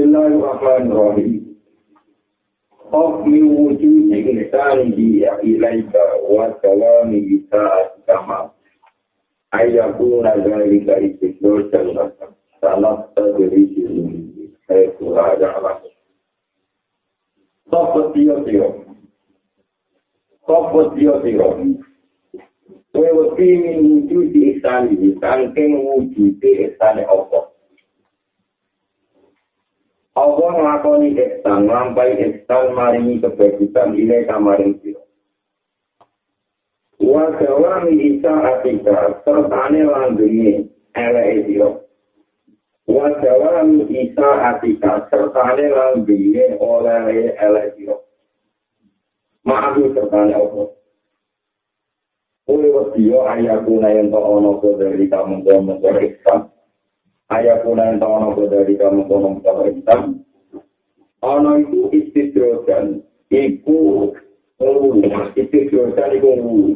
Bismillahirrahmanirrahim. 0.00 1.60
Of 2.88 3.28
mi 3.28 3.44
wujud 3.44 4.08
ihsan 4.08 4.96
dia 4.96 5.36
ilaika 5.44 6.24
wa 6.24 6.48
salami 6.64 7.20
bisa 7.20 7.60
asama. 7.60 8.48
Ayaku 9.52 10.24
nazalika 10.24 10.96
istiqlal 11.04 11.68
dan 11.68 12.32
salat 12.64 13.12
tadri 13.12 13.76
sini. 13.76 14.48
Saya 14.64 14.88
surah 14.96 15.36
Allah. 15.36 15.84
Sopo 17.68 18.16
tiyo 18.16 18.40
tiyo. 18.48 18.80
Sopo 20.48 20.96
tiyo 20.96 21.20
tiyo. 21.20 21.76
Wedi 22.96 23.48
min 23.52 23.78
wujud 23.84 24.32
ihsan 24.32 24.96
ini. 24.96 25.12
Sangking 25.20 25.76
wujud 25.76 26.40
ihsan 26.40 27.04
Allah. 27.04 27.49
Allah 30.20 30.48
ngelakoni 30.52 31.16
ihsan, 31.16 31.64
lampai 31.64 32.20
ihsan 32.20 32.76
maringi 32.76 33.24
kebajikan 33.24 33.96
ini 33.96 34.28
kamarin 34.28 34.76
siro. 34.84 35.00
Wa 37.00 37.32
jawami 37.40 37.96
isa 37.96 38.28
atika, 38.28 39.24
sertane 39.24 39.80
langgini 39.88 40.68
ele 40.92 41.24
siro. 41.48 41.88
Wa 42.84 43.08
jawami 43.24 43.88
isa 43.88 44.28
atika, 44.52 45.08
sertane 45.08 45.72
langgini 45.72 46.60
oleh 46.60 47.32
ele 47.40 47.64
siro. 47.80 48.04
Maafu 49.48 49.88
sertane 49.96 50.36
Allah. 50.36 50.68
Kue 52.44 52.66
wadiyo 52.68 53.24
ayakuna 53.24 53.88
yang 53.94 54.12
tak 54.12 54.26
ono 54.26 54.58
dari 54.76 55.06
kamu 55.08 55.46
kamu 55.48 55.80
ihsan. 55.80 56.50
Ayat 57.30 57.62
puna 57.62 57.94
yang 57.94 58.02
tahu 58.02 58.14
nopo 58.18 58.42
dari 58.50 58.74
kamu 58.74 59.06
kono 59.06 59.38
mutawar 59.38 59.70
hitam. 59.70 60.26
Ono 61.20 61.50
itu 61.60 61.80
istidrosan, 61.94 63.04
iku 63.30 64.10
ngulu, 64.58 65.04
istidrosan 65.38 66.16
iku 66.18 66.28
ngulu. 66.36 66.72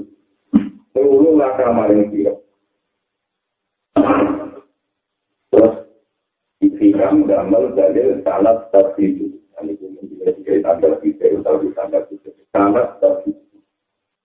Ngulu 0.95 1.31
lah 1.41 1.59
kamarin 1.59 2.13
kira. 2.13 2.35
Terus, 5.51 5.75
ikhram 6.61 7.27
gamel 7.27 7.75
dalil 7.75 8.21
salat 8.23 8.69
tertidu. 8.71 9.33
Ini 9.65 9.81
pun 9.81 9.97
tidak 9.97 10.37
dikait 10.39 10.61
tanda 10.61 10.89
kita, 11.01 11.41
tapi 11.41 11.73
tanda 11.73 11.99
kita. 12.05 12.31
Salat 12.53 13.01
tertidu. 13.01 13.59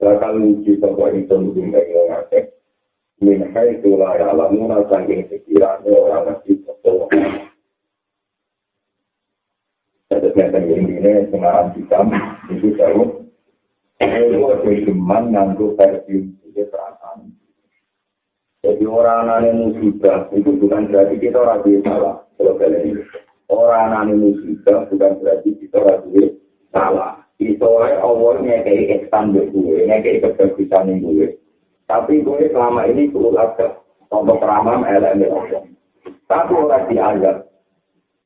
Bakal 0.03 0.36
uji 0.36 0.80
bahwa 0.84 1.12
itu 1.16 1.36
mungkin 1.36 1.75
orang 1.75 2.28
min 3.20 3.52
hai 3.52 3.80
tu 3.84 4.00
la 4.00 4.16
ya 4.16 4.31
la 4.31 4.48
muna 4.48 4.84
sangking 4.88 5.28
sekiranya 5.28 5.92
orang 5.92 6.23
mesti 6.31 6.56
betul. 6.64 7.08
Jadi 10.09 10.28
tentang 10.34 10.66
ini 10.66 11.30
sekarang 11.30 11.75
hitam 11.75 12.08
itu 12.50 12.73
tahu. 12.80 13.03
Itu 14.00 14.72
cuma 14.90 15.22
nganggu 15.22 15.75
versi 15.75 16.31
itu 16.31 16.64
perasaan. 16.66 17.36
Jadi 18.64 18.84
orang 18.84 19.31
aneh 19.31 19.53
musibah 19.56 20.28
itu 20.36 20.52
bukan 20.56 20.92
berarti 20.92 21.16
kita 21.20 21.40
ragu 21.40 21.80
salah. 21.84 22.23
Kalau 22.36 22.59
kalian 22.59 22.92
ini 22.92 23.03
orang 23.47 23.95
aneh 23.95 24.16
musibah 24.20 24.88
bukan 24.92 25.20
berarti 25.20 25.50
kita 25.59 25.80
ragu 25.80 26.40
salah. 26.75 27.23
Itu 27.40 27.64
Allah 27.64 28.36
ngekei 28.44 28.92
ekstan 29.00 29.31
gue, 29.31 29.88
ngekei 29.88 30.20
kebagusan 30.20 30.92
gue. 31.00 31.39
Tapi 31.90 32.22
gue 32.22 32.54
selama 32.54 32.86
ini 32.86 33.09
kulat 33.09 33.58
ke 33.58 33.66
contoh 34.14 34.38
keramam 34.38 34.86
Allah. 34.86 35.66
Tapi 36.30 36.52
orang 36.54 36.86
dianggap. 36.86 37.50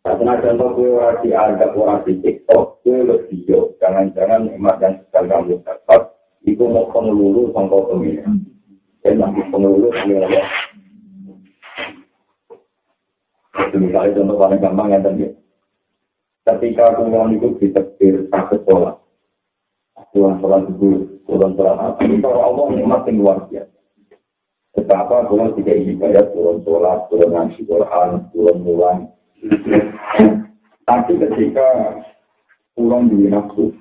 Karena 0.03 0.35
contoh 0.43 0.69
gue 0.75 0.91
orang 0.91 1.23
dianggap 1.23 1.71
orang 1.79 2.03
di 2.03 2.19
TikTok, 2.19 2.83
gue 2.83 3.07
lebih 3.07 3.39
jauh. 3.47 3.71
Jangan-jangan 3.79 4.51
emak 4.51 4.75
dan 4.83 4.99
sekali 5.07 5.31
kamu 5.31 5.63
dapat, 5.63 6.11
itu 6.43 6.63
mau 6.67 6.91
pengelulu 6.91 7.55
contoh 7.55 7.87
pemilihan. 7.87 8.35
Dan 8.99 9.23
nanti 9.23 9.39
pengelulu 9.47 9.87
pemilihan. 9.95 10.43
Itu 13.71 13.75
misalnya 13.79 14.19
contoh 14.19 14.35
paling 14.43 14.59
gampang 14.59 14.91
ya 14.91 14.99
tadi. 14.99 15.31
Ketika 16.43 16.91
aku 16.91 17.07
itu 17.07 17.47
ditekir 17.63 18.27
sakit 18.27 18.67
sholat. 18.67 18.99
Tuhan 20.11 20.43
sholat 20.43 20.67
dulu. 20.67 21.12
Turun 21.27 21.55
sholat 21.55 21.77
apa. 21.79 22.01
Itu 22.05 22.29
Allah 22.29 22.65
nikmat 22.75 23.01
yang 23.07 23.15
luar 23.23 23.37
biasa. 23.47 23.77
Betapa 24.73 25.29
turun 25.29 25.53
tiga 25.53 25.73
ibadah, 25.77 26.25
turun 26.33 26.57
sholat, 26.65 26.99
turun 27.07 27.29
ngaji 27.31 27.61
Quran, 27.63 28.09
turun 28.33 28.57
mulan. 28.65 28.97
Tapi 30.83 31.11
ketika 31.15 31.67
pulang 32.75 33.07
di 33.07 33.29
nafsu, 33.29 33.71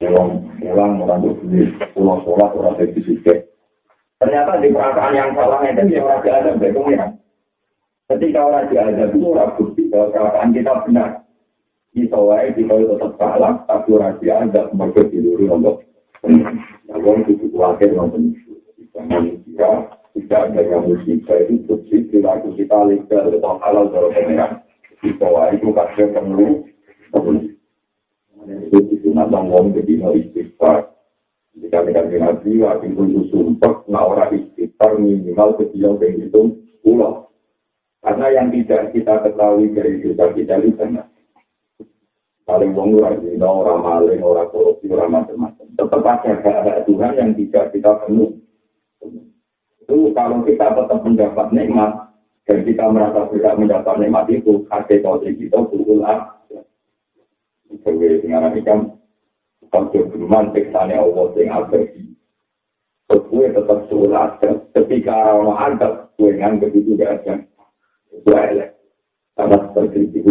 pulang 0.00 0.50
pulang 0.58 0.92
orang 1.04 1.22
berdiri, 1.22 1.70
pulang 1.94 2.20
sholat 2.26 2.50
orang 2.56 2.74
berdiri 2.80 3.14
Ternyata 4.16 4.64
di 4.64 4.72
perasaan 4.72 5.12
yang 5.12 5.36
salah 5.36 5.60
itu 5.68 5.92
dia 5.92 6.00
orang 6.00 6.24
ada 6.24 6.56
ya. 6.88 7.06
Ketika 8.08 8.40
orang 8.40 8.72
ada 8.72 9.04
itu 9.12 9.28
orang 9.28 9.52
bukti 9.60 9.82
bahwa 9.92 10.08
perasaan 10.08 10.56
kita 10.56 10.72
benar. 10.88 11.10
Kita 11.92 12.16
wae 12.20 12.52
kita 12.52 12.76
tetap 12.76 13.12
salah, 13.16 13.64
tapi 13.68 13.88
orang 13.92 14.16
ada 14.20 14.68
mereka 14.72 15.00
di 15.08 15.20
luar 15.20 15.80
Allah. 16.24 16.52
Namun 16.88 17.26
itu 17.28 17.46
khawatir 17.52 17.92
nonton 17.92 18.32
Jangan 18.96 19.28
kira 19.44 19.72
tidak 20.16 20.40
ada 20.48 20.60
yang 20.64 20.88
musibah 20.88 21.36
itu 21.44 21.60
bersih 21.68 22.08
perilaku 22.08 22.56
kita 22.56 22.78
legal 22.88 23.28
atau 23.28 23.60
halal 23.60 23.84
kalau 23.92 24.08
pemerintah 24.08 24.64
di 25.04 25.12
bawah 25.20 25.52
itu 25.52 25.68
kasih 25.68 26.16
perlu. 26.16 26.64
Itu 28.48 28.78
disunat 28.88 29.28
ngomong 29.28 29.76
jadi 29.76 30.00
no 30.00 30.16
istighfar. 30.16 30.96
Jika 31.60 31.84
kita 31.84 32.08
nabi 32.16 32.56
wakil 32.64 32.92
itu 32.96 33.20
sumpah 33.28 33.84
nah 33.92 34.08
orang 34.08 34.40
istighfar 34.40 34.96
minimal 34.96 35.60
kecil 35.60 36.00
itu 36.00 36.42
pulau. 36.80 37.28
Karena 38.00 38.32
yang 38.32 38.48
tidak 38.48 38.96
kita 38.96 39.28
ketahui 39.28 39.76
dari 39.76 40.00
kita 40.00 40.32
kita 40.32 40.54
itu 40.64 40.72
benar 40.72 41.12
paling 42.46 42.70
wong 42.78 42.94
ora 43.02 43.18
dina 43.18 43.48
ora 43.50 43.74
maling 43.74 44.22
ora 44.22 44.46
korupsi 44.48 44.86
ora 44.86 45.10
macam-macam 45.10 45.66
tetap 45.66 46.02
ada 46.06 46.30
hak 46.62 46.78
Tuhan 46.86 47.12
yang 47.18 47.30
tidak 47.34 47.74
kita 47.74 47.90
penuh 48.06 48.38
itu 49.82 49.96
kalau 50.14 50.46
kita 50.46 50.66
tetap 50.70 51.00
mendapat 51.02 51.46
nikmat 51.50 51.92
dan 52.46 52.58
kita 52.62 52.84
merasa 52.86 53.26
tidak 53.34 53.54
mendapat 53.58 53.94
nikmat 53.98 54.26
itu 54.30 54.62
hati 54.70 55.02
kode 55.02 55.34
kita 55.34 55.58
berulang 55.66 56.22
sebagai 57.82 58.22
dengan 58.22 58.54
kan 58.62 58.80
kalau 59.74 59.90
berman 59.90 60.54
Allah 60.54 61.26
yang 61.34 61.50
abadi 61.66 62.06
gue 63.06 63.46
tetap 63.52 63.86
sholat 63.90 64.38
ketika 64.74 65.14
orang 65.34 65.78
ada 65.78 66.10
gue 66.18 66.30
nganggap 66.38 66.70
itu 66.74 66.98
gak 66.98 67.22
ada 67.22 67.34
itu 68.10 68.30
elek. 68.32 68.70
Karena 69.36 69.56
seperti 69.68 69.98
itu 70.16 70.30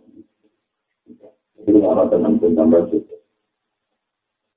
itu 1.65 1.79
orang 1.81 2.09
tenang 2.09 2.35
pun 2.41 2.57
tambah. 2.57 2.89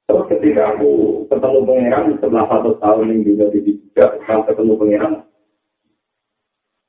Terus 0.04 0.24
ketika 0.28 0.76
aku 0.76 1.24
ketemu 1.32 1.58
pangeran 1.64 2.04
setelah 2.20 2.44
satu 2.44 2.70
tahun 2.76 3.08
yang 3.08 3.20
juga 3.24 3.44
di 3.56 3.60
setelah 3.96 4.44
ketemu 4.44 4.72
pangeran, 4.76 5.12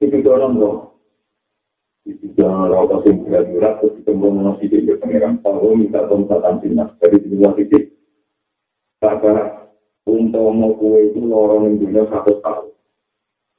itu 0.03 0.17
dorong 0.19 0.53
dong. 0.59 0.79
Itu 2.05 2.25
jangan 2.37 2.69
rokok 2.69 3.07
sing 3.07 3.23
berat-berat, 3.23 3.73
terus 3.81 3.95
ketemu 4.03 4.27
masih 4.35 4.67
di 4.67 4.93
pangeran. 4.99 5.39
Kalau 5.41 5.73
minta 5.73 6.03
tomsatan 6.11 6.59
sinas 6.59 6.91
dari 6.99 7.17
dua 7.23 7.55
titik, 7.55 7.95
kakak 8.99 9.71
untuk 10.05 10.51
mau 10.51 10.75
kue 10.75 11.09
itu 11.09 11.23
lorong 11.23 11.71
yang 11.71 11.75
dunia 11.81 12.03
satu 12.11 12.43
tahun. 12.43 12.67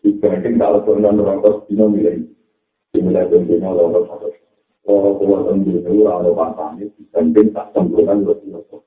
Dibanding 0.04 0.54
kalau 0.60 0.84
pernah 0.84 1.16
rokok, 1.16 1.66
dino 1.66 1.88
milih. 1.88 2.28
Dimulai 2.92 3.24
dunia 3.32 3.72
lorong 3.72 4.04
satu. 4.04 4.35
Kalau 4.86 5.18
keluar 5.18 5.50
sendiri, 5.50 5.82
kalau 6.06 6.30
pasangnya, 6.38 6.86
dibanding 6.94 7.50
tak 7.50 7.74
sempurna 7.74 8.14
lebih 8.14 8.54
lebih. 8.54 8.80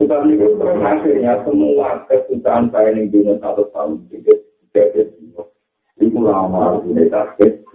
Tetapi 0.00 0.30
itu 0.32 0.46
hasilnya 0.56 1.44
semua 1.44 2.08
kesusahan 2.08 2.72
saya 2.72 2.96
yang 2.96 3.12
dunia 3.12 3.36
satu 3.42 3.68
tahun 3.74 4.08
tidak 4.08 4.40
tidak 4.72 5.12
Iku 5.98 6.22
lama 6.22 6.78
harus 6.78 6.86
mulai 6.86 7.10
target, 7.10 7.66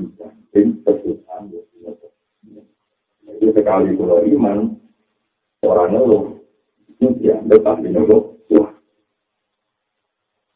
dan 0.56 0.68
kesusahan. 0.88 1.52
Itu 3.38 3.52
sekali 3.52 3.94
kalau 4.00 4.24
iman, 4.24 4.80
orang 5.68 5.90
ngeluh, 5.92 6.24
itu 6.88 7.08
dianggap 7.20 7.84
ngeluh. 7.84 8.40
Wah. 8.56 8.72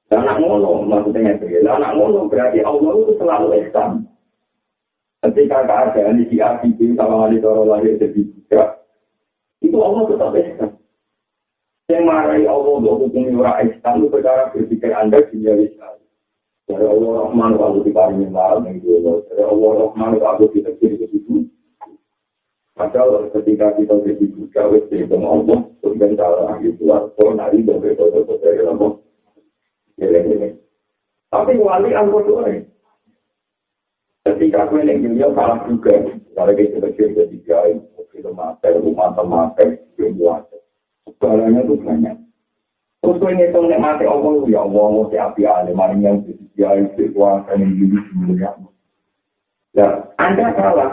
Dan 0.07 0.23
anak 0.23 0.39
ngono, 0.39 0.88
maksudnya 0.88 1.35
ngerti. 1.35 1.67
Anak 1.67 1.91
ngono 2.00 2.31
berarti 2.31 2.63
Allah 2.63 2.91
itu 2.95 3.13
selalu 3.19 3.47
Islam. 3.59 4.07
Ketika 5.17 5.65
keadaan 5.65 6.21
di 6.29 6.37
ACB 6.37 6.93
sama 6.93 7.25
wali 7.25 7.41
toro 7.41 7.65
lahir 7.65 7.97
jadi 7.97 8.21
buka, 8.21 8.85
itu 9.65 9.77
Allah 9.81 10.03
tetap 10.05 10.31
Islam. 10.37 10.71
Yang 11.87 12.03
marahi 12.03 12.43
Allah 12.45 12.73
untuk 12.77 12.95
hukum 13.07 13.39
orang 13.41 13.71
Islam 13.71 13.93
itu 13.97 14.07
perkara 14.11 14.51
berpikir 14.53 14.91
Anda 14.93 15.23
dia 15.33 15.57
Islam. 15.57 15.97
Dari 16.67 16.83
Allah 16.83 17.11
Rahman 17.25 17.55
kalau 17.57 17.81
diparingi 17.81 18.27
malam 18.27 18.67
yang 18.67 18.77
dulu. 18.83 19.23
Dari 19.31 19.41
Allah 19.41 19.71
Rahman 19.87 20.11
kalau 20.21 20.47
kita 20.53 20.71
kiri 20.77 21.01
ke 21.01 21.07
situ. 21.09 21.47
Padahal 22.77 23.33
ketika 23.33 23.73
kita 23.73 23.97
jadi 24.05 24.25
buka, 24.37 24.61
wes 24.69 24.85
itu 24.93 25.17
Allah, 25.17 25.59
kemudian 25.81 26.13
cara 26.13 26.53
ahli 26.53 26.77
keluar, 26.77 27.09
kalau 27.17 27.33
nari 27.33 27.65
dari 27.65 27.97
foto-foto 27.97 28.37
dari 28.37 28.61
Allah. 28.61 28.91
Tapi 31.27 31.53
wali 31.57 31.91
angkot 31.91 32.29
Ketika 34.27 34.68
gue 34.68 34.83
yang 34.83 35.00
dunia 35.00 35.31
salah 35.31 35.63
juga, 35.71 35.95
kalau 36.35 36.51
kita 36.51 36.83
kecil 36.83 37.15
jadi 37.15 37.38
gay, 37.47 37.71
kita 38.12 38.27
mati, 38.35 38.75
rumah 38.75 39.15
mati, 39.24 39.79
semua. 39.95 40.44
Segalanya 41.07 41.63
itu 41.63 41.79
banyak. 41.79 42.15
Terus 43.00 43.19
gue 43.24 43.31
ngitung 43.39 43.71
nek 43.71 43.79
mati 43.79 44.03
Allah, 44.03 44.44
ya 44.51 44.68
Allah, 44.68 44.85
mau 44.91 45.07
api 45.07 45.41
ale, 45.47 45.71
maring 45.71 46.03
yang 46.03 46.18
jadi 46.27 46.45
gay, 46.59 46.79
sekuasa 47.00 47.56
yang 47.56 47.71
jadi 47.71 47.97
semuanya. 48.12 48.51
Ya, 49.71 49.88
Anda 50.19 50.51
salah. 50.59 50.91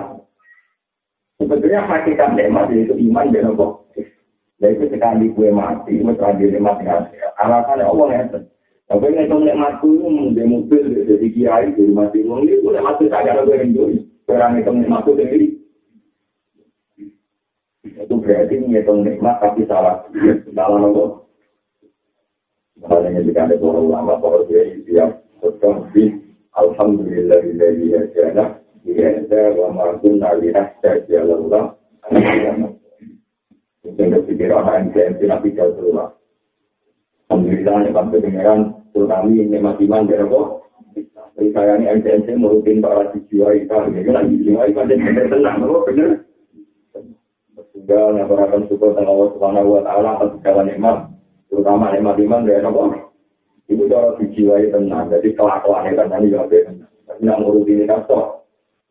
Sebenarnya 1.42 1.90
hakikat 1.90 2.38
nikmat 2.38 2.70
itu 2.70 2.94
iman 3.10 3.34
dan 3.34 3.50
Allah. 3.50 3.82
Jadi 4.62 4.86
sekali 4.94 5.34
gue 5.34 5.50
mati, 5.50 5.98
gue 5.98 6.14
terakhir 6.14 6.54
mati 6.62 6.86
alasannya 7.42 7.82
Allah 7.82 8.06
yang 8.14 8.28
Tapi 8.84 9.16
ini 9.16 9.24
kalau 9.32 9.40
nek 9.48 9.56
mati 9.56 9.88
di 10.36 10.42
mobil 10.44 10.84
jadi 11.08 11.28
kiai 11.32 11.72
di 11.72 11.88
rumah 11.88 12.12
timur 12.12 12.44
ini 12.44 12.60
udah 12.60 12.84
mati 12.84 13.08
saja 13.08 13.32
kalau 13.32 13.48
gue 13.48 13.56
enjoy. 13.64 13.96
Orang 14.28 14.60
itu 14.60 14.70
nek 14.70 14.92
mati 14.92 15.10
sendiri. 15.16 15.48
Itu 17.84 18.14
berarti 18.20 18.54
ngitung 18.60 19.00
nikmat 19.08 19.40
tapi 19.40 19.64
salah. 19.64 20.04
Salah 20.52 20.76
nopo. 20.76 21.24
Makanya 22.84 23.24
jika 23.24 23.48
ada 23.48 23.56
para 23.56 23.80
ulama, 23.80 24.20
para 24.20 24.44
kiai 24.44 24.84
siap 24.84 25.24
berkongsi. 25.40 26.20
Alhamdulillah 26.52 27.40
dari 27.56 27.88
hajana. 27.88 28.60
Iya, 28.84 29.24
wa 29.56 29.72
ma'akun 29.72 30.20
nalihah 30.20 30.76
saja 30.84 31.24
Allah. 31.24 31.72
Mungkin 33.80 34.12
berpikir 34.12 34.52
orang 34.52 34.92
yang 34.92 35.16
tidak 35.16 35.40
bisa 35.40 35.64
berulang. 35.72 36.12
Alhamdulillah, 37.32 37.76
ya 37.88 37.90
Pak 37.96 38.04
Pengeran, 38.12 38.60
terutama 38.94 39.26
ini 39.26 39.58
masih 39.58 39.90
iman 39.90 40.06
dari 40.06 40.22
apa? 40.22 40.40
Jadi 41.34 41.50
saya 41.50 41.74
ini 41.74 41.90
MCMC 41.98 42.28
merutin 42.38 42.78
para 42.78 43.10
dijiwai 43.10 43.66
kita, 43.66 43.90
ya 43.90 44.00
kan 44.06 44.30
pada 44.70 44.94
kita 44.94 45.22
tenang, 45.26 45.66
apa 45.66 45.78
benar? 45.90 46.10
Sehingga 47.74 48.00
ngabarkan 48.14 48.70
syukur 48.70 48.94
dengan 48.94 49.10
Allah 49.10 49.28
Subhanahu 49.34 49.74
Wa 49.74 49.82
Taala 49.82 50.10
atas 50.14 50.30
segala 50.38 50.62
nikmat, 50.62 51.10
terutama 51.50 51.90
nikmat 51.90 52.22
iman 52.22 52.46
dari 52.46 52.62
apa? 52.62 53.10
Itu 53.66 53.82
kalau 53.90 54.14
dijiwai 54.22 54.70
tenang, 54.70 55.10
jadi 55.10 55.28
kelakuan 55.34 55.90
itu 55.90 56.06
tadi 56.06 56.30
juga 56.30 56.46
tenang. 56.46 56.92
Tapi 57.10 57.20
nak 57.26 57.40
merutin 57.42 57.82
ini 57.82 57.90
kan 57.90 58.06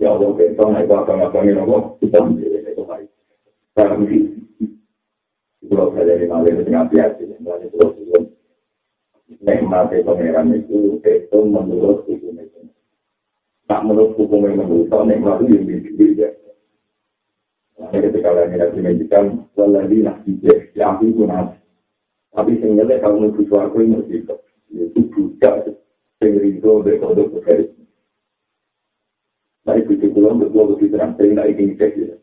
ya 0.04 0.12
Allah 0.12 0.36
besok, 0.36 0.68
nah 0.68 0.84
itu 0.84 0.94
akan-akan 1.00 1.64
apa? 1.64 1.78
Kita 2.04 2.18
menjadi 2.20 2.60
itu 2.76 2.84
baik. 2.84 3.10
Tapi 3.72 4.20
kalau 5.72 5.96
saya 5.96 6.04
dari 6.12 6.28
malam 6.28 6.60
itu 6.60 6.72
hati-hati, 6.76 7.24
mulai 7.40 7.72
terus 7.72 7.92
terus. 7.96 8.26
Nikmati 9.44 10.00
pangeran 10.08 10.56
itu 10.56 11.04
itu 11.04 11.40
menurut 11.44 12.08
hukum 12.08 12.40
itu. 12.40 12.60
Tak 13.68 13.84
menurut 13.84 14.16
hukum 14.16 14.48
yang 14.48 14.64
menurut 14.64 14.88
nikmat 15.04 15.44
itu 15.44 15.52
yang 15.60 15.64
beda. 16.00 16.30
Nah, 17.84 17.90
ketika 17.92 18.30
lagi 18.32 18.56
nanti 18.56 18.80
menjadikan 18.80 19.26
nak 19.60 20.24
dijek, 20.24 20.72
ya 20.72 20.96
aku 20.96 21.12
pun 21.12 21.28
nanti. 21.28 21.60
Tapi 22.32 22.56
sehingga 22.64 22.88
kalau 23.04 23.20
menuju 23.20 23.44
suaraku 23.52 23.84
ini 23.84 24.00
itu 24.10 24.34
itu 24.72 25.00
juga 25.12 25.68
sehingga 26.18 26.40
berkodok 26.64 27.28
berkait. 27.36 27.68
Nah, 29.64 29.76
itu 29.80 29.96
juga 29.96 30.36
untuk 30.36 30.52
dua 30.52 30.64
begitu 30.76 30.96
terang, 30.96 31.16
sehingga 31.16 31.48
ini 31.48 31.76
cek 31.76 31.92
ya. 31.96 32.16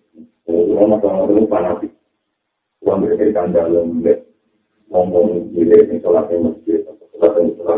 Oh, 0.49 0.77
orang 0.77 1.01
orang 1.05 1.49
fanatik. 1.49 1.93
Uang 2.85 3.05
mereka 3.05 3.29
di 3.29 3.33
kandang 3.37 3.69
lembek, 3.73 4.25
ngomong 4.89 5.53
gile, 5.53 5.79
yang 5.89 6.01
sholat 6.01 6.33
yang 6.33 6.49
masjid, 6.49 6.80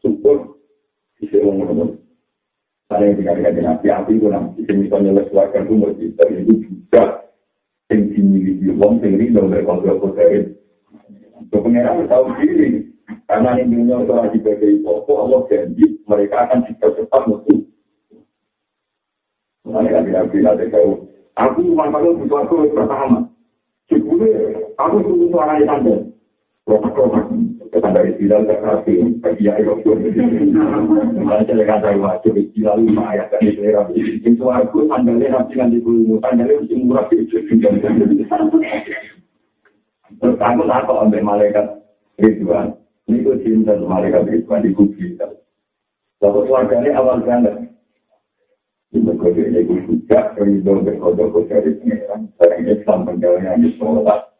syukur 0.00 0.58
isi 1.20 1.38
umum 1.40 1.68
umum. 1.70 1.90
Ada 2.86 3.02
yang 3.02 3.16
tinggal 3.18 3.36
dengan 3.40 3.64
nabi 3.74 3.86
api 3.90 4.12
itu 4.14 4.26
nanti 4.30 4.62
isi 4.62 4.72
misalnya 4.74 5.10
oleh 5.18 5.26
suarga 5.30 5.58
itu 5.64 5.74
mau 5.74 5.90
tapi 5.90 6.34
itu 6.42 6.52
juga 6.62 7.04
tinggi 7.90 8.62
di 8.62 8.68
uang 8.70 9.02
tinggi 9.02 9.34
dong 9.34 9.50
dari 9.50 9.66
kontrol 9.66 9.98
kotorin. 9.98 10.54
Untuk 11.36 11.60
pengeran 11.66 12.06
tahu 12.06 12.24
diri 12.38 12.86
karena 13.26 13.58
ini 13.58 13.74
dunia 13.74 14.02
itu 14.06 14.12
lagi 14.14 14.38
bagi 14.38 14.82
pokok 14.86 15.18
Allah 15.18 15.40
janji 15.50 15.86
mereka 16.06 16.36
akan 16.46 16.58
cepat-cepat 16.70 17.22
musuh. 17.26 17.60
Mana 19.66 19.90
kan 19.90 20.06
nabi 20.06 20.38
nanti 20.42 20.70
tahu. 20.70 21.10
Aku 21.36 21.60
manfaatnya 21.76 22.16
butuh 22.16 22.38
aku 22.48 22.54
pertama. 22.72 23.28
Cikule, 23.92 24.30
aku 24.80 25.04
tunggu 25.04 25.26
suara 25.30 25.60
di 25.60 25.68
tanda. 25.68 25.96
Romak-romak. 26.64 27.45
Kita 27.66 27.88
dari 27.90 28.12
bilang 28.16 28.46
ke 28.46 28.56
kasih, 28.62 29.18
bagi 29.18 29.46
ya 29.48 29.58
ayo. 29.58 29.78
Baca 31.26 31.52
kata 31.52 31.90
wajib, 31.98 32.38
bila 32.54 32.72
lima 32.78 33.02
ayat 33.12 33.34
dari 33.34 33.56
selera. 33.58 33.86
Itu 33.96 34.44
aku 34.46 34.86
tandalnya 34.86 35.34
nanti 35.34 35.54
nanti 35.58 35.78
dulu, 35.82 36.22
tandalnya 36.22 36.62
mesti 36.62 36.74
murah. 36.78 37.06
Terus 40.16 40.38
aku 40.40 40.62
takut 40.64 40.96
ambil 41.02 41.22
malaikat 41.26 41.66
Ridwan. 42.22 42.78
Ini 43.10 43.26
ku 43.26 43.32
cinta 43.42 43.74
malaikat 43.76 44.24
Ridwan 44.30 44.64
di 44.64 44.70
kubri. 44.72 45.18
Lalu 46.22 46.38
keluarganya 46.48 46.96
awal 46.96 47.20
banget. 47.20 47.66
Berkode 48.96 49.52
ini 49.52 49.60
juga 49.68 50.32
rindu 50.40 50.80
berkode-kode 50.80 51.52
dari 51.52 51.76
pengeran. 51.84 52.32
Barang 52.40 52.64
Islam 52.64 53.04
penggalannya 53.04 53.60
di 53.60 53.70
sholat. 53.76 54.35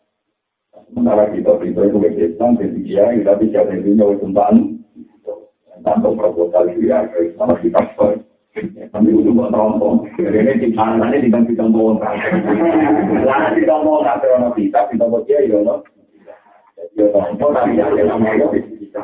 Sementara 0.87 1.27
kita 1.35 1.59
rindu 1.59 1.83
itu 1.83 1.99
ke 1.99 2.11
Islam, 2.15 2.55
jadi 2.63 2.79
dia 2.87 3.05
tapi 3.27 3.51
siapa 3.51 3.75
itu 3.75 3.99
nyawa 3.99 4.15
tumpahan. 4.23 4.79
Tanpa 5.83 6.09
proposal 6.15 6.71
dia 6.79 7.11
ke 7.11 7.35
Islam, 7.35 7.59
kita. 7.59 7.83
Tapi 8.57 9.09
itu 9.13 9.31
buat 9.37 9.53
rompong. 9.53 10.09
Ini 10.17 10.57
di 10.57 10.73
mana 10.73 11.13
di 11.13 11.29
kita 11.29 11.65
mau 11.69 11.93
kan. 12.01 12.17
Lalu 13.13 13.61
kita 13.61 13.75
mau 13.85 14.01
terus 14.01 14.57
kita 14.57 14.81
kita 14.89 15.05
dia 15.29 15.45
ya 15.45 15.61
loh. 15.61 15.85
Ya 16.97 17.13
tapi 17.13 17.77
ya 17.77 17.93
kita. 17.93 19.03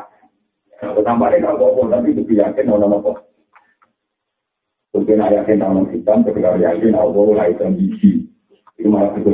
Kalau 0.81 1.85
tapi 1.93 2.17
itu 2.17 2.23
yakin 2.33 2.73
yakin 6.57 6.97
Allah. 6.97 7.45
Itu 8.81 8.89
malah 8.89 9.13
itu. 9.21 9.33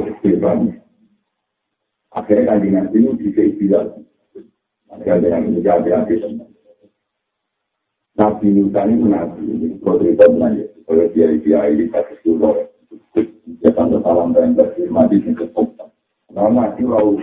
Akhirnya 2.17 2.55
kan 2.55 2.59
dengan 2.65 2.85
ini 2.95 3.13
bisa 3.21 3.43
istilah. 3.45 3.85
Nanti 4.89 5.09
ada 5.13 5.27
yang 5.29 5.53
menjadi 5.53 5.91
hati 5.93 6.15
teman. 6.21 6.49
Nabi 8.19 8.47
Musa 8.51 8.81
ini 8.89 8.95
menabi. 8.99 9.45
Kalau 9.85 10.01
cerita 10.01 10.25
menanya. 10.33 10.65
Kalau 10.89 11.07
dia 11.13 11.27
dia 11.39 11.59
ini 11.69 11.85
kasih 11.93 12.19
suruh. 12.25 12.57
Dia 13.59 13.71
tanda 13.77 14.01
salam 14.01 14.33
dan 14.33 14.57
berfirma 14.57 15.09
di 15.13 15.21
sini. 15.21 15.47
Nah, 16.33 16.49
mati 16.53 16.85
rauh. 16.85 17.19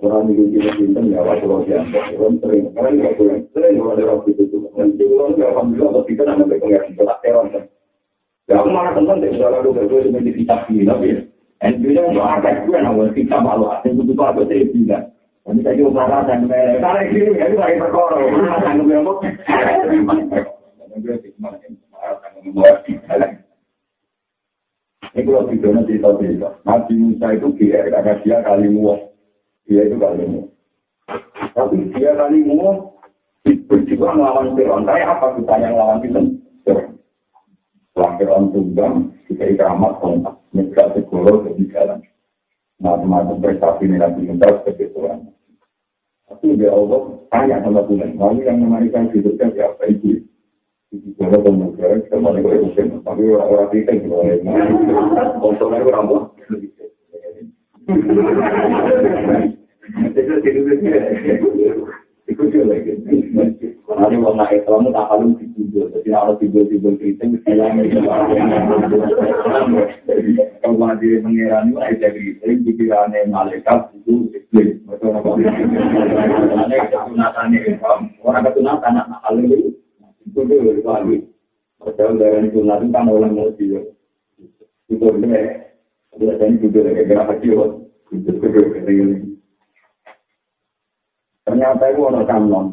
Orang 0.00 0.32
itu 0.32 0.56
kita 0.56 0.80
simpan 0.80 1.12
ya 1.12 1.20
waktu 1.20 1.44
lo 1.44 1.60
siapa, 1.68 2.16
orang 2.16 2.40
sering, 2.40 2.72
karena 2.72 2.88
nggak 2.88 3.14
boleh 3.20 3.36
sering 3.52 3.76
kalau 3.76 3.92
ada 3.92 4.04
waktu 4.08 4.28
itu. 4.32 4.56
Nanti 4.72 5.02
orang 5.04 5.30
nggak 5.36 5.50
alhamdulillah 5.52 5.92
waktu 5.92 6.08
kita 6.08 6.22
nanti 6.24 6.44
pengen 6.56 6.96
kita 6.96 7.14
teror 7.20 7.46
kan. 7.52 7.64
Ya 8.48 8.54
aku 8.64 8.68
malah 8.72 8.92
teman 8.96 9.20
deh, 9.20 9.28
kalau 9.36 9.60
lu 9.60 9.76
berdua 9.76 10.00
cuma 10.08 10.24
di 10.24 10.32
kitab 10.32 10.64
ini 10.72 10.88
tapi 10.88 11.06
ya. 11.12 11.20
Dan 11.60 11.84
juga 11.84 12.08
untuk 12.08 12.24
ada 12.24 12.50
gue 12.64 12.78
nama 12.80 13.04
kita 13.12 13.36
malu, 13.36 13.68
asing 13.68 14.00
itu 14.00 14.16
tuh 14.16 14.24
apa 14.24 14.40
sih 14.48 14.64
tidak. 14.72 15.12
Nanti 15.44 15.60
saya 15.60 15.76
juga 15.76 15.92
marah 16.00 16.24
dan 16.24 16.48
mereka, 16.48 17.04
ini 17.04 17.36
ya 17.36 17.52
itu 17.52 17.56
lagi 17.60 17.76
perkara, 17.76 18.16
marah 18.16 18.58
dan 18.64 18.80
gue 18.80 18.88
sih 18.88 18.96
ngomong, 18.96 19.20
ini 25.10 25.26
kalau 25.26 25.48
videonya 25.50 25.82
cerita-cerita, 25.84 26.48
Nabi 26.62 26.94
Musa 26.96 27.26
itu 27.34 27.48
kira 27.58 27.90
karena 27.90 28.12
dia 28.22 28.38
kali 28.46 28.68
muat 28.70 29.10
dia 29.66 29.86
itu 29.86 29.96
kalimu. 29.98 30.50
Tapi 31.54 31.76
dia 31.94 32.14
kalimu 32.14 32.90
berjuang 33.70 34.18
melawan 34.18 34.54
Fir'aun. 34.54 34.86
Kayak 34.86 35.18
apa 35.18 35.26
kita 35.38 35.54
yang 35.62 35.74
lawan 35.78 35.98
kita? 36.02 36.20
Setelah 38.00 38.16
Fir'aun 38.16 38.48
tunggang, 38.56 39.12
kita 39.28 39.44
ikramat 39.44 40.00
kontak. 40.00 40.40
Mereka 40.56 40.96
segoro 40.96 41.44
ke 41.44 41.52
jalan. 41.68 42.00
Macam-macam 42.80 43.44
prestasi 43.44 43.84
ini 43.84 44.00
nanti 44.00 44.24
minta 44.24 44.48
sebagai 44.48 44.88
Tuhan. 44.96 45.28
Tapi 46.24 46.56
dia 46.56 46.72
Allah 46.72 47.20
tanya 47.28 47.60
sama 47.60 47.84
Tuhan. 47.84 48.16
Lalu 48.16 48.48
yang 48.48 48.56
memarikan 48.64 49.12
hidupnya 49.12 49.52
siapa 49.52 49.84
itu? 49.92 50.24
Itu 50.96 51.12
kalau 51.20 51.44
kemudian 51.44 52.00
kita 52.08 52.16
mana 52.24 52.40
boleh 52.40 52.72
mungkin. 52.72 53.04
Tapi 53.04 53.20
orang-orang 53.36 53.68
kita 53.68 53.92
juga. 54.00 54.32
Kontrolnya 55.36 55.84
kurang 55.84 56.08
Iku 60.40 60.56
juga 60.56 60.88
lagi. 61.04 61.99
Nanti 64.10 64.26
kalau 64.26 64.34
nak 64.34 64.50
Islam 64.50 64.90
tak 64.90 65.06
kalau 65.06 65.30
tidur, 65.38 65.86
jadi 65.94 66.08
kalau 66.10 66.34
tidur 66.42 66.66
tidur 66.66 66.98
keriting, 66.98 67.30
hilang 67.46 67.78
itu. 67.78 68.02
Kalau 70.58 70.74
mati 70.74 71.22
mengira 71.22 71.62
ini 71.62 71.78
ada 71.78 72.10
keriting, 72.10 72.66
pikirannya 72.66 73.30
malaikat 73.30 73.94
itu 74.02 74.34
iklim. 74.34 74.82
Betul 74.82 75.14
apa? 75.14 75.30
Karena 75.38 76.76
ketunatannya 76.90 77.58
Islam, 77.70 78.00
orang 78.26 78.44
ketunatan 78.50 78.98
anak 78.98 79.20
hal 79.22 79.34
itu 79.46 79.78
itu 80.26 80.40
dulu 80.42 80.82
lagi. 80.82 81.30
Padahal 81.78 82.18
dari 82.18 82.50
ketunatan 82.50 82.90
kan 82.90 83.06
orang 83.06 83.30
mau 83.30 83.54
dia. 83.54 83.78
Itu 84.90 85.06
benar. 85.06 85.70
Biasanya 86.18 86.58
juga 86.58 86.80
lagi 86.82 87.06
gerak 87.06 87.26
kecil. 87.38 87.86
Itu 88.10 88.30
kedua 88.42 88.74
Ternyata 91.46 91.84
itu 91.94 92.00
orang 92.02 92.26
kanon. 92.26 92.66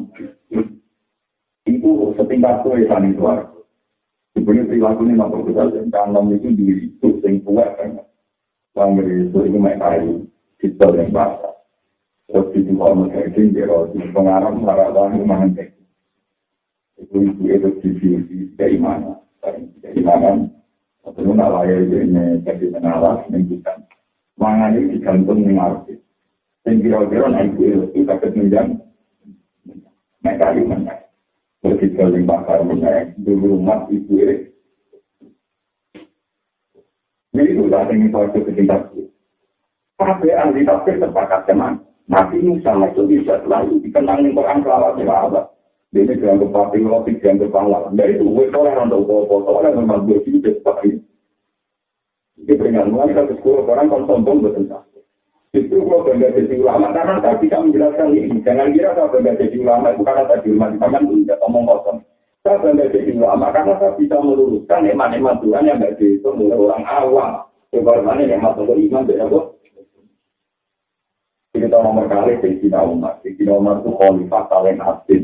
Itu 1.68 2.16
setingkat 2.16 2.64
kue 2.64 2.88
sani 2.88 3.12
suara. 3.20 3.44
Sebenarnya 4.32 4.70
perilaku 4.72 5.02
ini 5.04 5.14
mampu 5.20 5.38
kita 5.52 5.68
kanon 5.92 6.32
itu 6.32 6.48
diri 6.56 6.88
itu 6.88 7.08
sing 7.20 7.44
kuat 7.44 7.76
kan. 7.76 8.00
Bangga 8.72 9.04
itu 9.04 9.38
itu 9.44 9.58
main 9.60 9.76
kayu. 9.76 10.24
Kita 10.56 10.88
yang 10.96 11.12
basah. 11.12 11.54
Terus 12.28 12.52
itu 12.56 12.72
kalau 12.76 13.04
mereka 13.04 13.36
itu 13.36 13.60
di 13.92 14.00
pengarah 14.14 14.52
marah 14.56 15.12
itu 15.12 15.24
menghentik. 15.26 15.68
Itu 16.96 17.16
itu 17.24 17.42
itu 17.50 17.68
divisi 17.84 18.38
keimanan. 18.56 19.20
Keimanan. 19.84 20.54
Atau 21.04 21.32
nak 21.32 21.52
layar 21.52 21.88
ini 21.88 22.44
jadi 22.44 22.68
pengalas 22.68 23.24
menunjukkan. 23.28 23.78
Mangan 24.38 24.76
ini 24.76 24.92
digantung 24.96 25.40
dengan 25.40 25.82
artis. 25.82 25.98
Yang 26.68 26.76
kira-kira 26.84 27.26
naik 27.32 27.56
itu 27.56 27.84
kita 27.96 28.14
ketunjang. 28.20 28.68
Mereka 30.20 30.46
di 30.52 30.62
mana? 30.68 31.07
Begitu 31.58 31.98
lima 31.98 32.46
kali 32.46 32.62
menaik 32.70 33.18
dulu 33.18 33.58
rumah 33.58 33.90
ibu 33.90 34.14
ini. 34.14 34.36
Jadi 37.34 37.50
itu 37.54 37.66
tak 37.66 37.90
ingin 37.90 38.10
suatu 38.14 38.38
kecintaan. 38.46 38.94
Tapi 39.98 40.30
ahli 40.30 40.62
tafsir 40.62 41.02
terpakat 41.02 41.50
teman. 41.50 41.82
Nabi 42.08 42.40
Musa 42.40 42.72
itu 42.88 43.04
bisa 43.04 43.42
selalu 43.44 43.84
dikenang 43.84 44.24
di 44.24 44.32
Quran 44.32 44.64
kelawat 44.64 44.96
Allah. 45.02 45.44
Ini 45.88 46.20
dianggap 46.20 46.52
papi 46.52 46.84
roti, 46.84 47.16
dianggap 47.16 47.48
pahlawan. 47.48 47.96
Dari 47.96 48.20
itu, 48.20 48.28
gue 48.28 48.52
soalnya 48.52 48.84
untuk 48.84 49.08
foto, 49.08 49.40
soalnya 49.48 49.80
memang 49.80 50.04
gue 50.04 50.20
sih 50.20 50.36
seperti 50.36 51.00
itu. 51.00 51.04
Ini 52.44 52.52
peringatan, 52.60 52.92
kita 52.92 53.22
ke 53.24 53.34
sekolah, 53.40 53.64
orang 53.72 53.88
kan 53.88 54.02
sombong 54.04 54.44
betul. 54.44 54.68
Justru 55.58 55.90
kalau 55.90 56.06
bangga 56.06 56.30
jadi 56.38 56.54
ulama, 56.62 56.94
karena 56.94 57.18
saya 57.18 57.34
bisa 57.42 57.58
menjelaskan 57.58 58.14
ini. 58.14 58.38
Jangan 58.46 58.70
kira 58.70 58.94
saya 58.94 59.10
bangga 59.10 59.32
jadi 59.42 59.56
ulama 59.58 59.86
itu 59.90 60.02
karena 60.06 60.22
saya 60.30 60.38
di 60.38 60.48
rumah 60.54 60.68
di 60.70 60.78
tidak 61.26 61.42
omong 61.42 61.64
kosong. 61.66 61.98
Saya 62.46 62.62
bangga 62.62 62.86
jadi 62.94 63.10
ulama 63.18 63.46
karena 63.50 63.74
saya 63.82 63.92
bisa 63.98 64.16
meluruskan 64.22 64.80
nikmat-nikmat 64.86 65.36
Tuhan 65.42 65.66
yang 65.66 65.78
tidak 65.82 65.96
dihitung 65.98 66.38
oleh 66.38 66.54
orang 66.54 66.84
awam. 66.86 67.30
Sebagaimana 67.74 68.22
nikmat 68.22 68.54
untuk 68.54 68.78
iman, 68.78 69.02
beda 69.02 69.24
kok. 69.26 69.46
Kita 71.58 71.78
nomor 71.82 72.06
kali 72.06 72.38
Sayyidina 72.38 72.80
Umar. 72.86 73.18
Sayyidina 73.26 73.52
Umar 73.58 73.82
itu 73.82 73.90
khalifah 73.98 74.42
paling 74.46 74.78
asli. 74.78 75.16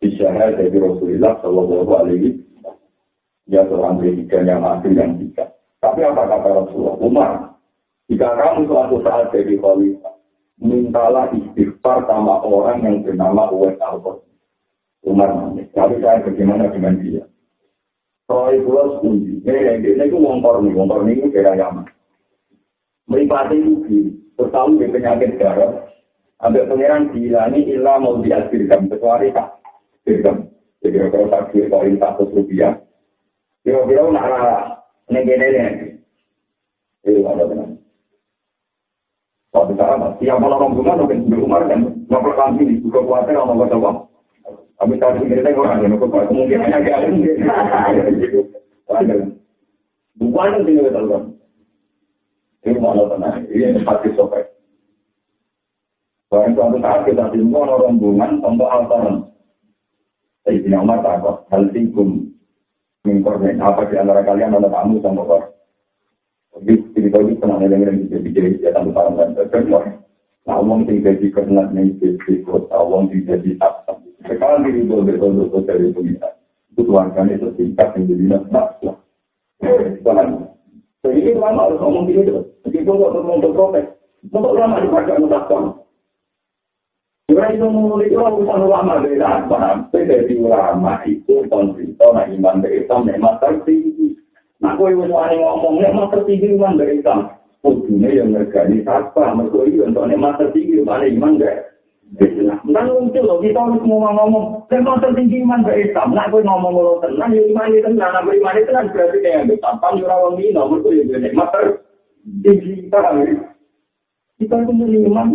Disyahar 0.00 0.56
dari 0.56 0.72
Rasulullah 0.80 1.36
Sallallahu 1.44 1.92
Alaihi 1.92 2.40
Ya 3.44 3.60
seorang 3.68 4.00
presiden 4.00 4.48
yang 4.48 4.64
asli 4.64 4.96
yang 4.96 5.20
tidak. 5.20 5.60
Tapi 5.84 6.00
apa 6.00 6.24
kata 6.24 6.48
Rasulullah? 6.48 6.96
Umar, 6.96 7.30
jika 8.12 8.28
kamu 8.36 8.68
suatu 8.68 9.00
saat 9.00 9.32
jadi 9.32 9.56
khalifah, 9.56 10.14
mintalah 10.60 11.32
istighfar 11.32 12.04
sama 12.04 12.44
orang 12.44 12.84
yang 12.84 12.96
bernama 13.00 13.48
Uwais 13.48 13.80
al 13.80 14.00
Umar 15.04 15.30
nangis. 15.32 15.68
Tapi 15.72 16.00
saya 16.00 16.24
bagaimana 16.24 16.72
dengan 16.72 17.00
dia? 17.00 17.24
Soal 18.24 18.56
itu 18.56 18.72
setuju. 18.72 19.32
Ini 19.44 19.84
ini 19.84 20.04
itu 20.08 20.16
wongkor 20.16 20.64
nih, 20.64 20.72
wongkor 20.72 21.04
ini 21.04 21.20
itu 21.20 21.28
kira 21.28 21.52
Yaman. 21.56 21.84
Meripati 23.04 23.60
itu 23.60 24.16
tertahu 24.40 24.80
di 24.80 24.88
penyakit 24.88 25.36
darah. 25.36 25.84
Ambil 26.40 26.68
pangeran 26.68 27.12
dihilangi 27.12 27.68
ilah 27.72 28.00
mau 28.00 28.20
dihasilkan 28.20 28.88
kecuali 28.88 29.32
tak 29.32 29.60
dirgam. 30.08 30.48
Jadi 30.80 30.96
kalau 31.08 31.32
tak 31.32 31.52
koin 31.52 31.96
satu 31.96 32.28
rupiah, 32.32 32.76
kira-kira 33.64 34.12
nak 34.12 34.28
negara 35.08 35.48
ini. 35.48 36.00
Itu 37.04 37.24
ada 37.28 37.44
benar. 37.48 37.73
Tapi 39.54 39.78
cara 39.78 40.18
tiap 40.18 40.42
malam 40.42 40.66
rombongan 40.66 41.06
mungkin 41.06 41.30
di 41.30 41.36
rumah 41.38 41.62
kan 41.70 41.86
ngobrol 42.10 42.34
kami 42.34 42.66
di 42.66 42.82
buka 42.82 43.06
kuasa 43.06 43.30
orang 43.30 43.54
ngobrol 43.54 43.70
sama. 43.70 43.90
Tapi 44.82 44.98
tadi 44.98 45.30
kita 45.30 45.54
orang 45.54 45.86
yang 45.86 45.94
ngobrol 45.94 46.26
kemungkinan 46.26 46.74
agak 46.74 46.98
ada 46.98 47.06
mungkin. 47.14 47.38
Bukan 50.18 50.50
yang 50.58 50.62
tinggal 50.66 50.86
di 50.86 50.90
dalam. 50.90 51.22
Ini 52.66 52.78
malah 52.82 53.06
tenang. 53.14 53.46
Ini 53.46 53.86
hati 53.86 54.10
sopek. 54.18 54.42
Bahkan 56.34 56.58
suatu 56.58 56.78
saat 56.82 57.06
kita 57.06 57.30
timbul 57.30 57.62
rombongan 57.62 58.42
untuk 58.42 58.66
altaran. 58.66 59.30
Saya 60.42 60.58
tidak 60.58 60.82
umar 60.82 60.98
takut. 61.06 61.46
Hal 61.54 61.70
tingkum. 61.70 62.26
Mengkorban. 63.06 63.62
Apa 63.62 63.86
di 63.86 63.94
antara 64.02 64.26
kalian 64.26 64.58
ada 64.58 64.66
tamu 64.66 64.98
sama 64.98 65.22
kor. 65.22 65.53
Jadi 66.54 66.74
cerita 66.94 67.18
ini 67.18 67.34
pernah 67.34 67.58
ada 67.58 67.74
yang 67.74 68.06
dijadi 68.06 68.62
jatuh 68.62 68.90
barang 68.94 69.14
dan 69.18 69.34
terkenal. 69.34 69.82
Nah, 70.44 70.60
uang 70.60 70.86
tidak 70.86 71.18
jadi 71.18 71.26
karena 71.34 71.62
nih 71.72 71.98
jadi 71.98 72.34
kota, 72.46 72.78
uang 72.78 73.10
jadi 73.10 73.50
apa. 73.58 73.98
Sekarang 74.28 74.62
diri 74.62 74.86
itu 74.86 74.94
betul-betul 75.02 75.62
dari 75.66 75.90
pengikat. 75.90 76.32
Itu 76.70 76.86
tuangkan 76.86 77.32
itu 77.32 77.48
tingkat 77.58 77.96
yang 77.98 78.02
jadi 78.06 78.24
nafsu. 78.52 78.92
Tuhan. 80.04 80.28
Jadi 81.04 81.36
lama 81.36 81.68
harus 81.68 81.80
ngomong 81.80 82.04
gini 82.08 82.28
tuh. 82.28 82.44
Jadi 82.68 82.76
itu 82.84 82.90
nggak 82.92 83.12
perlu 83.12 83.32
untuk 83.40 84.56
lama 84.56 84.84
dipakai 84.84 85.20
mutakon. 85.20 85.84
Karena 87.24 87.56
itu 87.56 87.66
mulai 87.66 88.12
itu 88.12 88.20
urusan 88.20 88.68
ulama 88.68 89.00
dari 89.00 89.16
apa? 89.16 89.88
Dari 89.90 90.36
ulama 90.36 91.00
itu 91.08 91.40
konsisten, 91.48 92.12
nah 92.12 92.28
iman 92.28 92.60
dari 92.60 92.84
Islam 92.84 93.08
memang 93.08 93.40
tertinggi. 93.40 94.12
Nah, 94.62 94.78
kowe 94.78 94.90
wis 94.94 95.10
wani 95.10 95.42
ngomong 95.42 95.82
nek 95.82 95.94
mau 95.94 96.06
tertinggi 96.12 96.54
iman 96.54 96.78
dari 96.78 97.02
Islam. 97.02 97.26
Kudune 97.64 98.08
yang 98.12 98.30
ngergani 98.30 98.84
sapa, 98.86 99.34
mergo 99.34 99.66
iki 99.66 99.82
nek 99.82 100.20
mau 100.20 100.36
tertinggi 100.38 100.78
iman 100.84 101.02
iman 101.02 101.40
gak. 101.40 101.74
Islam. 102.14 102.62
Dan 102.70 102.86
muncul 102.94 103.24
loh, 103.26 103.38
kita 103.42 103.58
harus 103.58 103.82
ngomong 103.82 104.14
ngomong. 104.14 104.44
Nek 104.70 104.82
mau 104.86 105.00
tertinggi 105.02 105.42
iman 105.42 105.66
dari 105.66 105.90
Islam. 105.90 106.14
Nah, 106.14 106.30
kowe 106.30 106.38
ngomong 106.44 106.70
lo 106.70 106.92
tenang, 107.02 107.34
ya 107.34 107.42
iman 107.50 107.72
itu 107.74 107.82
tenang. 107.82 108.12
Nah, 108.14 108.22
iman 108.22 108.58
itu 108.60 108.68
tenang 108.70 108.86
berarti 108.94 109.18
kayak 109.18 109.50
yang 109.50 109.58
tanpa 109.58 109.86
nyurah 109.96 110.18
wong 110.22 110.34
ini, 110.38 110.54
nomor 110.54 110.78
tuh 110.84 110.92
yang 110.94 111.10
nek 111.10 111.34
mau 111.34 111.48
tertinggi 111.50 112.86
kita. 112.86 112.98
Kita 114.38 114.54
itu 114.62 114.72
mau 114.72 114.86
iman. 114.86 115.28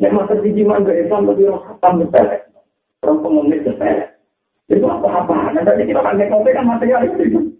Nek 0.00 0.12
mau 0.16 0.24
tertinggi 0.24 0.64
iman 0.64 0.86
dari 0.88 1.04
Islam, 1.04 1.28
tapi 1.28 1.42
orang 1.44 1.64
khatam 1.68 1.92
betul. 2.00 2.26
Orang 3.04 3.18
pengemis 3.20 3.64
betul. 3.68 3.96
Itu 4.72 4.86
apa-apa. 4.88 5.52
Nah, 5.52 5.62
tadi 5.62 5.84
kita 5.84 6.00
kan 6.00 6.16
nek 6.16 6.32
kan 6.32 6.64
material 6.64 7.04
itu. 7.04 7.53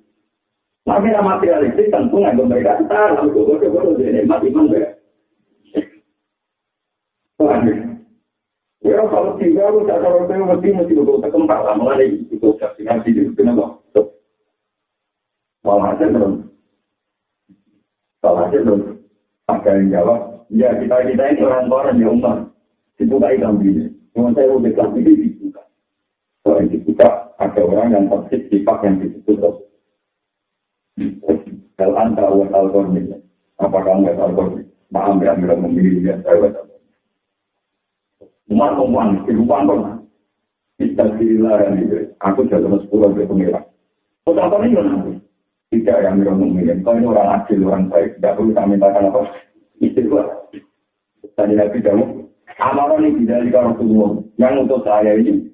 Tapi 0.85 1.09
yang 1.09 1.25
materialistik 1.25 1.89
tentu 1.89 2.21
nggak 2.21 2.37
mereka 2.37 2.77
kita 2.85 3.17
lalu 3.17 3.33
gue 3.33 3.57
gue 3.57 3.73
gue 3.73 3.81
gue 3.89 4.05
jadi 4.05 4.29
mati 4.29 4.53
mana? 4.53 4.93
Ya 8.85 9.01
kalau 9.09 9.41
tiga 9.41 9.73
aku 9.73 9.89
tak 9.89 10.05
tahu 10.05 10.29
apa 10.29 10.37
mesti 10.37 10.77
mesti 10.77 10.93
aku 10.93 11.25
tak 11.25 11.33
kembang 11.33 11.65
lah 11.65 11.73
mulai 11.81 12.21
itu 12.29 12.37
saksi 12.61 12.85
nanti 12.85 13.17
itu 13.17 13.33
kenapa? 13.33 13.81
Malah 15.65 15.97
aja 15.97 16.05
belum. 16.13 16.53
Malah 18.21 18.45
aja 18.53 18.59
belum. 18.61 18.81
Ada 19.49 19.71
yang 19.81 19.89
jawab, 19.89 20.21
ya 20.53 20.69
kita 20.77 20.97
kita 21.09 21.25
ini 21.33 21.41
orang 21.45 21.73
orang 21.73 21.97
yang 22.01 22.17
umat 22.21 22.53
dibuka 23.01 23.33
ikan 23.33 23.61
ini. 23.65 23.89
Cuma 24.13 24.37
saya 24.37 24.53
udah 24.53 24.73
kelas 24.73 24.93
ini 25.01 25.13
dibuka. 25.21 25.63
Kalau 26.45 26.61
yang 26.61 26.69
dibuka 26.69 27.09
ada 27.41 27.61
orang 27.65 27.89
yang 27.93 28.05
toksik 28.13 28.53
sifat 28.53 28.79
yang 28.85 28.95
ditutup. 29.01 29.74
Kalau 31.75 31.95
anda 31.99 32.31
tahu 32.31 32.79
ini, 32.95 33.19
apa 33.59 33.79
kamu 33.83 34.15
tahu 34.15 34.43
ini? 34.55 34.63
Maaf 34.95 35.19
ya, 35.19 35.35
memilih 35.35 36.07
ya 36.07 36.15
saya 36.23 36.55
tahu. 36.55 36.71
Umat 38.55 38.79
omongan, 38.79 39.27
kehidupan 39.27 39.67
kok. 39.67 39.83
Kita 40.79 41.05
dilarang 41.19 41.81
itu. 41.83 42.15
Aku 42.23 42.47
jalan 42.47 42.79
sepuluh 42.87 43.11
ke 43.11 43.27
pengira. 43.27 43.67
Kok 44.23 44.39
apa 44.39 44.63
nih 44.63 44.79
nanti? 44.79 45.13
Tidak 45.75 45.99
yang 46.07 46.23
bilang 46.23 46.39
mungkin. 46.39 46.87
Kau 46.87 46.95
ini 46.95 47.11
orang 47.11 47.43
adil, 47.43 47.67
orang 47.67 47.91
baik. 47.91 48.23
Tidak 48.23 48.35
perlu 48.39 48.55
kami 48.55 48.79
mintakan 48.79 49.11
apa? 49.11 49.21
Istighfar. 49.83 50.27
Tadi 51.35 51.59
Nabi 51.59 51.79
kamu, 51.83 52.05
amaran 52.63 53.03
ini 53.03 53.27
tidak 53.27 53.43
di 53.43 53.51
Rasulullah. 53.51 54.11
Yang 54.39 54.55
untuk 54.63 54.81
saya 54.87 55.13
ini, 55.19 55.51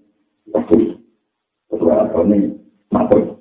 Rasul. 0.52 1.00
Rasulullah 1.72 2.12
ini, 2.28 2.52
makhluk. 2.92 3.39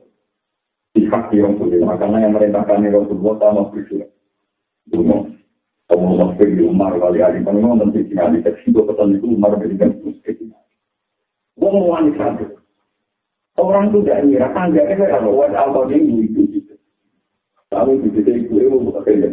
Sifat 0.98 1.29
di 1.29 1.41
Rasulullah. 1.41 1.96
Karena 2.00 2.17
yang 2.25 2.34
merintahkan 2.34 2.86
Rasulullah 2.89 3.36
sama 3.38 3.62
Rasulullah. 3.69 4.10
Dunia. 4.89 5.17
Kamu 5.89 6.22
masuk 6.22 6.46
di 6.46 6.62
Umar 6.69 6.93
kali 7.01 7.17
hari 7.17 7.41
kan 7.41 7.58
memang 7.58 7.81
nanti 7.81 8.05
di 8.05 8.13
seksi 8.13 8.69
dua 8.69 8.93
pesan 8.93 9.17
itu 9.17 9.25
Umar 9.25 9.58
berikan 9.58 9.89
ke 9.98 10.13
sini. 10.22 10.53
Wong 11.58 11.89
wanita 11.89 12.38
Orang 13.58 13.89
itu 13.91 14.05
tidak 14.05 14.24
ngira 14.24 14.48
tangga 14.53 14.86
itu 14.86 15.03
kalau 15.10 15.43
alkohol 15.43 15.89
ini 15.89 16.29
itu 16.29 16.46
gitu. 16.53 16.77
Lalu 17.74 18.05
di 18.05 18.10
situ 18.22 18.31
itu 18.46 18.53
itu 18.55 18.77
bukan 18.77 19.01
kerja. 19.01 19.29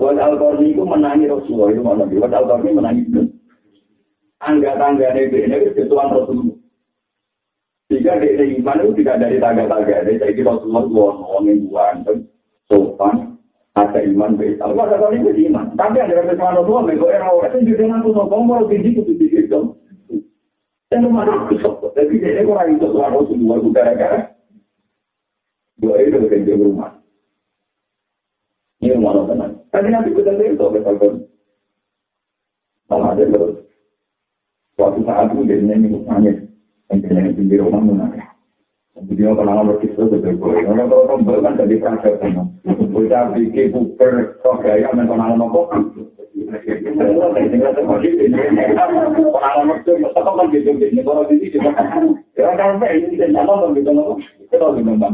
Buat 0.00 0.16
alkohol 0.16 0.64
itu 0.64 0.80
menangi 0.80 1.28
Rasulullah 1.28 1.68
itu 1.70 1.82
mana? 1.84 2.08
Alkohol 2.08 2.64
ini 2.64 2.72
menangi 2.72 3.02
itu. 3.06 3.22
Angga 4.40 4.80
tangga 4.80 5.12
ini 5.12 5.60
itu 5.60 5.80
Tuhan 5.92 6.08
Rasulullah. 6.08 6.55
Jika 7.86 8.18
dia 8.18 8.42
iman 8.58 8.82
itu 8.82 8.92
tidak 9.02 9.22
dari 9.22 9.38
tangga-tangga, 9.38 10.10
jadi 10.10 10.42
Rasulullah 10.42 10.82
itu 10.90 10.98
orang 10.98 11.44
yang 11.46 11.58
buan, 11.70 11.96
sopan, 12.66 13.36
ada 13.76 14.00
iman 14.00 14.40
baik. 14.40 14.56
Kalau 14.56 14.74
ada 14.80 14.96
kali 14.96 15.20
itu 15.20 15.52
iman. 15.52 15.76
Tapi 15.76 16.00
ada 16.00 16.16
yang 16.16 16.32
kesalahan 16.32 16.64
tua, 16.64 16.80
mereka 16.80 17.12
era 17.12 17.28
orang 17.28 17.52
itu 17.60 17.76
juga 17.76 17.84
nanti 17.92 18.08
sombong, 18.08 18.42
mau 18.48 18.64
tinggi 18.64 18.90
itu 18.96 19.02
tinggi 19.04 19.38
itu. 19.44 19.60
Dan 20.88 21.04
mana 21.12 21.44
aku 21.44 21.60
sombong. 21.60 21.92
Tapi 21.92 22.16
dia 22.16 22.40
orang 22.40 22.80
itu 22.80 22.88
tuan 22.88 23.12
rasul 23.12 23.36
dua 23.36 23.60
itu 23.60 23.68
gara-gara. 23.76 24.18
Dua 25.76 25.94
itu 26.00 26.16
bukan 26.16 26.40
di 26.48 26.52
rumah. 26.56 26.90
Ini 28.80 28.96
mana 28.96 29.28
tenang. 29.28 29.52
Tapi 29.68 29.88
nanti 29.92 30.10
kita 30.16 30.32
lihat 30.40 30.56
itu 30.56 30.66
betul 30.72 31.12
Sama 32.88 33.12
aja 33.12 33.28
terus. 33.28 33.60
Suatu 34.78 35.04
saat 35.04 35.36
itu 35.36 35.42
dia 35.44 35.60
nyanyi 35.60 36.00
nangis. 36.00 36.45
Yang 36.86 36.98
dia 37.02 37.10
nyanyi 37.18 37.42
di 37.50 37.56
rumah 37.58 37.82
menangis. 37.82 38.26
Dia 38.96 39.28
kenal 39.36 39.60
lukis 39.68 39.92
itu 39.92 40.08
betul 40.08 40.40
boleh. 40.40 40.64
Orang 40.64 40.88
kalau 40.88 41.04
tombol 41.04 41.44
kan 41.44 41.60
jadi 41.60 41.76
prasar 41.82 42.16
sama. 42.16 42.48
Kita 42.64 43.36
bikin 43.36 43.68
buper 43.74 44.40
kok 44.40 44.64
gaya 44.64 44.88
men 44.96 45.04
kenal 45.04 45.36
nopo. 45.36 45.68
Kenal 45.68 47.12
nopo 49.12 49.36
apa 50.16 50.30
kan 50.32 50.46
gitu 50.48 50.70
gitu. 50.80 51.00
Kalau 51.04 51.28
di 51.28 51.36
sini 51.52 51.68
ya 52.40 52.56
kan 52.56 52.80
ini 52.80 53.12
kita 53.12 53.26
nyala 53.34 53.68
gitu 53.76 53.90
nopo. 53.92 54.16
Kita 54.48 54.64
lagi 54.64 54.80
nonton. 54.80 55.12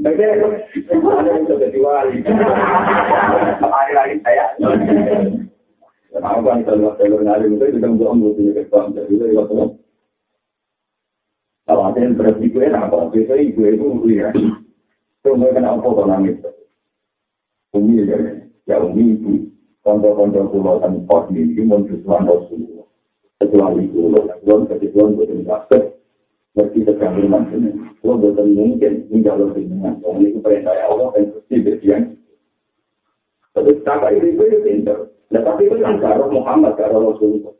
Tapi 0.00 0.22
ada 0.24 1.28
yang 1.28 1.44
sudah 1.44 1.68
diwali. 1.68 2.24
Hari 3.60 3.92
lagi 3.92 4.16
saya. 4.24 4.46
Aku 6.18 6.40
kan 6.40 6.64
kalau 6.64 6.96
kalau 6.96 7.20
nari 7.20 7.52
itu 7.52 7.76
juga 7.78 7.88
nggak 7.92 8.10
mau 8.16 8.32
punya 8.32 8.50
kesempatan 8.56 8.96
jadi 8.96 9.12
itu 9.12 9.38
Kalau 9.44 9.76
ada 11.68 12.00
yang 12.00 12.16
berarti 12.16 12.48
gue 12.48 12.64
apa? 12.72 13.12
Biasa 13.12 13.34
ibu 13.36 13.60
itu 13.68 13.86
lihat. 14.08 14.32
Itu 14.32 15.36
gue 15.36 15.52
kena 15.52 15.76
apa 15.76 15.84
kalau 15.84 16.08
nangis? 16.08 16.40
Umi 17.76 18.08
ya, 18.08 18.16
ya 18.64 18.80
umi 18.80 19.20
itu. 19.20 19.52
Konco-konco 19.84 20.48
pulau 20.48 20.80
dan 20.80 21.04
pos 21.04 21.28
ini, 21.32 21.60
mau 21.64 21.84
sesuatu 21.84 22.48
Rasulullah. 22.48 22.88
Kecuali 23.40 23.84
pulau, 23.92 24.24
pulau 24.40 24.64
kecuali 24.64 25.12
buatan 25.16 25.44
basket. 25.44 25.82
Berarti 26.56 26.78
sedang 26.88 27.12
firman 27.20 27.42
sini. 27.52 27.70
Pulau 28.00 28.16
buatan 28.16 28.56
mungkin, 28.56 29.04
ini 29.12 29.20
kalau 29.20 29.52
dengan 29.52 30.00
orang 30.00 30.24
itu 30.24 30.40
perintah 30.40 30.72
Allah, 30.88 31.12
dan 31.12 31.32
pasti 31.36 31.56
berdian. 31.60 32.02
Tapi 33.52 33.70
kakak 33.84 34.12
itu 34.16 34.40
itu 34.40 34.56
pintar. 34.64 34.98
Nah, 35.28 35.42
tapi 35.44 35.68
itu 35.68 35.76
kan 35.80 36.00
Muhammad, 36.32 36.80
karo 36.80 37.12
Rasulullah. 37.12 37.52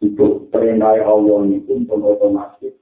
Itu 0.00 0.48
perintah 0.48 0.96
Allah 0.96 1.40
itu 1.48 1.72
pun 1.84 2.00
otomatis 2.00 2.81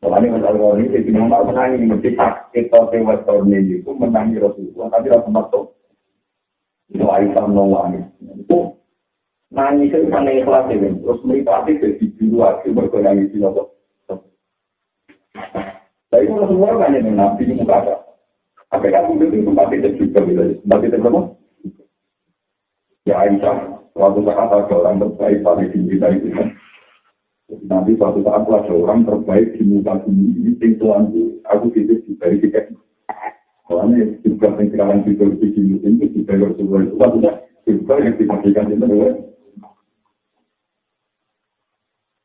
Soalnya 0.00 0.40
masalah 0.40 0.80
ini, 0.80 0.96
jadi 0.96 1.12
mau 1.12 1.44
menangi, 1.44 1.84
mesti 1.84 2.16
sakit 2.16 2.72
atau 2.72 2.88
tewas 2.88 3.20
tahun 3.28 3.52
ini, 3.52 3.84
itu 3.84 3.90
menangi 3.92 4.40
Rasulullah, 4.40 4.88
tapi 4.96 5.12
rasa 5.12 5.28
masuk. 5.28 5.76
Itu 6.88 7.04
Aisyah 7.04 7.44
menangis. 7.44 8.08
Itu 8.40 8.80
nangis 9.52 9.92
itu 9.92 10.08
kan 10.08 10.24
ikhlas 10.24 10.72
ini, 10.72 10.96
terus 11.04 11.20
meripati 11.20 11.76
jadi 11.76 12.04
biru 12.16 12.40
lagi, 12.40 12.72
berkenangi 12.72 13.28
di 13.28 13.44
nopo. 13.44 13.76
Tapi 16.10 16.24
kalau 16.26 16.48
semua 16.48 16.80
kan 16.80 16.96
yang 16.96 17.12
nabi 17.12 17.44
ini 17.44 17.60
muka 17.60 17.76
ada. 17.84 17.94
Apa 18.72 18.88
kamu 18.88 19.20
itu 19.20 19.44
tempat 19.46 19.68
itu 19.74 19.88
juga, 20.00 20.24
tempat 20.24 20.80
itu 20.80 20.96
berapa? 20.96 21.20
Ya 23.04 23.14
Aisyah, 23.20 23.56
waktu 23.92 24.20
saat 24.24 24.48
ada 24.48 24.74
orang 24.74 24.96
terbaik, 24.96 25.44
paling 25.44 25.68
tinggi 25.76 26.00
dari 26.00 26.24
itu. 26.24 26.40
Nanti 27.66 27.98
suatu 27.98 28.22
saat 28.22 28.46
ada 28.46 28.70
orang 28.70 29.02
terbaik 29.02 29.58
di 29.58 29.66
muka 29.66 29.98
bumi 30.06 30.38
ini, 30.38 30.50
sing 30.62 30.78
tuan 30.78 31.10
aku 31.50 31.74
dari 31.74 32.38
tiket. 32.38 32.70
Soalnya 33.66 34.06
juga 34.26 34.54
yang 34.58 34.70
sekarang 34.70 34.98
di 35.06 35.14
televisi 35.14 35.62
itu 35.78 36.06
juga 36.14 36.32
harus 36.38 36.58
sebuah 36.58 36.80
itu, 36.86 36.94
maksudnya 36.98 37.32
juga 37.66 37.94
yang 38.02 38.14
dipastikan 38.18 38.70
itu 38.70 38.82
adalah 38.82 39.14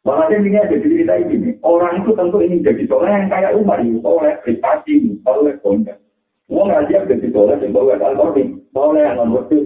Makanya 0.05 0.38
ini 0.38 0.57
ada 0.61 0.77
cerita 0.77 1.13
ini, 1.17 1.57
orang 1.65 2.05
itu 2.05 2.13
tentu 2.13 2.38
ini 2.38 2.61
jadi 2.61 2.85
soleh 2.85 3.09
yang 3.09 3.25
kayak 3.25 3.57
Umar, 3.57 3.81
ini 3.81 3.97
soleh, 4.05 4.38
prestasi, 4.45 5.17
soleh, 5.25 5.57
konten. 5.65 5.97
Mau 6.45 6.69
ngajar 6.69 7.09
jadi 7.09 7.25
soleh, 7.33 7.57
yang 7.57 7.73
bawa 7.73 7.97
al-Qur'an, 7.97 8.61
soleh 8.69 9.01
yang 9.01 9.17
nomor 9.17 9.49
itu, 9.49 9.65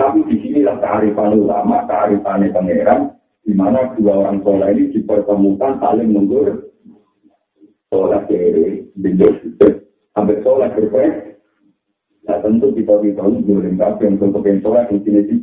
Tapi 0.00 0.18
di 0.26 0.36
sinilah 0.40 0.80
kearifan 0.80 1.36
ulama, 1.36 1.84
kearifan 1.84 2.48
pangeran, 2.50 3.13
di 3.44 3.52
mana 3.52 3.92
dua 4.00 4.24
orang 4.24 4.40
soleh 4.40 4.72
ini 4.72 4.92
dipertemukan 4.96 5.78
saling 5.78 6.10
mundur. 6.10 6.72
Soleh 7.92 8.20
kiri 8.26 8.88
bindur 8.96 9.36
situ 9.44 9.84
sampai 10.16 10.40
soleh 10.42 10.72
berpek 10.72 11.36
nah 12.24 12.40
tentu 12.40 12.72
kita 12.72 12.96
kita 13.04 13.20
ini 13.20 13.44
boleh 13.44 13.76
tapi 13.76 14.08
yang 14.08 14.16
untuk 14.16 14.48
yang 14.48 14.64
soleh 14.64 14.82
di 14.88 14.96
sini 15.04 15.20
sih. 15.28 15.40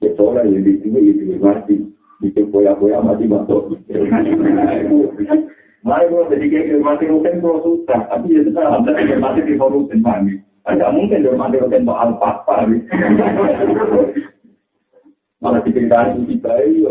Ya 0.00 0.10
soleh 0.16 0.48
yang 0.48 0.64
di 0.64 0.80
sini 0.80 0.98
itu 1.12 1.36
mati 1.36 1.84
itu 2.24 2.40
boya-boya 2.48 3.04
mati 3.04 3.28
masuk. 3.28 3.76
Mari 5.84 6.08
kalau 6.08 6.32
jadi 6.32 6.46
kayak 6.48 6.80
mati 6.80 7.04
mungkin 7.12 7.44
kalau 7.44 7.60
susah, 7.60 8.08
tapi 8.08 8.32
ya 8.32 8.40
sudah 8.48 8.80
ada 8.80 9.20
mati 9.20 9.44
di 9.44 9.52
forum 9.60 9.84
sendiri. 9.92 10.40
Tidak 10.64 10.94
mungkin 10.96 11.20
dia 11.20 11.36
mati 11.36 11.60
mungkin 11.60 11.84
soal 11.84 12.16
apa 12.24 12.64
malah 15.44 15.60
diceritakan 15.60 16.24
di 16.24 16.40
bayi. 16.40 16.88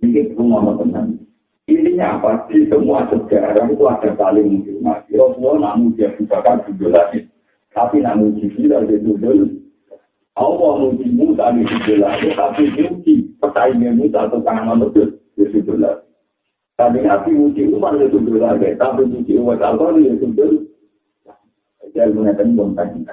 Ini 0.00 0.32
semua 0.32 0.72
tenang. 0.80 1.20
Intinya 1.68 2.16
apa? 2.16 2.48
Di 2.48 2.64
semua 2.72 3.04
sejarah 3.12 3.68
itu 3.68 3.84
ada 3.84 4.10
saling 4.16 4.48
menghormati. 4.48 5.12
Rasulullah 5.12 5.76
namun 5.76 5.92
dia 5.92 6.08
bukakan 6.16 6.64
judul 6.64 6.96
lagi. 6.96 7.28
Tapi 7.76 8.00
namun 8.00 8.40
judul 8.40 8.72
ada 8.72 8.96
judul. 8.96 9.60
Allah 10.40 10.72
muji 10.80 11.12
Musa 11.12 11.52
di 11.52 11.94
lagi. 12.00 12.32
Tapi 12.32 12.62
muji 12.72 13.14
persaingan 13.36 14.00
Musa 14.00 14.24
atau 14.24 14.40
tangan 14.40 14.80
manusia 14.80 15.12
di 15.36 15.44
judul 15.52 15.84
lagi. 15.84 16.08
Tapi 16.80 17.04
nabi 17.04 17.36
muji 17.36 17.68
Umar 17.68 17.92
itu 18.00 18.16
sundul 18.16 18.40
lagi, 18.40 18.72
tapi 18.80 19.04
muji 19.04 19.36
Umar 19.36 19.60
Al-Qadi 19.60 20.00
itu 20.00 20.16
sundul. 20.24 20.64
Jadi 21.92 22.16
mengatakan 22.16 22.56
bontang. 22.56 23.04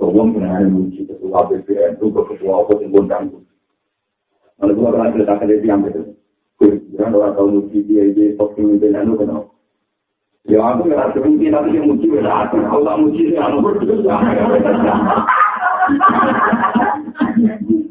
Kewong 0.00 0.28
dengan 0.34 0.72
muji 0.72 1.04
ketua 1.04 1.46
BPN 1.48 2.00
itu 2.00 2.06
ketua 2.12 2.52
apa 2.64 2.72
yang 2.80 2.90
bontang. 2.92 3.24
Kalau 4.56 4.72
gua 4.78 4.94
pernah 4.94 5.10
cerita 5.10 5.34
ke 5.42 5.44
dia 5.50 5.58
yang 5.66 5.82
itu, 5.88 6.02
kan 6.94 7.10
orang 7.12 7.34
tahu 7.34 7.48
muji 7.50 7.82
dia 7.86 8.06
dia 8.14 8.36
posting 8.38 8.78
itu 8.78 8.88
lalu 8.94 9.18
kenapa? 9.18 9.50
Ya 10.42 10.58
aku 10.58 10.90
ngerasa 10.90 11.18
mungkin 11.22 11.54
tapi 11.54 11.78
yang 11.78 11.86
muji 11.86 12.06
beda 12.10 12.50
aku. 12.50 12.58
Kalau 12.66 12.82
tak 12.82 12.98
muji 12.98 13.20
sih 13.30 13.38
anu 13.38 13.62
berdua. 13.62 14.16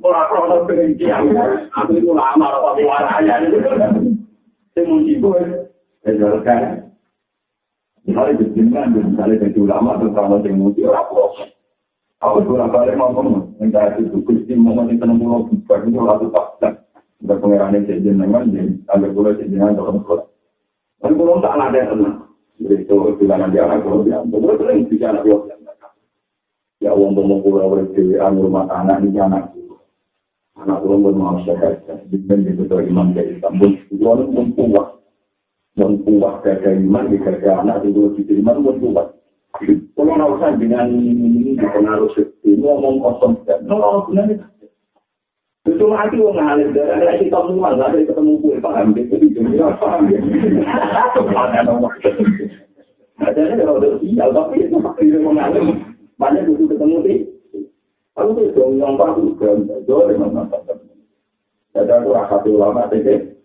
Orang 0.03 0.27
orang 0.35 0.63
berhenti 0.67 1.07
aku. 1.07 1.31
Aku 1.71 1.91
itu 1.95 2.11
lama 2.11 2.47
apa 2.51 2.75
waranya. 2.75 3.39
Saya 4.75 4.83
muji 4.83 5.19
gue. 5.19 5.41
Saya 6.03 6.39
kan. 6.43 6.91
Misalnya 8.01 8.41
berjenengan, 8.41 8.97
misalnya 8.97 9.45
jadi 9.45 9.59
ulama, 9.61 9.93
terus 10.01 10.17
kalau 10.17 10.41
saya 10.41 10.57
muji 10.57 10.81
orang 10.89 11.05
proses. 11.13 11.50
Aku 12.21 12.45
bolak 12.45 12.69
balik 12.69 13.01
ngomong, 13.01 13.57
minta 13.57 13.97
itu 13.97 14.21
kristi 14.21 14.53
mau 14.53 14.77
nanti 14.77 14.93
tenang 15.01 15.17
pulau 15.17 15.49
bukan 15.49 15.89
itu 15.89 15.99
lalu 16.05 16.29
tak. 16.29 16.85
Udah 17.25 17.37
pengirannya 17.41 17.81
jenengan, 17.85 18.45
jadi 18.53 18.77
agak 18.93 19.13
boleh 19.17 19.41
jenengan 19.41 19.73
dalam 19.73 20.05
sekolah. 20.05 20.25
Tapi 21.01 21.13
kalau 21.17 21.41
tak 21.41 21.57
ada 21.57 21.81
tenang. 21.89 22.17
itu 22.61 22.93
bilangan 23.17 23.49
di 23.49 23.57
anak 23.57 23.81
kalau 23.81 24.05
dia 24.05 24.21
betul 24.21 24.53
sering 24.61 24.85
bicara 24.85 25.17
anak 25.17 25.25
dia 25.25 25.57
ya 26.77 26.91
uang 26.93 27.17
mau 27.17 27.41
pulau 27.41 27.73
berdewan 27.73 28.37
rumah 28.37 28.69
anak 28.69 29.01
ini 29.01 29.17
anak 29.17 29.49
anak 30.61 30.77
pulau 30.85 31.09
mau 31.09 31.41
sehat. 31.41 31.89
Dengan 32.05 32.45
itu 32.45 32.69
tuh 32.69 32.85
imam 32.85 33.17
Istanbul. 33.17 33.81
Itu 33.89 34.05
orang 34.05 34.29
pun 34.29 34.45
kuat 34.53 34.87
pun 35.73 36.05
kuat 36.05 36.45
kerja 36.45 36.69
iman 36.69 37.09
di 37.09 37.17
kerja 37.17 37.65
anak 37.65 37.81
itu 37.81 38.13
di 38.13 38.33
iman 38.45 38.61
pun 38.61 38.77
kuat 38.77 39.20
kalau 39.95 40.13
nggak 40.15 40.31
usah 40.39 40.49
dengan 40.55 40.87
ini 40.89 41.59
pengaruh 41.59 42.09
seperti 42.15 42.55
ngomong 42.57 43.03
kosong 43.03 43.33
dan 43.43 43.67
nol 43.67 44.07
benar 44.09 44.27
itu 45.61 45.85
mati 45.85 46.17
wong 46.17 46.33
ngalir 46.33 46.73
dari 46.73 47.29
kita 47.29 47.37
semua 47.45 47.77
dari 47.77 48.09
ketemu 48.09 48.41
gue 48.41 48.57
paham 48.65 48.97
gitu 48.97 49.13
di 49.21 49.29
dunia 49.29 49.77
paham 49.77 50.09
ya 50.09 50.19
ada 53.21 53.41
yang 53.53 53.69
udah 53.69 53.93
sial 54.01 54.29
tapi 54.33 54.65
itu 54.65 54.77
itu 55.05 55.17
mengalir 55.21 55.61
banyak 56.17 56.49
butuh 56.49 56.65
ketemu 56.65 56.97
sih 57.05 57.17
aku 58.17 58.29
tuh 58.33 58.49
dong 58.57 58.81
yang 58.81 58.97
kan 58.97 59.57
jauh 59.85 60.09
dengan 60.09 60.33
mantan 60.33 60.65
ada 61.77 61.93
aku 62.01 62.09
rasa 62.09 62.35
tuh 62.41 62.57
lama 62.57 62.89
tadi 62.89 63.37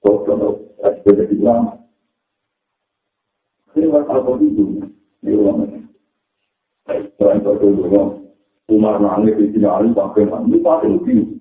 kok 0.00 0.16
kalau 0.24 0.56
jadi 1.04 1.36
lama 1.36 1.81
waktu 3.72 4.44
itu 4.52 4.64
itu, 5.22 5.44
Umar 8.72 8.96
nangis 8.98 9.36
di 9.36 9.52
sini 9.52 9.68
alim 9.68 9.92
pakai 9.92 10.24
mandi 10.26 10.56
pakai 10.64 10.96
biru. 11.04 11.36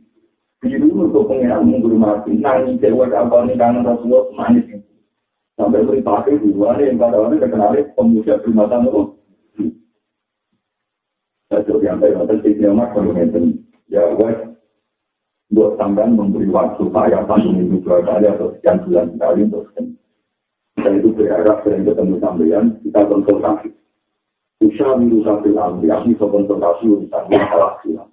Biru 0.61 0.87
untuk 0.93 1.31
pengiran 1.31 1.65
menghormati. 1.65 2.37
Nangis 2.37 2.77
dewa 2.83 3.07
apa 3.07 3.47
nih 3.47 3.55
kangen 3.57 3.87
Rasulullah 3.87 4.29
manis. 4.35 4.67
Sampai 5.55 5.85
beri 5.85 6.01
pakai 6.03 6.41
dua 6.41 6.75
ada 6.75 6.83
yang 6.85 6.97
pada 6.97 7.17
orang 7.21 7.39
terkenal 7.39 7.75
pemuda 7.95 8.41
primata 8.41 8.77
itu. 8.81 9.01
Saya 11.51 11.65
coba 11.67 11.83
yang 11.83 11.97
saya 11.99 12.11
nonton 12.15 12.37
di 12.41 12.51
sini 12.55 12.67
Umar 12.71 12.87
kalau 12.95 13.13
ya 13.91 14.03
wes 14.15 14.39
buat 15.51 15.75
sampean 15.75 16.15
memberi 16.15 16.47
waktu 16.47 16.83
saya 16.95 17.27
tanggung 17.27 17.59
itu 17.59 17.83
dua 17.83 17.99
kali 18.07 18.23
atau 18.23 18.55
sekian 18.55 18.87
bulan 18.87 19.11
sekali 19.11 19.39
untuk 19.51 19.67
dan 20.81 20.93
itu 20.99 21.09
berharap 21.13 21.61
sering 21.63 21.85
ketemu 21.85 22.15
sampean 22.19 22.65
kita 22.81 23.01
konsultasi 23.07 23.69
Usha 24.61 24.93
miru 24.93 25.25
safil 25.25 25.57
amri, 25.57 25.89
aku 25.89 26.13
bisa 26.13 26.25
konsultasi 26.29 26.85
urusan 26.85 27.23
masalah 27.33 27.81
silam. 27.81 28.05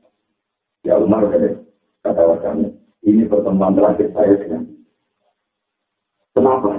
Ya 0.81 0.97
Umar 0.97 1.29
kata 1.29 2.23
wajahnya, 2.25 2.73
ini 3.05 3.29
pertemuan 3.29 3.77
terakhir 3.77 4.09
saya 4.17 4.33
dengan 4.41 4.65
Kenapa? 6.33 6.73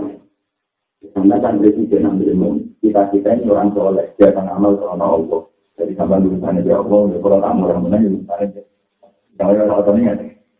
Karena 1.14 1.36
kan 1.38 1.62
presiden 1.62 2.10
ambil 2.10 2.34
kita 2.82 3.12
kita 3.14 3.30
ini 3.38 3.52
orang 3.52 3.70
soleh, 3.78 4.10
dia 4.18 4.34
akan 4.34 4.48
amal 4.50 4.74
karena 4.80 5.06
Allah. 5.06 5.42
Jadi 5.78 5.94
sampai 5.94 6.24
urusannya 6.26 6.66
dia 6.66 6.76
Allah, 6.80 7.02
ya 7.14 7.18
kalau 7.22 7.38
tak 7.38 7.54
mau 7.54 7.70
yang 7.70 7.82
menang, 7.86 8.04
urusannya 8.10 8.46
dia. 8.56 8.64
Yang 9.38 9.48
orang 9.54 9.68
tahu 9.70 9.96
ini 10.00 10.08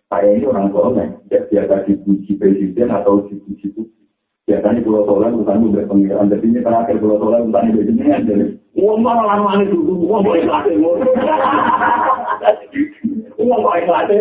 saya 0.06 0.30
ini 0.38 0.46
orang 0.46 0.68
soleh, 0.70 1.08
dia 1.34 1.42
biasa 1.50 1.76
dipuji 1.90 2.32
presiden 2.38 2.94
atau 2.94 3.26
dipuji 3.26 3.74
publik. 3.74 4.09
Biasanya 4.50 4.82
pulau 4.82 5.06
soleh, 5.06 5.30
urusannya 5.30 5.70
udah 5.70 5.86
pengiran. 5.86 6.34
Jadi 6.34 6.46
ini 6.50 6.66
terakhir 6.66 6.98
pulau 6.98 7.22
soleh, 7.22 7.38
urusannya 7.46 7.70
presiden. 7.78 8.26
Jadi 8.26 8.46
Uang 8.82 9.06
mana 9.06 9.22
lama 9.30 9.62
ini 9.62 9.70
dulu, 9.70 10.10
uang 10.10 10.26
boleh 10.26 10.42
kelasnya. 10.42 10.82
Uang 13.38 13.62
boleh 13.62 13.82
kelasnya. 13.86 14.20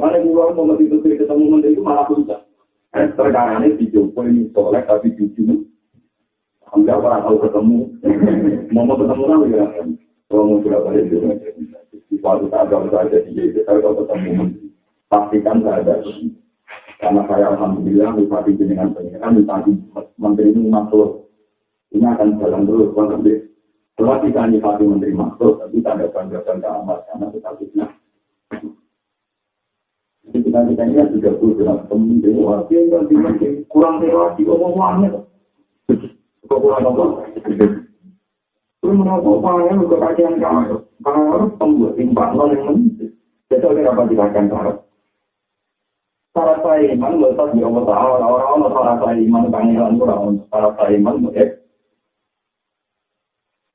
Mana 0.00 0.16
uang 0.24 0.56
mau 0.56 0.64
ngerti 0.72 0.88
itu 0.88 1.20
ketemu 1.20 1.44
menteri 1.52 1.76
itu 1.76 1.84
malah 1.84 2.08
puncak. 2.08 2.48
Eh, 2.96 3.12
perkara 3.12 3.60
ini 3.60 3.76
dicoba 3.76 4.24
ini 4.24 4.48
soleh 4.56 4.80
tapi 4.88 5.12
jujur. 5.20 5.68
Enggak 6.72 7.04
pernah 7.04 7.20
tahu 7.28 7.36
ketemu. 7.44 7.78
Mau 8.72 8.88
ketemu 8.88 9.24
lagi 9.28 9.52
ya. 9.52 9.66
Kalau 10.32 10.44
mau 10.48 10.64
sudah 10.64 10.80
balik 10.80 11.12
di 11.12 11.16
rumah. 11.20 11.36
Di 11.92 12.16
suatu 12.24 12.48
saat 12.48 12.72
kalau 12.72 12.88
saya 12.88 13.12
jadi 13.12 13.30
jadi 13.52 13.60
kalau 13.68 14.00
ketemu. 14.00 14.48
Pastikan 15.12 15.60
saya 15.60 15.84
ada. 15.84 15.94
Karena 17.02 17.22
saya 17.26 17.52
alhamdulillah 17.54 18.14
bupati 18.16 18.54
dengan 18.54 18.94
pengiran, 18.94 19.42
bupati 19.42 19.72
menteri 20.18 20.54
ini 20.54 20.70
masuk 20.70 21.24
ini 21.94 22.06
akan 22.10 22.42
jalan 22.42 22.66
terus 22.66 22.90
kalau 22.90 23.06
nanti 23.14 23.32
setelah 23.94 24.16
kita 24.26 24.40
nyifati 24.50 24.82
menteri 24.82 25.12
maksud 25.14 25.52
tapi 25.62 25.78
tanda 25.78 26.10
banggakan 26.10 26.58
ke 26.58 26.68
amat 26.82 26.98
karena 27.06 27.26
kita 27.30 27.50
fitnah 27.62 27.90
jadi 30.26 30.38
kita 30.42 30.58
kita 30.74 30.82
ini 30.90 31.18
perlu 31.22 31.48
dengan 31.54 31.78
temen 31.86 32.18
dewa 32.18 32.66
tinggal 32.66 33.02
di 33.06 33.14
menteri 33.14 33.62
kurang 33.70 34.02
dewa 34.02 34.34
di 34.34 34.42
omongannya 34.42 35.22
kok 36.50 36.58
kurang 36.58 36.82
apa 36.82 37.04
Terus 38.84 39.00
menurut 39.00 39.40
upaya 39.40 39.72
kajian 39.80 40.44
kamu, 40.44 40.76
kalau 41.00 41.22
harus 41.32 41.56
pembuat 41.56 41.96
timbang 41.96 42.36
nol 42.36 42.52
yang 42.52 42.68
menentu. 42.68 43.16
Jadi 43.48 43.64
oleh 43.64 43.88
apa 43.88 44.04
dikatakan 44.04 44.52
syarat? 44.52 44.76
Syarat 46.34 46.66
saya 46.66 46.90
iman, 46.98 47.22
letak 47.22 47.54
di 47.54 47.62
Allah 47.62 47.84
Ta'ala, 47.86 48.26
orang-orang 48.26 48.72
syarat 48.74 48.96
saya 49.06 49.18
iman, 49.22 49.44
pangeran 49.54 49.92
kurang, 50.02 50.22
syarat 50.50 50.72
saya 50.74 50.92
iman, 50.98 51.16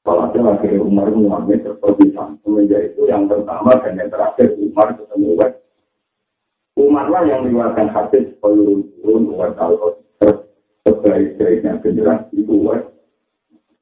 Kalau 0.04 0.26
ada 0.28 0.40
lagi 0.44 0.76
Umar 0.76 1.08
Muhammad 1.14 1.64
seperti 1.64 2.12
Semenjak 2.44 2.82
itu 2.92 3.06
yang 3.08 3.30
pertama 3.30 3.72
dan 3.80 3.96
yang 3.96 4.10
terakhir 4.12 4.58
Umar 4.60 4.98
ketemu 4.98 5.38
Umar. 5.38 5.52
Umar 6.76 7.06
lah 7.08 7.24
yang 7.30 7.46
mengeluarkan 7.46 7.88
hadis 7.94 8.26
pelurun-urun 8.42 9.24
Umar 9.38 9.54
kalau 9.56 10.02
sebaik-baiknya 10.84 11.80
generasi 11.80 12.42
itu 12.42 12.52
Umar. 12.58 12.90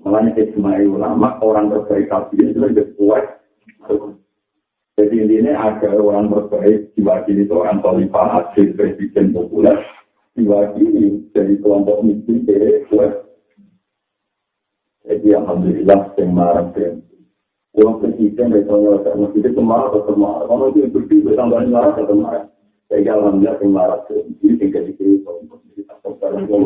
Makanya 0.04 0.38
Ismail 0.38 0.86
ulama 0.86 1.40
orang 1.42 1.74
terbaik 1.74 2.12
kafir 2.12 2.44
itu 2.54 2.60
lebih 2.60 2.94
kuat. 3.00 3.42
Jadi 4.98 5.14
intinya 5.14 5.54
ada 5.62 5.94
orang 5.94 6.34
terbaik 6.34 6.90
diwakili 6.98 7.46
seorang 7.46 7.86
khalifah 7.86 8.28
hasil 8.34 8.74
presiden 8.74 9.30
populer 9.30 9.78
diwakili 10.34 11.22
dari 11.38 11.54
kelompok 11.62 12.02
miskin 12.02 12.42
dari 12.50 12.82
kuat 12.90 13.30
Jadi 15.06 15.38
alhamdulillah 15.38 16.18
yang 16.18 16.30
marah 16.34 16.66
dan 16.74 17.06
uang 17.78 18.02
presiden 18.02 18.50
dari 18.50 18.66
tahun 18.66 19.06
lalu 19.06 19.22
masih 19.22 19.40
itu 19.46 19.62
marah 19.62 19.94
atau 19.94 20.18
marah. 20.18 20.46
Kalau 20.50 20.68
itu 20.74 20.90
bersih 20.90 21.20
bertambah 21.24 21.62
marah 21.70 21.94
atau 21.94 22.18
marah. 22.18 22.46
Jadi 22.90 23.06
alhamdulillah 23.06 23.56
yang 23.62 23.72
marah 23.72 24.00
dan 24.10 24.26
ini 24.42 24.54
tinggal 24.58 24.82
di 24.82 24.94
sini 24.98 25.22
kalau 25.22 25.46
kita 25.78 25.94
sekarang 26.02 26.50
mau 26.50 26.66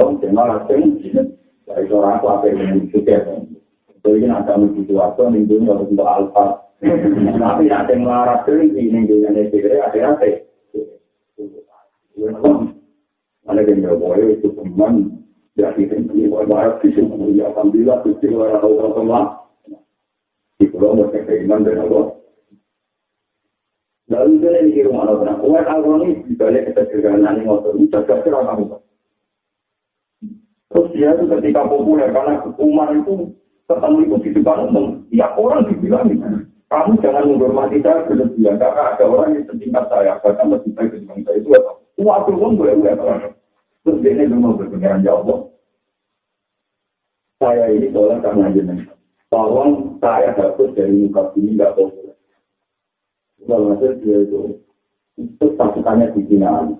Dong, 0.00 0.16
marah 0.32 0.64
dan 0.64 0.96
dari 1.70 1.86
orang 1.94 2.18
aku 2.18 2.26
apa 2.26 2.44
yang 2.50 2.90
suka 2.90 3.16
Jadi 4.00 4.16
ini 4.16 4.32
ada 4.32 4.56
menuju 4.56 4.92
waktu 4.96 5.22
minggu 5.28 5.54
ini 5.60 5.66
harus 5.70 5.86
untuk 5.92 6.08
alfa. 6.08 6.46
Tapi 6.80 7.68
ada 7.68 7.92
yang 7.92 8.08
marah 8.08 8.40
dan 8.48 8.64
ini 8.64 8.88
minggu 8.90 9.22
yang 9.22 9.36
ada 9.36 9.92
ada 9.92 9.98
apa? 10.16 10.28
Ada 13.44 13.60
yang 13.68 13.76
nggak 13.84 13.96
boleh 14.00 14.40
itu 14.40 14.48
teman 14.56 15.20
jadi 15.60 15.92
ini 15.92 16.24
wajar 16.32 16.80
di 16.80 16.88
sini 16.96 17.36
ya 17.36 17.52
alhamdulillah 17.52 18.00
itu 18.08 18.32
orang 18.32 18.64
orang 18.64 18.92
semua 18.96 19.20
di 20.56 20.64
pulau 20.72 20.96
mereka 20.96 21.28
keiman 21.28 21.68
dan 21.68 21.84
Allah. 21.84 22.16
Lalu 24.08 24.32
dia 24.40 24.50
ini 24.64 24.70
di 24.72 24.80
rumah 24.88 25.12
orang 25.12 25.36
kuat 25.44 25.68
Allah 25.68 26.00
ini 26.00 26.24
dibalik 26.32 26.72
ketegangan 26.72 27.36
ini 27.36 27.44
motor 27.44 27.76
ini 27.76 27.92
kira 27.92 28.40
kamu. 28.40 28.79
Terus 30.70 30.88
dia 30.94 31.10
itu 31.18 31.26
ketika 31.26 31.66
populer 31.66 32.14
karena 32.14 32.46
umar 32.62 32.94
itu 32.94 33.34
ketemu 33.66 33.98
itu 34.06 34.16
di 34.22 34.30
depan 34.38 34.70
umum, 34.70 34.86
ya 35.10 35.26
orang 35.34 35.66
dibilang 35.66 36.06
Kamu 36.70 37.02
jangan 37.02 37.26
menghormati 37.26 37.82
saya 37.82 38.06
berlebihan 38.06 38.54
karena 38.54 38.94
ada 38.94 39.02
orang 39.02 39.34
yang 39.34 39.44
setingkat 39.50 39.90
saya 39.90 40.22
bahkan 40.22 40.54
lebih 40.54 40.70
baik 40.78 40.94
dibanding 40.94 41.26
saya 41.26 41.36
itu 41.42 41.50
apa? 41.50 41.72
Waktu 41.98 42.30
pun 42.38 42.54
boleh 42.54 42.74
boleh 42.78 43.34
Terus 43.82 43.98
dia 44.06 44.14
ini 44.14 44.38
mau 44.38 44.54
berpengiran 44.54 45.02
ya 45.02 45.18
Allah. 45.18 45.50
Saya 47.42 47.74
ini 47.74 47.90
tolong 47.90 48.22
karena 48.22 48.54
jenengan. 48.54 48.94
Tolong 49.34 49.98
saya 49.98 50.30
dapat 50.38 50.70
dari 50.78 50.94
muka 50.94 51.34
bumi 51.34 51.58
nggak 51.58 51.74
boleh. 51.74 52.14
Kalau 53.42 53.74
hasil 53.74 53.92
dia 54.06 54.18
itu 54.22 54.40
itu 55.18 55.46
pasukannya 55.58 56.14
di 56.14 56.22
Cina. 56.30 56.70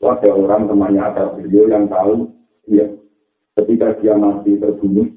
Ada 0.00 0.30
orang 0.32 0.72
temannya 0.72 1.04
ada 1.04 1.36
beliau 1.36 1.68
yang 1.68 1.84
tahu 1.90 2.32
ya 2.70 2.86
ketika 3.58 3.98
dia 3.98 4.14
masih 4.14 4.62
terbunuh 4.62 5.10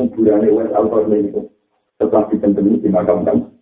kuburannya 0.00 0.48
West 0.56 0.72
Albert 0.72 1.12
itu 1.12 1.40
setelah 2.00 2.24
ditempeli 2.32 2.80
dimakamkan. 2.80 3.52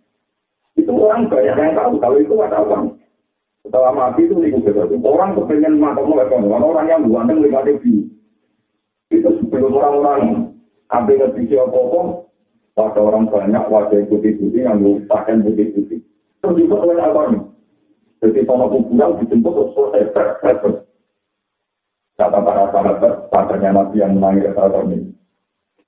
Itu 0.79 0.95
orang 0.95 1.27
banyak 1.27 1.55
yang 1.59 1.75
tahu 1.75 1.99
kalau 1.99 2.17
itu 2.17 2.33
ada 2.39 2.63
uang. 2.63 2.95
Setelah 3.61 3.91
mati 3.93 4.25
itu 4.25 4.39
nih 4.39 4.55
Orang 5.03 5.37
kepengen 5.37 5.77
makam 5.77 6.09
orang 6.15 6.63
orang 6.63 6.87
yang 6.87 7.05
buang 7.05 7.29
lima 7.29 7.61
ribu. 7.67 8.09
Itu 9.11 9.29
sebelum 9.37 9.75
orang-orang 9.75 10.55
ambil 10.89 11.15
ngerti 11.19 11.59
apa-apa, 11.59 12.01
pada 12.73 12.99
orang 13.03 13.27
banyak 13.27 13.63
wajah 13.67 14.01
putih-putih 14.07 14.63
yang 14.63 14.79
pakaian 15.05 15.43
putih-putih. 15.43 15.99
Terus 16.41 16.57
juga 16.57 16.75
oleh 16.87 16.97
apa 17.03 17.21
nih? 17.35 17.43
Jadi 18.23 18.39
sama 18.47 18.71
kuburan 18.71 19.19
dijemput 19.19 19.75
selesai. 19.75 20.81
Kata 22.21 22.37
para 22.37 22.69
sahabat, 22.69 23.33
padanya 23.33 23.81
Nabi 23.81 23.97
yang 23.97 24.13
menangis 24.13 24.53
saat 24.53 24.69
ini. 24.85 25.09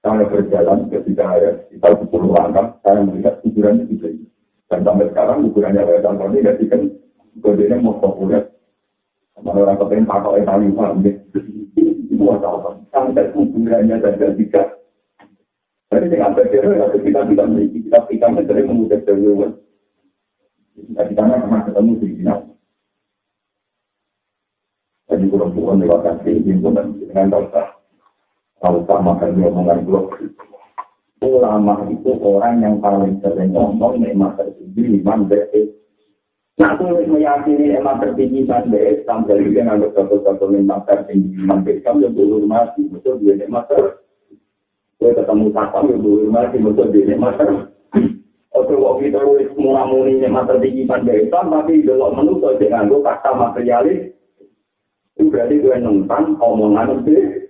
Saya 0.02 0.26
berjalan 0.26 0.90
ketika 0.90 1.30
saya 1.30 1.50
sekitar 1.70 1.94
10 1.94 2.10
langkah, 2.34 2.74
saya 2.82 3.06
melihat 3.06 3.38
di 3.86 4.02
sini. 4.02 4.26
Dan 4.66 4.82
sampai 4.82 5.14
sekarang 5.14 5.46
kuburannya 5.46 5.86
ini 6.34 6.42
jadi 6.42 6.66
kan 6.74 6.82
kodenya 7.38 7.78
mau 7.78 8.02
populer. 8.02 8.50
Sama 9.38 9.54
orang 9.54 9.78
kepengen 9.78 10.10
pakai 10.10 10.42
yang 10.42 10.50
paling 10.50 10.72
paham 10.74 11.06
Itu 11.06 12.24
apa? 12.34 12.82
Sampai 12.90 13.30
kuburannya 13.30 13.96
saja 14.02 14.34
tiga. 14.34 14.64
Jadi 15.94 16.18
dengan 16.18 16.34
berjalan, 16.34 16.98
kita 16.98 17.30
tidak 17.30 17.46
memiliki. 17.46 17.86
Kita 17.86 18.10
kita 18.10 18.28
sering 18.42 18.66
memudah 18.74 19.00
jalan. 19.06 19.54
Kita 20.74 21.02
kita 21.14 21.22
pernah 21.30 21.62
ketemu 21.62 21.92
di 22.02 22.08
sini. 22.18 22.34
Kurang-kurang 25.44 25.84
lewat 25.84 26.24
kasih, 26.24 26.40
dengan 26.40 27.28
dosa. 27.28 27.76
Kalau 28.64 28.80
makan 28.88 29.36
dia 29.36 29.52
omongan 29.52 29.84
blok. 29.84 30.16
Ulama 31.20 31.84
itu 31.92 32.16
orang 32.24 32.64
yang 32.64 32.80
paling 32.80 33.20
sering 33.20 33.52
ngomong 33.52 34.00
nikmat 34.00 34.40
tertinggi 34.40 35.04
iman 35.04 35.28
BS. 35.28 35.68
Nah, 36.64 36.80
aku 36.80 36.96
meyakini 36.96 37.76
iman 37.76 38.00
tertinggi 38.00 38.48
iman 38.48 38.72
BS 38.72 39.04
sampai 39.04 39.44
dia 39.44 39.68
nganggap 39.68 39.92
satu-satu 40.00 40.48
nikmat 40.48 40.88
tertinggi 40.88 41.36
iman 41.44 41.60
BS 41.60 41.84
kamu 41.84 42.08
yang 42.08 42.16
dulu 42.16 42.48
mati, 42.48 42.88
betul 42.88 43.20
dia 43.20 43.36
nikmat 43.36 43.68
ter. 43.68 44.00
Gue 44.96 45.12
ketemu 45.12 45.52
sapam 45.52 45.92
yang 45.92 46.00
dulu 46.00 46.32
mati, 46.32 46.56
betul 46.56 46.88
dia 46.88 47.04
nikmat. 47.04 47.36
Oke, 48.56 48.74
waktu 48.80 49.12
kita 49.12 49.20
wis 49.28 49.52
muni 49.60 50.24
nikmat 50.24 50.48
tertinggi 50.48 50.88
iman 50.88 51.04
BS 51.04 51.28
tapi 51.36 51.84
delok 51.84 52.16
menurut 52.16 52.56
saya 52.56 52.80
nganggo 52.80 53.04
kata 53.04 53.32
materialis. 53.36 54.23
Itu 55.14 55.30
berarti 55.30 55.62
gue 55.62 55.76
nentang 55.78 56.38
omongan 56.42 57.06
itu 57.06 57.44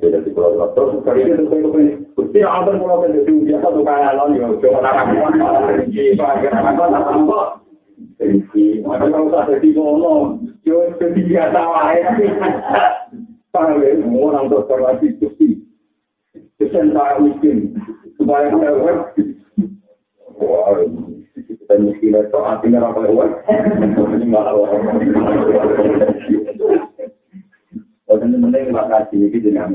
Beda 0.00 0.22
di 0.22 0.30
pulau 0.30 0.70
terus 0.76 1.02
kali 1.02 1.26
ini 1.26 1.44
itu 1.44 1.56
ini. 1.76 1.94
Gusti 2.14 2.40
atur 2.46 2.78
pulau 2.78 3.02
kan 3.02 3.16
jadi 3.16 3.32
biasa 3.32 3.66
tuh 3.74 3.82
kayak 3.82 4.08
alon 4.14 4.38
yo. 4.38 4.46
Coba 4.62 4.78
nak 4.86 5.66
rinci, 5.76 6.14
bagian 6.14 6.56
apa 6.56 6.84
tampak. 6.88 7.48
Rinci, 8.22 8.84
mana 8.86 9.10
kalau 9.10 9.32
tak 9.32 9.58
jadi 9.58 9.68
ngomong, 9.74 10.46
jadi 10.62 11.20
biasa 11.26 11.58
wae. 11.58 11.98
Paham 13.50 13.82
ya, 13.82 13.98
orang 13.98 14.46
dokter 14.46 14.78
lagi 14.78 15.10
gusti. 15.18 15.58
Kesen 16.60 16.94
tak 16.94 17.18
miskin, 17.18 17.74
supaya 18.14 18.46
saya 18.52 19.10
Wah, 20.40 20.72
miskin 21.80 22.16
itu 22.16 22.38
artinya 22.38 22.90
apa 22.90 23.00
ya? 23.06 23.26
Ini 23.90 24.26
malah 24.26 24.54
penting 28.20 28.70
dengan 29.40 29.70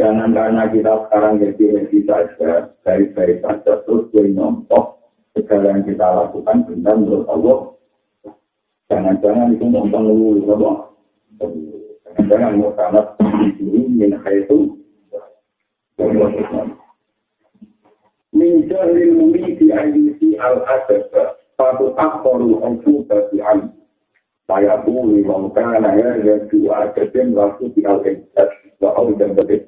Jangan 0.00 0.32
karena 0.32 0.64
kita 0.72 0.92
sekarang 1.06 1.44
jadi 1.44 1.64
ready 1.76 2.00
saja, 2.08 2.72
baik-baik 2.88 3.44
saja, 3.44 3.84
terus 3.84 4.08
nyontok 4.16 4.96
segala 5.36 5.76
yang 5.76 5.84
kita 5.84 6.06
lakukan 6.08 6.64
benar 6.64 6.96
menurut 6.96 7.28
Allah. 7.28 7.58
Jangan-jangan 8.88 9.52
itu 9.52 9.66
nonton 9.68 10.02
dulu, 10.08 10.40
apa? 10.56 10.72
Jangan-jangan 12.16 12.56
mau 12.56 12.72
min 13.92 14.16
itu. 14.16 14.58
Min 18.30 18.70
jahlil 18.70 19.18
muridi 19.18 19.74
ayyusi 19.74 20.38
al-adab, 20.38 21.36
satu 21.58 21.92
akhoru 21.98 22.62
al-fuqa 22.62 23.26
bagi 23.26 23.42
alim. 23.42 23.70
saya 24.50 24.82
bumi 24.82 25.22
mengkana 25.22 25.94
ya 25.94 26.10
ya 26.26 26.34
dua 26.50 26.90
kesim 26.98 27.38
waktu 27.38 27.70
di 27.70 27.86
al-Qadis 27.86 28.26
bahwa 28.82 29.14
dan 29.14 29.38
betul. 29.38 29.62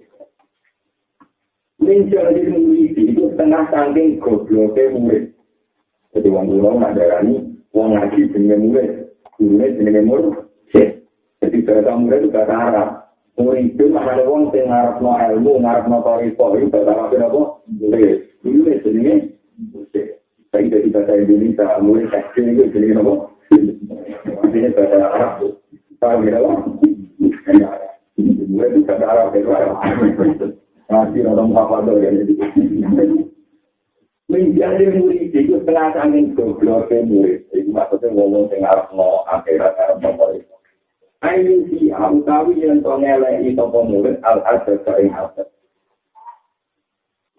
Menjadi 1.79 2.43
murid 2.51 2.95
itu 2.99 3.31
setengah 3.35 3.71
saking 3.71 4.19
gobloknya 4.19 4.91
murid. 4.95 5.25
Jadi 6.15 6.29
orang 6.31 6.47
dulu 6.51 6.71
ngajarani, 6.79 7.35
orang 7.75 7.91
ngaji 7.99 8.21
dengan 8.31 8.59
murid, 8.63 8.91
gurunya 9.39 9.67
dengan 9.75 10.05
murid. 10.07 10.35
Jadi 11.43 11.59
bahasa 11.67 11.91
murid 11.99 12.19
itu 12.23 12.29
bahasa 12.31 12.55
Arab. 12.55 12.89
Murid 13.35 13.75
itu 13.75 13.85
ada 13.99 14.23
orang 14.23 14.55
yang 14.55 14.67
ngarap 14.71 14.97
no 15.03 15.11
ilmu, 15.19 15.53
ngarap 15.59 15.85
no 15.91 15.99
toriko, 16.07 16.45
itu 16.55 16.79
Arab 16.87 17.11
itu 17.11 17.23
apa? 17.23 17.41
Murid. 17.67 18.19
Murid 18.43 18.83
jenisnya 18.83 19.15
murid. 19.71 20.07
Tapi 20.53 20.69
dari 20.69 20.91
bahasa 20.93 21.15
Indonesia, 21.17 21.79
murid 21.79 22.11
tekstil 22.11 22.47
itu 22.53 22.65
jenisnya 22.75 23.01
apa? 23.01 23.15
Ini 24.53 24.69
bahasa 24.75 24.99
Arab. 25.07 25.33
Paham 26.03 26.27
ya, 26.27 26.43
Pak? 26.43 26.59
Gue 28.19 28.67
itu 28.67 28.79
bahasa 28.83 29.05
Arab, 29.07 29.33
ya, 29.33 29.47
Pak. 29.47 29.71
Nanti 30.91 31.19
orang 31.25 31.57
apa 31.57 31.77
tuh 31.89 31.97
ya. 32.03 32.11
Menjadi 34.33 34.85
murid 34.97 35.33
itu 35.33 35.57
setengah 35.61 35.97
angin 35.97 36.37
goblok 36.37 36.91
murid. 36.91 37.49
Itu 37.55 37.71
maksudnya 37.73 38.13
ngomong 38.13 38.53
dengan 38.53 38.73
Arab 38.75 38.89
no 38.97 39.25
akhirat 39.29 39.73
Arab 39.77 40.05
no 40.05 40.27
itu. 40.37 40.53
Ayo 41.23 41.55
si 41.71 41.93
utawi 41.95 42.67
yang 42.67 42.83
tongelai 42.83 43.47
toko 43.55 43.87
murid 43.87 44.19
al-adab 44.27 44.83
sering 44.83 45.15
adab. 45.15 45.47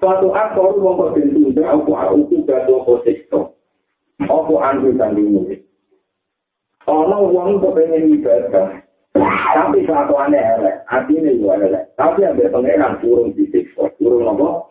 Suatu 0.04 0.36
akor 0.36 0.76
wong 0.84 1.00
kok 1.00 1.16
bentuk 1.16 1.64
aku 1.64 1.96
aku 1.96 2.44
gado 2.44 2.84
posikto. 2.84 3.56
Aku 4.20 4.60
andu 4.60 4.92
sandi 5.00 5.24
murid. 5.24 5.64
Ono 6.92 7.32
wong 7.32 7.64
kepengen 7.64 8.12
ibadah, 8.20 8.84
tapi 9.16 9.88
satu 9.88 10.20
aneh 10.20 10.44
elek, 10.44 10.84
artinya 10.92 11.32
itu 11.32 11.48
elek. 11.48 11.88
Tapi 11.96 12.20
yang 12.20 12.36
berpengeran 12.36 13.00
turun 13.00 13.32
disiksa, 13.32 13.88
turun 13.96 14.28
apa? 14.28 14.68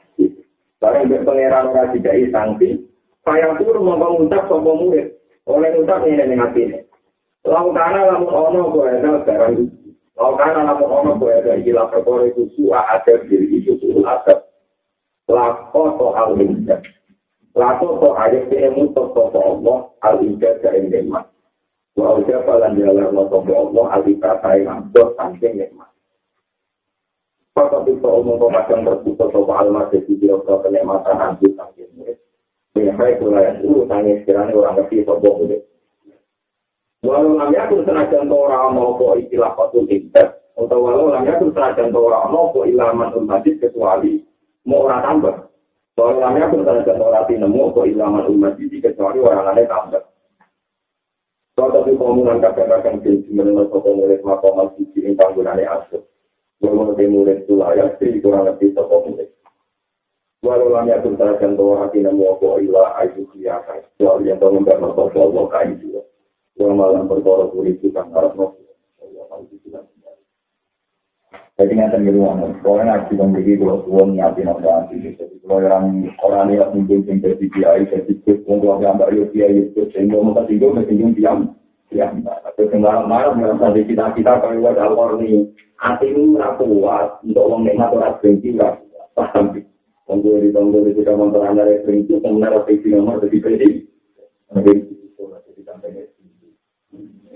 Barang 0.84 1.08
berpengeran 1.08 1.72
orang 1.72 1.96
tidak 1.96 2.28
sanksi, 2.28 2.84
saya 3.24 3.56
turun 3.56 3.88
mau 3.88 4.12
ngucap 4.12 4.52
sama 4.52 4.68
murid. 4.76 5.16
Oleh 5.48 5.72
ngucap 5.72 6.04
ini 6.04 6.20
dengan 6.20 6.52
hati 6.52 6.60
ini. 6.68 6.78
Lautana 7.48 8.04
lamun 8.04 8.28
ono 8.28 8.68
ada 8.84 9.24
barang 9.24 9.56
Lautana 10.20 10.76
lamun 10.76 10.92
ono 10.92 11.12
ada 11.24 11.56
ilah 11.56 11.88
perkara 11.88 12.28
itu 12.28 12.52
suah 12.52 12.84
ada 13.00 13.16
diri 13.24 13.64
itu 13.64 13.80
suah 13.80 14.20
ada. 14.20 14.51
Lako 15.30 15.82
to 15.98 16.06
al-injad. 16.18 16.82
Lako 17.54 18.02
to 18.02 18.08
ayat 18.18 18.50
ini 18.50 18.68
mutok 18.74 19.14
to 19.14 19.38
Allah 19.38 19.90
al-injad 20.02 20.58
ke 20.62 20.68
endemat. 20.72 21.32
Wa 21.92 22.16
uja 22.16 22.40
falan 22.48 22.80
jalan 22.80 23.12
lo 23.12 23.28
sobo 23.28 23.52
Allah 23.52 24.00
alika 24.00 24.40
kai 24.40 24.64
ngamdo 24.64 25.12
saking 25.12 25.60
nikmat. 25.60 25.92
Papa 27.52 27.84
bisa 27.84 28.08
umum 28.08 28.40
pemadam 28.40 28.88
terbuka 28.88 29.28
sobo 29.28 29.52
almas 29.52 29.92
jadi 29.92 30.08
biro-biro 30.16 30.64
kenikmatan 30.64 31.20
anjir 31.20 31.52
saking 31.52 31.92
murid. 31.92 32.16
Mihai 32.72 33.20
kulaya 33.20 33.60
dulu 33.60 33.84
tanya 33.84 34.24
sekiranya 34.24 34.56
orang 34.56 34.74
ngerti 34.80 35.04
sobo 35.04 35.44
murid. 35.44 35.60
Walau 37.04 37.36
namanya 37.36 37.68
aku 37.68 37.84
senajan 37.84 38.30
to 38.30 38.36
orang 38.40 38.72
mau 38.72 38.96
kok 38.96 39.20
istilah 39.20 39.52
patul 39.52 39.84
indah. 39.84 40.32
Atau 40.56 40.80
walau 40.80 41.12
namanya 41.12 41.36
aku 41.36 41.52
senajan 41.52 41.92
to 41.92 42.00
orang 42.00 42.32
mau 42.32 42.56
kok 42.56 42.64
ilaman 42.72 43.12
umadis 43.20 43.60
kecuali 43.60 44.24
mau 44.66 44.86
orang 44.86 45.02
tambah. 45.02 45.34
Walau 45.92 46.18
namanya 46.18 46.48
aku 46.48 46.64
senajan 46.64 46.98
to 46.98 47.04
orang 47.04 47.28
nemu 47.28 47.62
kok 47.76 47.86
ilaman 47.86 48.26
umadis 48.26 48.72
kecuali 48.80 49.18
orang 49.20 49.54
lain 49.54 49.68
tambah. 49.68 50.02
Kau 51.52 51.68
tapi 51.68 51.92
komunan 52.00 52.40
kakak-kakak 52.40 53.04
di 53.04 53.28
menurut 53.28 53.68
toko 53.68 53.92
murid 53.92 54.24
makomal 54.24 54.72
sisi 54.74 55.04
ini 55.04 55.12
panggungannya 55.14 55.68
asuh. 55.68 56.00
Menurut 56.64 56.96
murid 56.96 57.44
itu 57.44 57.54
layak 57.60 58.00
sih 58.00 58.18
kurang 58.24 58.48
lebih 58.48 58.72
toko 58.72 59.04
murid. 59.04 59.28
Walau 60.42 60.72
lam 60.74 60.88
yakun 60.90 61.14
tarakan 61.14 61.54
bahwa 61.54 61.86
hati 61.86 62.02
namu 62.02 62.34
apa 62.34 62.48
ila 62.64 62.84
ayu 63.04 63.22
kiyaka. 63.30 63.84
Soal 64.00 64.24
yang 64.26 64.40
tahu 64.42 64.58
nggak 64.58 64.80
nopo 64.80 65.06
Allah 65.12 65.44
kain 65.54 65.78
juga. 65.78 66.02
Yang 66.58 66.72
malam 66.72 67.04
berkorok 67.06 67.52
kulit 67.54 67.78
itu 67.78 67.94
kan 67.94 68.10
harus 68.10 68.34
nopo. 68.34 68.62
Jadi 71.62 71.78
nggak 71.78 71.94
terlalu 71.94 72.26
lama. 72.26 72.46
Kalau 72.58 72.82
ngaji 72.82 73.12
membeli 73.14 73.54
kalau 73.54 73.86
tuan 73.86 74.18
ngaji 74.18 74.40
nopo 74.42 74.66
ngaji. 74.66 75.14
Jadi 75.14 75.34
kalau 75.46 75.62
yang 75.62 75.86
orang 76.18 76.50
ini 76.50 76.58
mungkin 76.74 77.06
yang 77.06 77.16
jadi 77.22 77.46
kiai, 77.54 77.86
jadi 77.86 78.12
kut, 78.26 78.42
mungkin 78.50 78.82
yang 78.82 78.98
mbak 78.98 79.14
yo 79.14 79.30
kiai 79.30 79.70
itu, 79.70 79.86
sehingga 79.94 80.18
mereka 80.18 80.50
tinggal, 80.50 80.74
mereka 80.74 80.90
tinggal 80.90 81.14
diam. 81.14 81.38
Diam. 81.94 82.12
Tapi 82.26 82.66
kemarin 82.66 83.06
malam 83.06 83.38
merasa 83.38 83.70
di 83.78 83.86
kita 83.86 84.10
kita 84.10 84.42
kalau 84.42 84.74
ada 84.74 84.90
orang 84.90 85.22
ini, 85.22 85.54
hati 85.78 86.10
ini 86.10 86.34
rapuh 86.34 86.66
kuat 86.66 87.22
untuk 87.22 87.46
orang 87.46 87.62
nikmat 87.62 87.94
orang 87.94 88.18
benci 88.18 88.58
rapuh. 88.58 88.82
Paham? 89.14 89.62
Tunggu 90.10 90.42
di 90.42 90.50
tunggu 90.50 90.82
di 90.82 90.98
kita 90.98 91.14
motor 91.14 91.46
anda 91.46 91.62
rekening 91.62 92.10
itu 92.10 92.18
kemudian 92.18 92.50
ada 92.50 92.66
isi 92.66 92.90
nomor 92.90 93.22
dari 93.22 93.38
PD. 93.38 93.62
Jadi 94.50 94.72
itu 94.82 95.22
jadi 95.30 95.62
sampai 95.62 96.10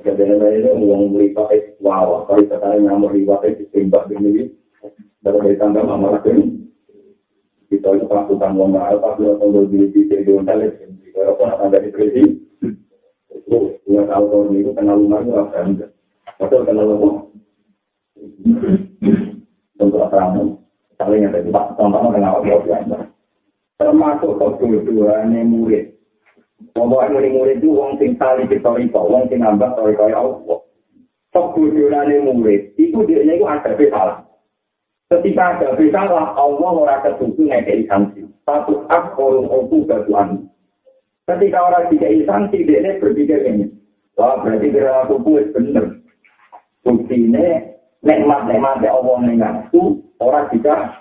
Kadang 0.06 0.38
itu 0.38 0.70
uang 0.70 1.18
beli 1.18 1.34
pakai 1.34 1.74
wow, 1.82 2.22
kalau 2.30 2.38
sekarang 2.46 2.86
nyamuk 2.86 3.10
di 3.10 3.26
pakai 3.26 3.58
ditembak 3.58 4.06
begini, 4.06 4.54
baru 5.18 5.42
dari 5.42 5.58
tanggal 5.58 5.82
lama 5.82 6.14
lagi. 6.14 6.62
Kita 7.66 7.90
itu 7.90 8.06
pasukan 8.06 8.54
uang 8.54 8.70
mahal, 8.70 9.02
tapi 9.02 9.26
kalau 9.26 9.42
tunggu 9.42 9.66
di 9.66 9.90
di 9.90 10.06
di 10.06 10.30
hotel 10.30 10.70
itu, 10.70 11.10
kalau 11.10 11.34
pun 11.34 11.50
ada 11.50 11.82
di 11.82 11.90
PD, 11.90 12.16
itu 13.34 13.58
yang 13.90 14.06
tahu 14.06 14.30
tahun 14.30 14.54
itu 14.54 14.70
kenal 14.78 15.02
itu 15.02 15.34
apa 15.34 15.58
enggak? 15.66 15.90
Betul 16.38 16.62
kenal 16.62 16.86
rumah. 16.86 17.26
Untuk 19.82 20.06
apa 20.06 20.38
saling 21.02 21.26
ada 21.26 21.42
di 21.42 21.50
contohnya 21.50 22.14
dengan 22.14 22.30
Allah 22.38 22.58
biasa. 22.62 22.96
Termasuk 23.82 24.38
kebutuhannya 24.38 25.42
murid. 25.42 25.95
Pokoknya 26.56 27.12
murid 27.12 27.32
murid 27.36 27.56
itu 27.60 27.68
wong 27.68 28.00
sing 28.00 28.16
tali 28.16 28.48
historika, 28.48 28.96
wong 28.96 29.28
sing 29.28 29.44
nambah 29.44 29.76
historika 29.76 30.08
ya 30.08 30.24
Allah. 30.24 30.58
Kebutuhannya 31.36 32.24
murid 32.24 32.72
itu 32.80 32.96
dia 33.04 33.20
itu 33.20 33.44
ada 33.44 33.76
salah. 33.76 34.18
Ketika 35.12 35.60
ada 35.60 35.76
salah, 35.76 36.32
Allah 36.34 36.70
ora 36.72 36.96
ketutup 37.04 37.44
ngekei 37.44 37.84
sanksi. 37.86 38.24
Satu 38.48 38.88
akhorun 38.88 39.46
oku 39.52 39.84
batuan. 39.84 40.48
Ketika 41.28 41.58
orang 41.60 41.92
dikei 41.92 42.24
sanksi, 42.24 42.64
dia 42.64 42.98
berpikir 43.02 43.42
ini. 43.44 43.66
Wah, 44.16 44.40
berarti 44.40 44.72
kira 44.72 45.04
aku 45.04 45.20
kuat 45.20 45.52
bener. 45.52 46.00
Bukti 46.86 47.28
ini, 47.28 47.76
nikmat-nikmat 48.00 48.80
Allah 48.86 49.16
mengaku, 49.20 50.00
orang 50.22 50.48
juga 50.54 50.96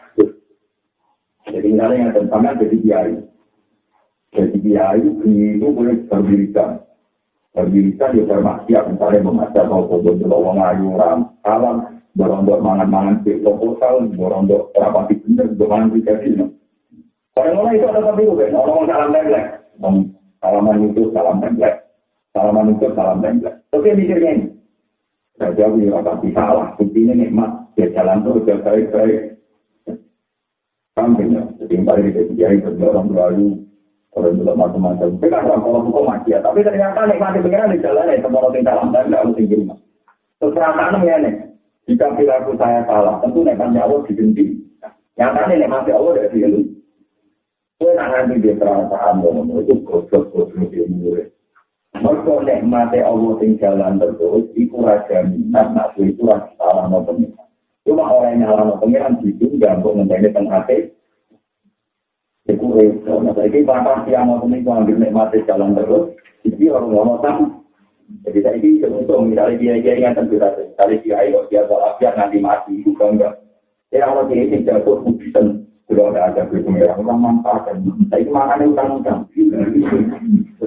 jadi 1.45 1.67
misalnya 1.69 1.97
yang 2.01 2.11
tentangnya 2.13 2.57
jadi 2.65 2.77
kiai 2.81 3.13
jadi 4.35 4.57
kiai 4.59 4.99
itu 4.99 5.67
boleh 5.71 5.95
berdirikan 6.11 6.83
berdirikan 7.55 8.19
ya 8.19 8.23
bermaksiat 8.27 8.83
misalnya 8.91 9.19
membaca 9.23 9.61
mau 9.63 9.87
kubur 9.87 10.19
di 10.19 10.27
bawah 10.27 10.53
ngayu 10.59 10.91
ram 10.99 11.31
alam 11.47 12.03
berondok 12.19 12.59
mangan-mangan 12.59 13.23
di 13.23 13.39
proposal 13.39 14.11
berondok 14.11 14.75
rapati 14.75 15.15
bener 15.23 15.47
bermangan 15.55 15.95
di 15.95 16.01
kasino 16.03 16.45
orang-orang 17.39 17.79
itu 17.79 17.85
ada 17.87 18.01
tapi 18.03 18.23
bukan 18.27 18.55
orang 18.59 18.85
salam 18.91 19.09
template 19.15 19.49
salaman 20.43 20.83
itu 20.83 21.01
salam 21.15 21.37
template 21.39 21.79
salaman 22.35 22.71
itu 22.75 22.87
salam 22.91 23.17
template 23.23 23.57
oke 23.71 23.89
mikirnya 23.95 24.31
ini. 24.35 24.47
Raja 25.35 25.67
punya 25.67 25.99
rapati 25.99 26.31
salah, 26.31 26.79
buktinya 26.79 27.11
nikmat, 27.11 27.75
dia 27.75 27.91
jalan 27.91 28.23
terus, 28.23 28.47
dia 28.47 28.55
baik-baik, 28.55 29.35
Samping 30.95 31.35
ya, 31.35 31.43
jadi 31.59 31.83
paling 31.83 32.07
tidak 32.07 32.25
dijari 32.31 32.57
orang 32.63 33.11
lalu 33.11 33.64
orang 34.15 34.39
juga 34.39 34.53
macam-macam. 34.55 35.07
Tapi 35.19 35.27
kan 35.27 35.43
kalau 35.43 35.83
hukum 35.83 36.07
maksiat, 36.07 36.41
tapi 36.41 36.63
ternyata 36.63 37.03
nikmati 37.03 37.43
pengiran 37.43 37.75
di 37.75 37.83
jalan 37.83 38.11
ya, 38.11 38.23
semua 38.23 38.41
orang 38.47 38.63
dalam 38.63 38.87
dan 38.95 39.11
tidak 39.11 39.21
harus 39.21 39.35
tinggi 39.35 39.55
rumah. 39.59 39.79
Perasaan 40.39 41.03
ya 41.03 41.15
nih, 41.19 41.35
jika 41.85 42.07
perilaku 42.15 42.51
saya 42.55 42.81
salah, 42.87 43.19
tentu 43.19 43.43
Allah 43.43 43.99
dibenci. 44.07 44.45
Yang 45.15 45.31
tadi 45.35 45.53
nikmati 45.59 45.91
Allah 45.91 46.11
dari 46.15 46.29
diri. 46.31 46.61
Kue 47.75 47.91
nak 47.91 48.07
nanti 48.07 48.39
dia 48.39 48.55
perasaan 48.55 49.19
itu 49.19 49.75
goblok-goblok 49.83 50.71
dia 50.71 50.87
murid. 50.87 51.27
Mereka 51.95 52.33
nikmati 52.47 52.99
Allah 53.03 53.31
di 53.39 53.55
jalan 53.59 53.99
terus, 53.99 54.47
itu 54.55 54.75
raja 54.79 55.27
minat, 55.27 55.75
nafsu 55.75 56.07
itu 56.07 56.23
raja 56.23 56.51
salah 56.55 56.87
mau 56.87 57.03
pengiran. 57.03 57.47
Cuma 57.83 58.07
orang 58.07 58.39
yang 58.39 58.47
nyala 58.47 58.79
pengiran 58.79 59.19
itu 59.23 59.45
nggak 59.59 59.83
untuk 59.83 59.93
menjadi 59.99 60.27
penghati. 60.31 60.77
Itu 60.79 60.94
itu. 62.83 63.07
Nah, 63.07 63.31
saya 63.35 63.47
ini 63.47 63.67
bapak 63.67 64.03
siang 64.03 64.27
mau 64.27 64.43
ini 64.43 64.65
ambil 64.65 64.97
nikmati 64.99 65.45
jalan 65.47 65.77
terus. 65.77 66.11
Jadi 66.43 66.65
orang 66.69 66.91
ngomong 66.91 67.19
sama. 67.23 67.45
Jadi 68.27 68.39
saya 68.43 68.55
ini 68.59 68.83
untuk 68.85 69.21
misalnya 69.25 69.57
dia 69.57 69.73
dia 69.81 69.93
yang 69.97 70.13
tentu 70.13 70.37
saja. 70.37 70.61
Kali 70.77 71.01
dia 71.01 71.23
ayo 71.25 71.47
dia 71.49 71.65
sholat 71.65 71.97
biar 71.97 72.13
nanti 72.19 72.37
mati 72.37 72.83
bukan 72.85 73.17
enggak. 73.17 73.33
Ya 73.89 74.05
kalau 74.09 74.27
dia 74.27 74.43
ini 74.43 74.65
jatuh 74.65 75.01
kubisan 75.01 75.65
sudah 75.85 76.09
ada 76.09 76.33
ada 76.33 76.41
pengiran 76.49 77.01
orang 77.05 77.19
manfaatkan. 77.21 77.85
Saya 78.09 78.21
itu 78.25 78.31
makan 78.33 78.73
utang-utang. 78.73 79.19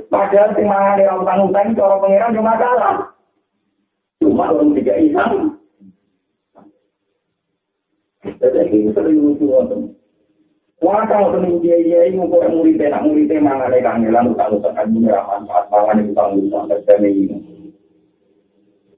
Padahal 0.09 0.51
sing 0.57 0.67
mangan 0.67 1.21
utang-utang 1.23 1.67
itu 1.75 1.81
orang 1.83 2.03
pengiran 2.03 2.37
cuma 2.39 2.53
salah. 2.57 2.97
Cuma 4.23 4.45
orang 4.51 4.75
tiga 4.79 4.95
isang. 4.99 5.59
Jadi 8.23 8.61
ini 8.71 8.91
sering 8.95 9.19
lucu 9.23 9.47
kalau 11.11 11.35
temen 11.35 11.59
dia 11.59 11.75
dia 11.83 12.07
ini 12.07 12.23
kok 12.23 12.55
murid 12.55 12.79
nak 12.79 13.03
murid 13.03 13.27
mangan 13.43 13.67
ada 13.67 13.83
kangelan 13.83 14.31
utang 14.31 14.63
utang 14.63 14.75
kan 14.79 14.87
ini 14.95 15.11
ramah 15.11 15.43
manfaat 15.43 15.67
mangan 15.75 15.99
itu 15.99 16.11
utang 16.15 16.31
utang 16.39 16.65
dan 16.71 17.03
ini. 17.03 17.37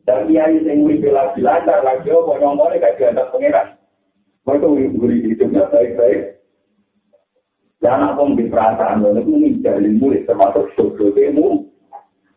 Dan 0.04 0.28
dia 0.28 0.44
ini 0.52 0.68
yang 0.68 0.84
murid 0.84 1.04
lagi 1.08 1.40
lancar 1.40 1.80
lagi 1.80 2.12
oh 2.12 2.28
orang 2.28 2.76
kayak 2.76 3.00
dia 3.00 3.08
ada 3.16 3.32
pangeran. 3.32 3.80
Mereka 4.44 4.66
murid 4.68 5.24
hidupnya 5.24 5.72
baik 5.72 5.96
baik. 5.96 6.20
Dan 7.80 8.04
apa 8.04 8.20
yang 8.28 8.52
perasaan 8.52 9.00
itu 9.16 9.32
menjadi 9.32 9.88
murid 9.96 10.28
termasuk 10.28 10.68
sosial 10.76 11.16
demo. 11.16 11.64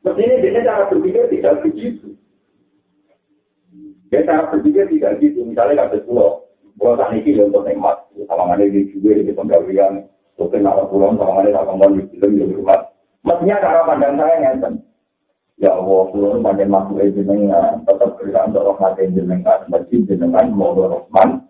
Mestinya 0.07 0.39
dia 0.39 0.63
cara 0.63 0.87
berpikir 0.87 1.27
tidak 1.27 1.59
begitu. 1.67 2.15
Dia 4.07 4.23
cara 4.23 4.47
berpikir 4.51 4.87
tidak 4.87 5.19
gitu. 5.19 5.43
Misalnya 5.43 5.83
kata 5.87 5.99
pulau. 6.07 6.47
Kalau 6.79 6.95
tak 6.95 7.11
niki 7.11 7.35
ya 7.35 7.47
untuk 7.47 7.63
nikmat, 7.63 8.02
ada 8.53 8.65
di 8.69 8.81
juga 8.93 9.17
di 9.17 9.33
penggawian, 9.33 10.05
mungkin 10.37 10.61
nak 10.61 10.87
pulang 10.93 11.17
sama 11.17 11.41
ada 11.41 11.49
tak 11.57 11.65
kembali 11.69 12.01
di 12.09 12.15
film 12.21 12.31
di 12.37 12.55
rumah. 12.55 12.79
Mestinya 13.23 13.63
cara 13.63 13.81
pandang 13.87 14.15
saya 14.19 14.35
ngeten. 14.39 14.73
Ya 15.61 15.71
Allah, 15.73 16.01
pulang 16.11 16.43
pada 16.43 16.65
masuk 16.65 16.99
aja 16.99 17.21
dengan 17.23 17.85
tetap 17.87 18.19
berikan 18.19 18.51
untuk 18.51 18.73
rahmat 18.73 18.99
jenengan, 18.99 19.59
masjid 19.71 20.01
jenengan 20.05 20.51
mau 20.51 20.75
rahman. 20.75 21.45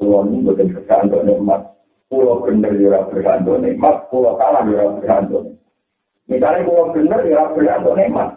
Pulau 0.00 0.24
ini 0.24 0.40
bukan 0.40 0.72
kerjaan 0.72 1.12
untuk 1.12 1.28
nikmat. 1.28 1.60
Pulau 2.08 2.40
bener 2.40 2.72
juga 2.72 3.04
berikan 3.12 3.44
untuk 3.44 3.60
nikmat, 3.60 4.08
pulau 4.08 4.32
kalah 4.40 4.64
juga 4.64 4.96
berikan 4.96 5.28
untuk 5.28 5.42
nikmat. 5.44 5.68
Misalnya 6.24 6.64
pulau 6.64 6.84
bener 6.96 7.20
juga 7.28 7.52
berikan 7.52 7.80
untuk 7.84 7.96
nikmat. 8.00 8.28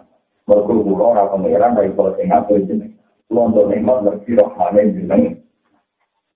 Berkumpul 0.44 1.00
orang 1.00 1.32
pengiran 1.32 1.72
dari 1.72 1.90
pulau 1.96 2.12
Singapura 2.20 2.66
jenengan. 2.68 3.00
Pulau 3.32 3.48
untuk 3.48 3.66
nikmat 3.72 3.96
berkira 4.04 4.44
rahman 4.44 4.92
jenengan. 4.92 5.43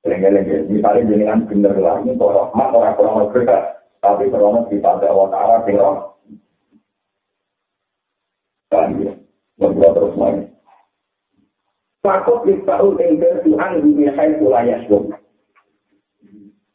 Lengi-lengi, 0.07 0.71
misalnya 0.71 1.11
jenengan 1.11 1.43
bener 1.51 1.75
lah, 1.75 1.99
ini 2.07 2.15
kok 2.15 2.31
rahmat 2.31 2.71
orang 2.71 2.95
kurang 2.95 3.29
berkah, 3.35 3.83
tapi 3.99 4.31
kita 4.31 4.89
ada 4.95 5.07
Allah 5.11 5.29
Ta'ala 5.35 5.57
kira. 5.67 5.91
Dan 8.71 8.89
ya, 9.03 9.13
berdua 9.59 9.89
terus 9.97 10.15
main. 10.15 10.37
Fakut 11.99 12.47
yukba'u 12.47 12.95
engger 13.03 13.43
Tuhan 13.43 13.83
dunia 13.83 14.15
hai 14.15 14.39
kulaya 14.39 14.87
syum. 14.87 15.11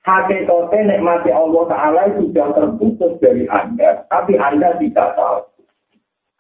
Hakikatnya 0.03 0.99
nikmati 0.99 1.31
Allah 1.31 1.63
Ta'ala 1.71 2.03
sudah 2.19 2.47
terputus 2.51 3.15
dari 3.23 3.47
Anda, 3.47 4.03
tapi 4.11 4.35
Anda 4.35 4.75
tidak 4.83 5.15
tahu. 5.15 5.47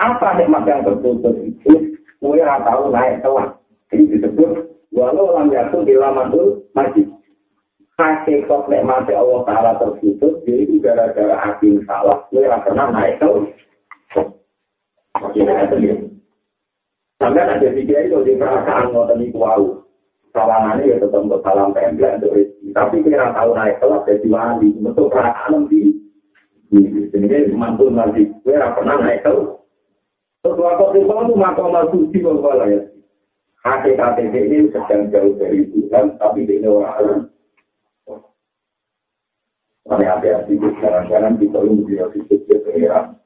Apa 0.03 0.35
nikmat 0.35 0.67
yang 0.67 0.83
terputus 0.83 1.39
itu? 1.47 1.95
Kue 2.19 2.43
tahu 2.43 2.91
naik 2.91 3.23
kelas. 3.23 3.55
Ini 3.95 4.19
disebut 4.19 4.72
walau 4.93 5.35
lam 5.35 5.49
yakun 5.51 5.89
ilamanul 5.89 6.63
majid. 6.77 7.09
Hakikat 7.93 8.73
nikmati 8.73 9.13
Allah 9.13 9.45
Ta'ala 9.45 9.71
terputus, 9.77 10.41
jadi 10.49 10.65
itu 10.65 10.81
gara-gara 10.81 11.37
hati 11.37 11.77
salah, 11.85 12.25
gue 12.33 12.41
gak 12.41 12.65
pernah 12.65 12.89
naik 12.89 13.21
ke 13.21 13.29
Sampai 17.21 17.39
ada 17.39 17.69
tiga 17.71 17.97
itu 18.03 18.19
di 18.25 18.33
perasaan 18.35 18.91
ngoten 18.91 19.23
itu 19.23 19.39
wow. 19.39 19.61
Sawangannya 20.33 20.89
ya 20.89 20.97
tetap 20.97 21.23
untuk 21.23 21.45
salam 21.45 21.71
template 21.71 22.19
untuk 22.19 22.33
rezeki. 22.35 22.73
Tapi 22.73 23.05
kira 23.05 23.31
tahu 23.37 23.53
naik 23.53 23.77
kelas 23.79 24.03
jadi 24.09 24.27
wali. 24.27 24.69
Untuk 24.81 25.07
perasaan 25.13 25.69
di 25.69 25.93
ini 26.73 27.53
mantul 27.53 27.93
nanti. 27.93 28.27
Gue 28.41 28.57
pernah 28.57 28.97
naik 28.97 29.23
ke 29.23 29.33
Terus 30.43 30.59
waktu 30.59 30.99
itu 30.99 31.07
itu 31.07 31.33
makom 31.39 31.71
suci 31.95 32.17
bapak 32.19 32.67
ya. 32.67 32.79
Hakikat 33.63 34.19
ini 34.19 34.67
sedang 34.75 35.07
jauh 35.09 35.33
dari 35.39 35.63
Tuhan, 35.71 36.19
tapi 36.19 36.43
ini 36.43 36.67
orang 36.67 37.31
Tapi 39.83 40.03
hati-hati, 40.07 40.55
jangan-jangan 40.79 41.35
kita 41.43 41.59
ini 41.67 41.83
tidak 41.91 42.15
disebut 42.15 42.59
pengiran. 42.63 43.19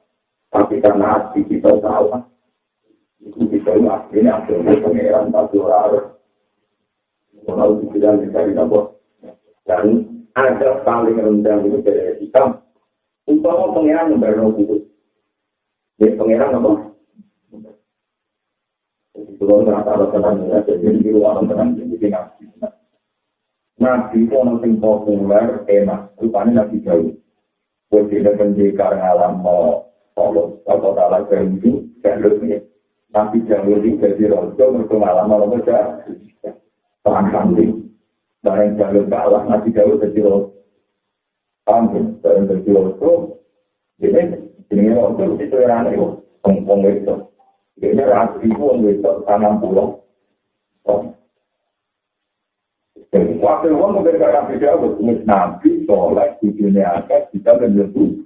Tapi 0.49 0.81
karena 0.81 1.05
hati 1.13 1.45
kita 1.45 1.69
tahu, 1.77 2.17
itu 3.21 3.45
kita 3.45 3.77
ini 3.77 3.85
aslinya 3.85 4.41
aslinya 4.41 4.73
pengiran, 4.81 5.29
tapi 5.29 5.55
orang 5.61 6.17
Kalau 7.45 7.77
dibilang 7.79 8.25
dicari 8.25 8.57
apa? 8.57 8.79
Dan 9.69 9.85
ada 10.33 10.69
paling 10.81 11.15
rendah 11.21 11.61
itu 11.61 11.77
dari 11.85 12.17
kita. 12.25 12.59
Umpama 13.29 13.77
pengiran 13.77 14.17
membayar 14.17 14.49
itu. 14.57 14.87
Jadi 16.01 16.17
pengiran 16.17 16.57
apa? 16.57 16.86
Nabi 23.77 24.25
itu 24.25 24.33
yang 24.33 24.81
populer, 24.81 25.61
enak. 25.69 26.09
Rupanya 26.17 26.65
Nabi 26.65 26.81
jauh. 26.81 27.13
Buat 27.87 28.09
tidak 28.09 28.35
pendekar 28.41 28.97
ngalam 28.97 29.39
polos. 30.17 30.59
Kalau 30.65 30.91
tak 30.97 31.07
ada 31.13 31.37
itu, 31.45 31.85
jalur 32.01 32.41
ini. 32.41 32.57
Nabi 33.13 33.45
jauh 33.45 33.77
ini 33.77 34.01
jadi 34.01 34.33
rojo, 34.33 34.63
mereka 34.73 34.95
ngalam 34.97 35.25
mau 35.29 35.45
baca. 35.45 36.03
Perang 37.05 37.27
kambing. 37.31 37.93
Barang 38.41 38.75
jalur 38.81 39.05
kalah, 39.07 39.45
Nabi 39.45 39.69
jauh 39.71 40.01
jadi 40.01 40.19
rojo. 40.25 40.57
Paham 41.63 42.17
Barang 42.19 42.49
jadi 42.49 42.69
rojo. 42.73 43.39
Jadi, 44.01 44.21
ini 44.73 44.89
rojo, 44.91 45.37
itu 45.37 45.55
yang 45.55 45.85
aneh. 45.85 45.95
Pengpong 46.41 46.81
itu. 46.91 47.15
Ini 47.77 48.03
rapi 48.09 48.49
itu, 48.49 48.65
itu, 48.89 49.11
tanam 49.29 49.61
pulau. 49.61 50.01
Waktu 53.17 53.71
itu 53.71 53.99
beri 54.03 54.19
kata 54.19 54.49
beda, 54.49 54.81
wis 54.81 55.21
nabi, 55.23 55.85
soleh, 55.87 56.35
di 56.43 56.51
dunia 56.57 56.99
akhir, 56.99 57.31
kita 57.31 57.55
menyebut. 57.55 58.17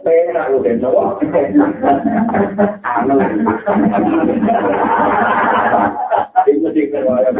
Saya 0.00 0.20
nak 0.32 0.54
udah 0.54 0.74
tahu. 0.78 1.00
Itu 6.46 6.68
sih 6.70 6.84
beda. 6.92 7.32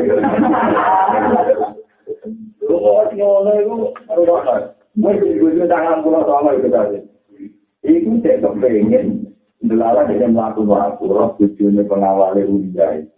Lu 2.65 2.77
mau 2.81 3.07
ngono 3.07 3.51
itu, 3.61 3.77
harus 4.09 4.29
apa? 4.29 4.55
Mesti 4.99 5.39
gue 5.39 5.65
tangan 5.71 6.03
pulau 6.03 6.27
sama 6.27 6.59
itu 6.59 6.67
tadi. 6.67 6.99
Itu 7.87 8.19
saya 8.21 8.43
kepengen, 8.43 9.30
Delala 9.61 10.09
dia 10.09 10.25
melakukan 10.25 10.73
waktu, 10.73 11.05
roh 11.05 11.37
tujuannya 11.37 11.85
pengawalnya 11.85 12.49
Ujjah 12.49 13.05
itu. 13.05 13.13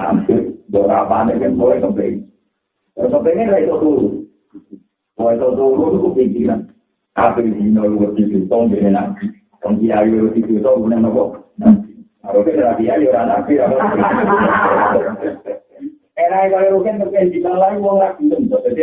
hampir 0.00 0.56
beberapa 0.72 1.28
nih 1.28 1.36
kan 1.44 1.60
boleh 1.60 1.76
kembali. 1.84 2.24
Kepengen 2.96 3.52
lah 3.52 3.60
itu 3.60 3.76
dulu. 3.76 4.06
Mau 5.20 5.28
itu 5.34 5.48
dulu 5.52 5.82
itu 5.92 5.98
kepikiran. 6.08 6.60
Apa 7.18 7.44
di 7.44 7.52
sini 7.52 7.76
lu 7.76 8.00
itu 8.16 8.48
tahun 8.48 8.72
ini 8.72 8.90
nanti. 8.94 9.28
Tahun 9.60 9.76
dia 9.82 10.00
ayo 10.00 10.32
itu 10.32 10.40
itu 10.40 10.62
tahun 10.64 10.88
mana 10.88 11.04
nopo. 11.04 11.52
Kalau 12.24 12.40
kita 12.48 12.62
lagi 12.64 12.88
ayo 12.88 13.12
orang 13.12 13.28
nabi. 13.28 13.60
Era 16.18 16.50
kalau 16.50 16.82
rugen 16.82 16.98
mungkin 16.98 17.30
di 17.30 17.38
dalam 17.38 17.78
mau 17.78 17.94
nggak 17.94 18.18
belum. 18.18 18.50
Jadi 18.50 18.82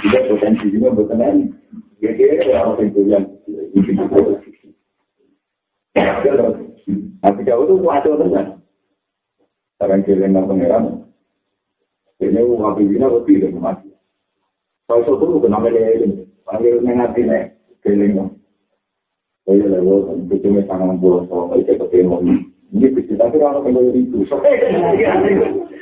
Juga 0.00 0.18
potensi 0.28 0.66
juga 0.72 0.88
berkenan. 0.96 1.54
Ya, 2.00 2.16
kira 2.16 2.64
orang 2.64 2.80
yang 2.80 2.90
punya. 2.96 3.18
Tapi 7.20 7.40
jauh 7.44 7.64
itu 7.68 7.74
wajar 7.84 8.16
dengan 8.16 8.56
Sekarang 9.76 10.04
kelengan 10.04 10.48
pangeran. 10.48 10.84
Ini 12.20 12.40
uang 12.44 12.76
pimpinan 12.76 13.16
lebih 13.16 13.40
dari 13.40 13.56
mati. 13.56 13.88
Kalau 14.84 15.00
itu 15.00 15.12
tuh 15.16 15.40
kenapa 15.40 15.72
dia 15.72 16.04
ini? 16.04 16.28
Panggil 16.44 16.84
mengati 16.84 17.24
nih, 17.24 17.48
kelengan. 17.80 18.36
Saya 19.48 19.64
lewat, 19.80 20.28
itu 20.28 20.36
cuma 20.44 20.60
tangan 20.68 21.00
buah, 21.00 21.24
so, 21.32 21.48
itu 21.56 21.80
ketemu. 21.80 22.44
Ini 22.76 22.86
bisa 22.92 23.16
tapi 23.16 23.40
orang 23.40 23.64
kembali 23.64 24.04
itu. 24.04 24.20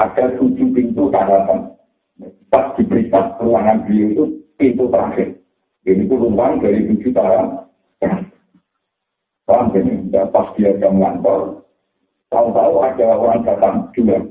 ada 0.00 0.24
tujuh 0.40 0.72
pintu 0.72 1.12
daratan. 1.12 1.76
Pas 2.48 2.72
diperiksa 2.80 3.36
ruangan 3.44 3.84
beliau 3.84 4.08
itu 4.08 4.24
pintu 4.56 4.88
terakhir. 4.88 5.36
Ini 5.84 6.08
itu 6.08 6.14
ruang 6.16 6.60
dari 6.64 6.88
tujuh 6.88 7.12
daratan. 7.12 7.68
Paham 9.44 9.74
ini? 9.76 10.08
Pas 10.10 10.48
dia 10.56 10.72
jam 10.80 10.96
ngantor, 10.96 11.66
tahu-tahu 12.32 12.74
ada 12.86 13.06
orang 13.18 13.44
datang 13.44 13.76
juga. 13.92 14.22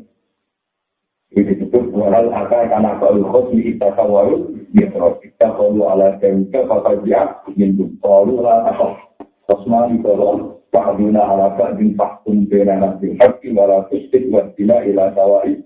Ini 1.30 1.46
disebut 1.46 1.94
walal 1.94 2.34
akal 2.34 2.66
karena 2.66 2.98
kalau 2.98 3.22
khosmi 3.30 3.62
kita 3.62 3.94
kawaru 3.94 4.50
mitro 4.74 5.22
kita 5.22 5.54
kalau 5.54 5.94
ala 5.94 6.18
kemika 6.18 6.66
kata 6.66 7.06
dia 7.06 7.38
minum 7.54 7.94
kalau 8.02 8.42
lah 8.42 8.66
apa 8.66 8.98
khosma 9.46 9.94
itu 9.94 10.10
loh 10.10 10.59
Fa'aduna 10.70 11.22
ala 11.26 11.58
ba'din 11.58 11.98
fahkum 11.98 12.46
bina 12.46 12.78
nabi 12.78 13.18
haqqi 13.18 13.54
wala 13.58 13.90
tustik 13.90 14.30
wa 14.30 14.46
ila 14.58 15.06
tawari 15.18 15.66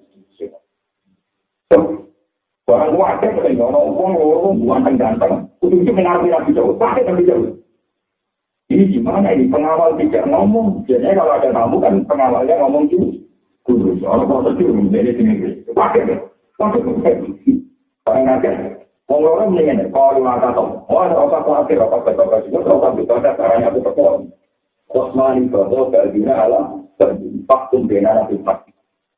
Orang 2.64 2.96
wajar 2.96 3.36
kan, 3.38 3.60
orang 3.60 4.16
orang 4.18 4.56
bukan 4.56 4.96
ganteng. 4.96 5.34
Untuk 5.60 5.84
itu 5.84 5.92
mengerti 5.92 6.32
nabi 6.32 6.56
jauh, 6.56 6.74
pakai 6.80 7.04
nabi 7.06 7.28
jauh. 7.28 7.60
Ini 8.72 8.90
gimana 8.90 9.36
ini 9.36 9.52
pengawal 9.52 10.00
tidak 10.00 10.26
ngomong. 10.32 10.88
Biasanya 10.88 11.20
kalau 11.22 11.34
ada 11.38 11.50
tamu 11.52 11.78
kan 11.84 11.94
pengawalnya 12.08 12.56
ngomong 12.64 12.88
dulu. 12.88 13.20
Kudus, 13.68 14.02
orang 14.08 14.28
mau 14.28 14.44
terjun, 14.48 14.90
menjadi 14.90 15.12
sini. 15.16 15.34
Pakai 15.76 16.08
deh, 16.08 16.20
pakai 16.56 16.82
deh. 16.84 16.96
Pakai 18.04 18.24
nanti. 18.26 18.50
Orang-orang 19.12 19.52
mendingan, 19.54 19.92
kalau 19.92 20.24
mata 20.24 20.50
toh, 20.56 20.88
oh, 20.88 21.00
ada 21.04 21.16
apa 21.20 21.44
khawatir, 21.44 21.76
apa 21.76 22.02
betul 22.08 22.40
juga, 22.48 22.60
kalau 22.66 22.82
tak 22.82 22.92
betul, 22.98 23.16
ada 23.20 23.32
caranya 23.36 23.68
aku 23.70 23.80
perform. 23.84 24.22
Kosmani 24.94 25.50
bahwa 25.50 25.90
Galdina 25.90 26.34
alam, 26.46 26.86
faktum 27.50 27.90
bina 27.90 28.14
nabi 28.14 28.38
fakti. 28.46 28.72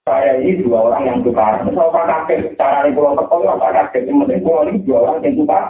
Saya 0.07 0.39
ini 0.39 0.63
dua 0.63 0.87
orang 0.87 1.03
yang 1.05 1.19
tukar. 1.25 1.65
Misal 1.65 1.89
Pak 1.89 2.05
Kakek, 2.05 2.55
cara 2.55 2.85
ini 2.85 2.95
pulau 2.95 3.17
tekol, 3.17 3.43
Pak 3.43 3.73
Kakek, 3.73 4.05
yang 4.05 4.21
penting 4.23 4.41
pulau 4.45 4.63
ini 4.69 4.79
dua 4.85 4.97
orang 5.03 5.25
yang 5.25 5.35
tukar. 5.35 5.63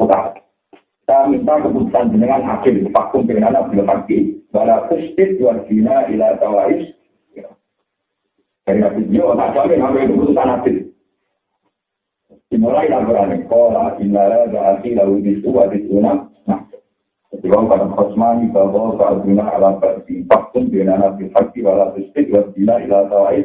Tukar. 0.00 0.22
Saya 1.04 1.28
minta 1.28 1.60
keputusan 1.60 2.16
dengan 2.16 2.40
hakim, 2.48 2.88
faktum 2.94 3.28
bina 3.28 3.52
nabi 3.52 3.84
fakti, 3.84 4.18
wala 4.56 4.88
kustit 4.88 5.36
dua 5.36 5.60
dina 5.68 6.08
ila 6.08 6.40
tawais, 6.40 6.94
dari 8.64 8.80
nabi 8.80 9.04
yo 9.12 9.36
tak 9.36 9.52
jamin 9.52 9.76
sampai 9.76 10.08
keputusan 10.08 10.46
nabi 10.48 10.72
dimulai 12.48 12.88
laporan 12.88 13.36
sekolah 13.44 14.00
inara 14.00 14.48
berarti 14.48 14.96
lalu 14.96 15.20
itu 15.36 15.52
hadis 15.52 15.84
unam 15.92 16.32
ketika 17.34 17.66
pada 17.66 17.86
khosmani 17.98 18.46
bahwa 18.54 18.94
keaguna 18.94 19.44
ala 19.58 19.70
berarti 19.82 20.22
faktum 20.30 20.70
bina 20.70 20.94
nabi 20.94 21.26
fakti 21.34 21.66
wala 21.66 21.90
bistik 21.98 22.30
wa 22.30 22.46
bila 22.54 22.78
ila 22.86 22.98
tawai 23.10 23.42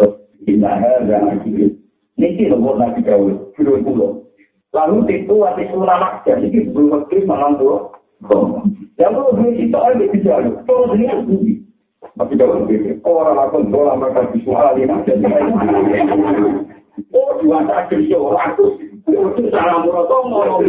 terus 0.00 0.14
inara 0.48 1.04
dan 1.04 1.36
akhir 1.36 1.76
ini 2.16 2.44
lembut 2.48 2.80
nabi 2.80 3.04
jauh 3.04 3.52
puluh 3.52 3.76
puluh 3.84 4.10
lalu 4.72 4.96
itu 5.12 5.34
hadis 5.44 5.68
ulama 5.76 6.24
jadi 6.24 6.48
belum 6.72 6.96
waktu 6.96 7.28
malam 7.28 7.60
tuh 7.60 7.92
yang 8.96 9.12
belum 9.12 9.52
itu 9.52 9.76
ada 9.76 10.04
di 10.04 10.18
jalan 10.24 10.56
terus 10.64 10.90
ini 10.96 11.60
Tapi 12.00 12.32
kalau 12.36 12.64
begitu, 12.64 12.96
orang 13.04 13.48
akan 13.48 13.68
bola 13.68 13.92
mereka 13.96 14.32
visual 14.32 14.72
ini 14.76 14.92
jadi 15.04 15.24
Oh, 17.16 17.32
dua 17.40 17.64
tak 17.64 17.88
kerja 17.92 18.16
ratus. 18.16 18.76
Itu 19.08 19.42
salah 19.48 19.84
murah 19.84 20.04
ngomong 20.04 20.68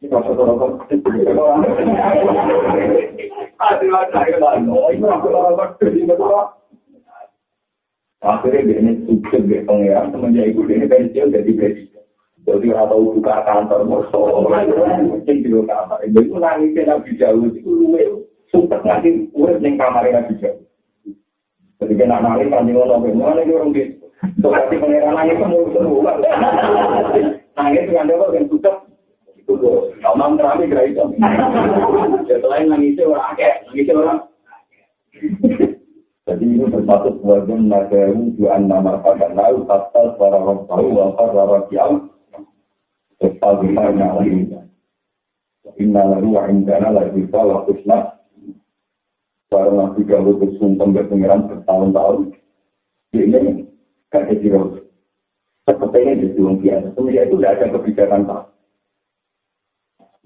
Ini? 0.00 0.08
Akhirnya 8.20 8.68
dia 8.68 8.76
ini 8.84 8.92
sukses 9.08 9.42
di 9.48 9.64
pengeran, 9.64 10.12
semenjak 10.12 10.52
itu 10.52 10.60
dia 10.68 10.84
pensiun 10.88 11.32
jadi 11.32 11.52
presiden. 11.56 12.04
Jadi 12.44 12.68
orang 12.72 12.88
tahu 12.92 13.16
buka 13.16 13.44
kantor, 13.48 13.80
mau 13.88 14.04
mungkin 15.04 15.36
di 15.40 15.48
kamar. 15.48 16.00
Jadi 16.04 16.28
itu 16.28 16.36
nangisnya 16.36 16.82
Nabi 16.84 17.16
Jauh, 17.16 17.48
itu 17.52 17.68
lu 17.68 17.96
sukses 18.52 18.80
ngasih 18.80 19.32
urut 19.36 19.60
di 19.60 19.76
kamar 19.76 20.04
Nabi 20.08 20.36
Jauh. 20.40 20.64
Jadi 21.80 21.92
kena 21.96 22.20
nangis, 22.20 22.48
nanti 22.52 22.72
ngono, 22.76 23.00
mana 23.00 23.40
ini 23.40 23.56
orang 23.56 23.72
gitu. 23.72 24.04
Soalnya 24.44 24.68
pengeran 24.68 25.16
nangis, 25.16 25.36
semua 25.40 25.68
semua. 25.72 26.12
Nangis 27.56 27.84
dengan 27.88 28.08
dia 28.08 28.40
sukses, 28.48 28.89
itu. 29.56 29.72
Kalau 29.98 30.36
terakhir 30.36 30.66
kira 30.68 30.82
itu. 30.86 31.04
Selain 32.28 32.66
nangisnya 32.70 33.08
orang 33.10 33.26
akeh, 33.34 33.54
nangisnya 33.66 33.94
orang. 33.96 34.18
Jadi 36.30 36.44
ini 36.46 36.62
termasuk 36.70 37.26
wajib 37.26 37.58
nagaru 37.58 38.30
dua 38.38 38.62
nama 38.62 39.02
pada 39.02 39.34
lalu 39.34 39.66
pasal 39.66 40.14
para 40.14 40.38
orang 40.38 40.62
tahu 40.70 40.86
wafat 40.94 41.28
para 41.34 41.58
kiam 41.66 41.92
pasal 43.18 43.66
yang 43.66 43.98
lain. 43.98 44.54
Inna 45.74 46.02
lalu 46.06 46.38
wa 46.38 46.46
lagi 46.94 47.22
salah 47.34 47.66
kusna 47.66 48.20
nabi 49.50 50.06
galuh 50.06 50.38
bersumpah 50.38 50.86
berpengiran 50.86 51.50
bertahun-tahun. 51.50 52.38
Ini 53.10 53.66
kan 54.14 54.30
kecil. 54.30 54.86
Sepertinya 55.66 56.14
di 56.14 56.26
dunia 56.38 56.62
biasa. 56.62 56.86
Itu 56.94 57.34
tidak 57.42 57.54
ada 57.58 57.66
kebijakan 57.74 58.22
tak. 58.30 58.42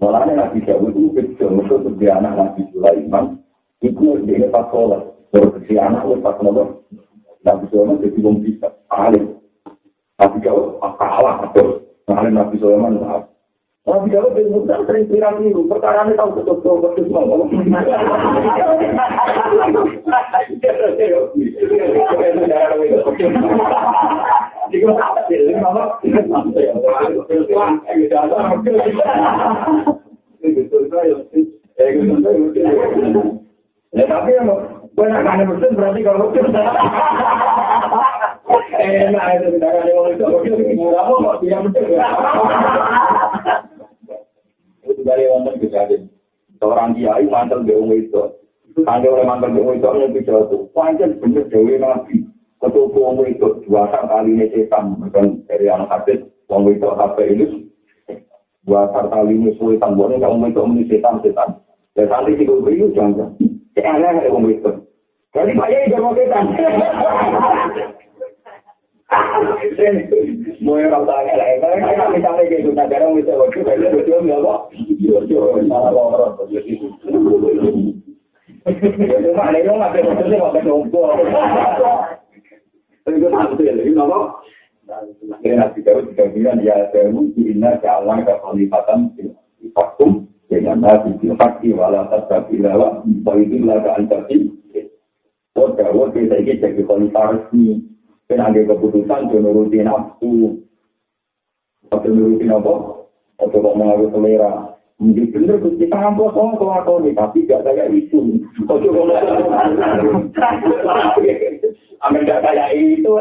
Mulanya 0.02 0.34
Nabi 0.34 0.58
Dawud 0.66 0.90
itu 0.90 1.14
kecil, 1.14 1.54
untuk 1.54 1.86
anak 2.02 2.34
Nabi 2.34 2.66
Sulaiman, 2.74 3.38
itu 3.78 4.18
dia 4.26 4.50
pas 4.50 4.66
sholat. 4.74 5.06
Terus 5.30 5.54
anak 5.70 6.02
lu 6.06 6.18
pas 6.18 6.34
nonton, 6.42 6.82
Nabi 7.46 7.64
Sulaiman 7.70 8.02
jadi 8.02 8.18
belum 8.18 8.42
bisa, 8.42 8.74
alim. 8.90 9.38
Nabi 10.18 10.38
Dawud 10.42 10.82
kalah 10.98 11.46
terus, 11.54 11.86
alim 12.10 12.34
Nabi 12.34 12.58
Sulaiman 12.58 12.98
maaf. 12.98 13.30
Nabi 13.86 14.10
Dawud 14.10 14.34
bin 14.34 14.50
Musa 14.50 14.82
sering 14.82 15.06
pirang 15.06 15.38
itu, 15.46 15.62
perkara 15.70 16.10
ini 16.10 16.18
tahu 16.18 16.42
Ya 33.94 34.04
tapi 34.10 34.32
Gue 34.94 35.10
nak 35.10 35.26
kangen 35.26 35.50
mesin 35.50 35.74
berarti 35.74 36.06
kalau 36.06 36.30
mesin. 36.30 36.46
Enak 38.78 39.24
itu 39.42 39.46
kita 39.58 39.66
kangen 39.74 39.90
orang 39.98 40.14
itu. 40.14 40.24
Murah 40.78 41.04
kok 41.10 41.38
dia 41.42 41.58
mesin. 41.58 41.98
Itu 44.86 45.00
dari 45.02 45.26
wonten 45.26 45.58
kejadian. 45.58 46.06
Seorang 46.62 46.94
kiai 46.94 47.26
mantel 47.26 47.66
di 47.66 47.74
umum 47.74 47.98
itu. 47.98 48.22
Tangga 48.86 49.10
oleh 49.10 49.26
mantel 49.26 49.50
di 49.50 49.58
umum 49.58 49.74
itu 49.74 49.90
yang 49.98 50.14
bisa 50.14 50.32
itu. 50.46 50.58
Panjang 50.70 51.18
bener 51.18 51.50
dewi 51.50 51.74
nabi. 51.82 52.23
Ketua 52.64 52.96
umum 52.96 53.28
itu 53.28 53.60
dua 53.68 53.84
kali 53.92 54.32
ini 54.32 54.48
setan. 54.48 54.96
Bukan 54.96 55.44
dari 55.44 55.68
anak 55.68 55.92
hadis. 55.92 56.24
Umum 56.48 56.72
itu 56.72 56.88
apa 56.88 57.20
ini? 57.20 57.68
Dua 58.64 58.88
kali 58.88 59.36
ini 59.36 59.52
sulitan. 59.60 59.92
Bukan 59.92 60.24
umum 60.24 60.48
itu 60.48 60.64
umum 60.64 60.80
setan 60.88 61.20
setan. 61.20 61.60
Dan 61.92 62.08
saat 62.08 62.24
itu 62.32 62.48
itu 62.48 62.88
jangan. 62.96 63.36
Kayak 63.76 64.00
aneh 64.00 64.32
umum 64.32 64.48
itu. 64.48 64.72
Jadi 65.36 65.52
Pak 65.52 65.68
Yai 65.68 66.00
mau 66.00 66.16
setan. 66.16 66.48
Mau 70.64 70.80
yang 70.80 70.88
kau 70.90 71.04
tanya 71.04 71.32
kalau 71.60 71.76
kita 71.76 72.08
misalnya 72.08 72.48
gitu, 72.48 72.72
negara 72.72 73.04
bisa 73.12 73.36
waktu 73.36 73.60
itu 73.60 74.00
betul 74.00 74.24
nggak 74.24 74.40
kok? 74.40 74.72
Betul, 75.04 75.60
malah 75.68 75.92
lorot. 75.92 76.40
Itu 76.48 76.88
mah 79.36 79.52
ada 79.52 79.60
yang 79.60 79.76
nggak 79.76 79.92
betul 79.92 80.24
sih 80.24 80.40
nggak 80.40 80.56
betul. 80.56 80.80
Itu 83.04 83.28
satu 83.28 83.60
ya, 83.60 83.76
ini 83.76 83.92
nggak 83.92 84.08
kok? 84.08 84.26
Akhirnya 84.84 85.64
Nabi 85.64 85.80
Dawud 85.80 86.04
juga 86.12 86.24
bilang, 86.32 86.60
ya 86.60 86.76
Dawud, 86.92 87.32
inna 87.40 87.80
ja'alna 87.80 88.24
kafalifatan 88.24 89.16
fakum 89.72 90.28
dengan 90.48 90.84
Nabi 90.84 91.16
Bilhaqi 91.20 91.72
wala 91.72 92.08
tasabila 92.12 92.72
wa 92.76 93.32
itu 93.40 93.64
laga 93.64 93.96
antasi 93.96 94.52
Oh, 95.54 95.70
jawab 95.78 96.18
kita 96.18 96.42
ini 96.42 96.58
jadi 96.58 96.82
khalifah 96.82 97.30
resmi. 97.30 97.78
Dan 98.26 98.42
ada 98.42 98.58
keputusan, 98.58 99.30
dia 99.30 99.38
nuruti 99.38 99.78
nafsu. 99.86 100.58
Atau 101.94 102.10
nuruti 102.10 102.50
apa? 102.50 102.74
Atau 103.38 103.62
kok 103.62 103.76
mengaku 103.78 104.10
selera. 104.10 104.74
Mungkin 104.98 105.30
bener, 105.30 105.62
kita 105.62 105.94
ngampus 105.94 106.34
sama 106.34 106.58
kelakuan 106.58 107.06
ini, 107.06 107.14
tapi 107.14 107.46
gak 107.46 107.62
kayak 107.66 107.90
itu. 107.94 108.42
Kok 108.66 108.82
juga 108.82 109.14
Amin 112.02 112.26
gak 112.26 112.42
kayak 112.42 112.74
itu. 112.74 113.12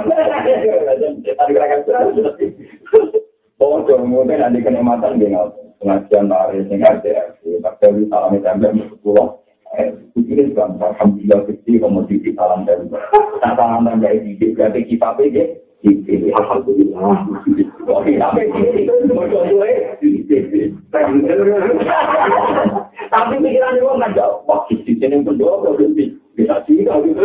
Oh, 3.61 3.79
jangan 3.87 4.09
mungkin 4.11 4.43
ada 4.43 4.59
kenikmatan 4.59 5.23
dengan 5.23 5.47
pengajian 5.79 6.27
tarik, 6.27 6.67
dengan 6.67 6.99
ada. 6.99 7.31
Tapi 7.39 8.07
salamnya 8.11 8.39
sampai 8.43 8.75
pulang. 8.99 9.39
Ini 10.13 10.53
kan, 10.53 10.77
Alhamdulillah, 10.77 11.49
kecil, 11.49 11.81
komoditi 11.81 12.35
salam 12.37 12.67
dan 12.69 12.91
tak 13.41 13.57
salam 13.57 13.87
dari 13.97 14.21
didik, 14.21 14.53
berarti 14.53 14.85
kita 14.85 15.15
didik, 15.17 16.29
Alhamdulillah. 16.37 17.25
Oh, 17.89 18.03
Tapi 23.13 23.33
pikiran 23.37 23.77
itu 23.77 23.85
nggak 23.85 24.13
jauh, 24.17 24.37
wah, 24.45 24.65
di 24.69 24.75
sini 24.85 25.21
pun 25.21 25.37
jauh. 25.37 25.75
Bisa 26.33 26.55
sih, 26.65 26.81
kalau 26.81 27.05
gitu. 27.05 27.21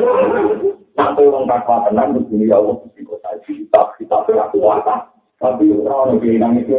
Orang 1.49 1.65
takwa 1.65 1.89
tenang, 1.89 2.29
ini, 2.29 2.45
ya 2.45 2.61
Allah, 2.61 2.77
di 2.93 3.01
kota 3.09 3.41
kita, 3.49 3.81
kita 3.97 4.17
aku 4.21 4.61
kuasa. 4.61 5.09
Tapi 5.41 5.73
orang-orang 5.73 6.21
yang 6.21 6.53
hilang 6.53 6.55
itu, 6.61 6.77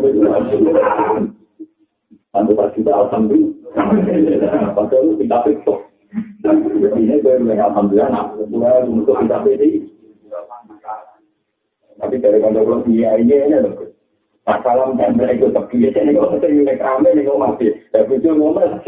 Tentu 2.29 2.53
pas 2.53 2.69
kita 2.77 2.93
alhamdulillah. 2.93 3.49
Padahal 4.77 5.17
kita 5.17 5.37
pikir. 5.41 5.77
Ini 6.85 7.17
gue 7.25 7.41
bilang 7.41 7.73
alhamdulillah, 7.73 8.09
nah, 8.13 8.29
gue 8.37 8.73
untuk 8.93 9.17
kita 9.25 9.41
pilih. 9.41 9.89
Tapi 11.97 12.15
dari 12.21 12.37
kondok 12.37 12.85
dia 12.85 13.17
ini 13.17 13.33
aja 13.49 13.65
loh. 13.65 13.89
Masalah 14.45 14.93
mereka 14.93 15.33
itu 15.33 15.49
tapi 15.49 15.81
ini 15.81 16.13
kok 16.13 16.37
saya 16.37 16.53
nyulek 16.53 16.77
rame 16.77 17.09
nih 17.11 17.25
kok 17.25 17.41
masih. 17.41 17.71
Tapi 17.91 18.21
itu 18.21 18.29
ngomong. 18.31 18.81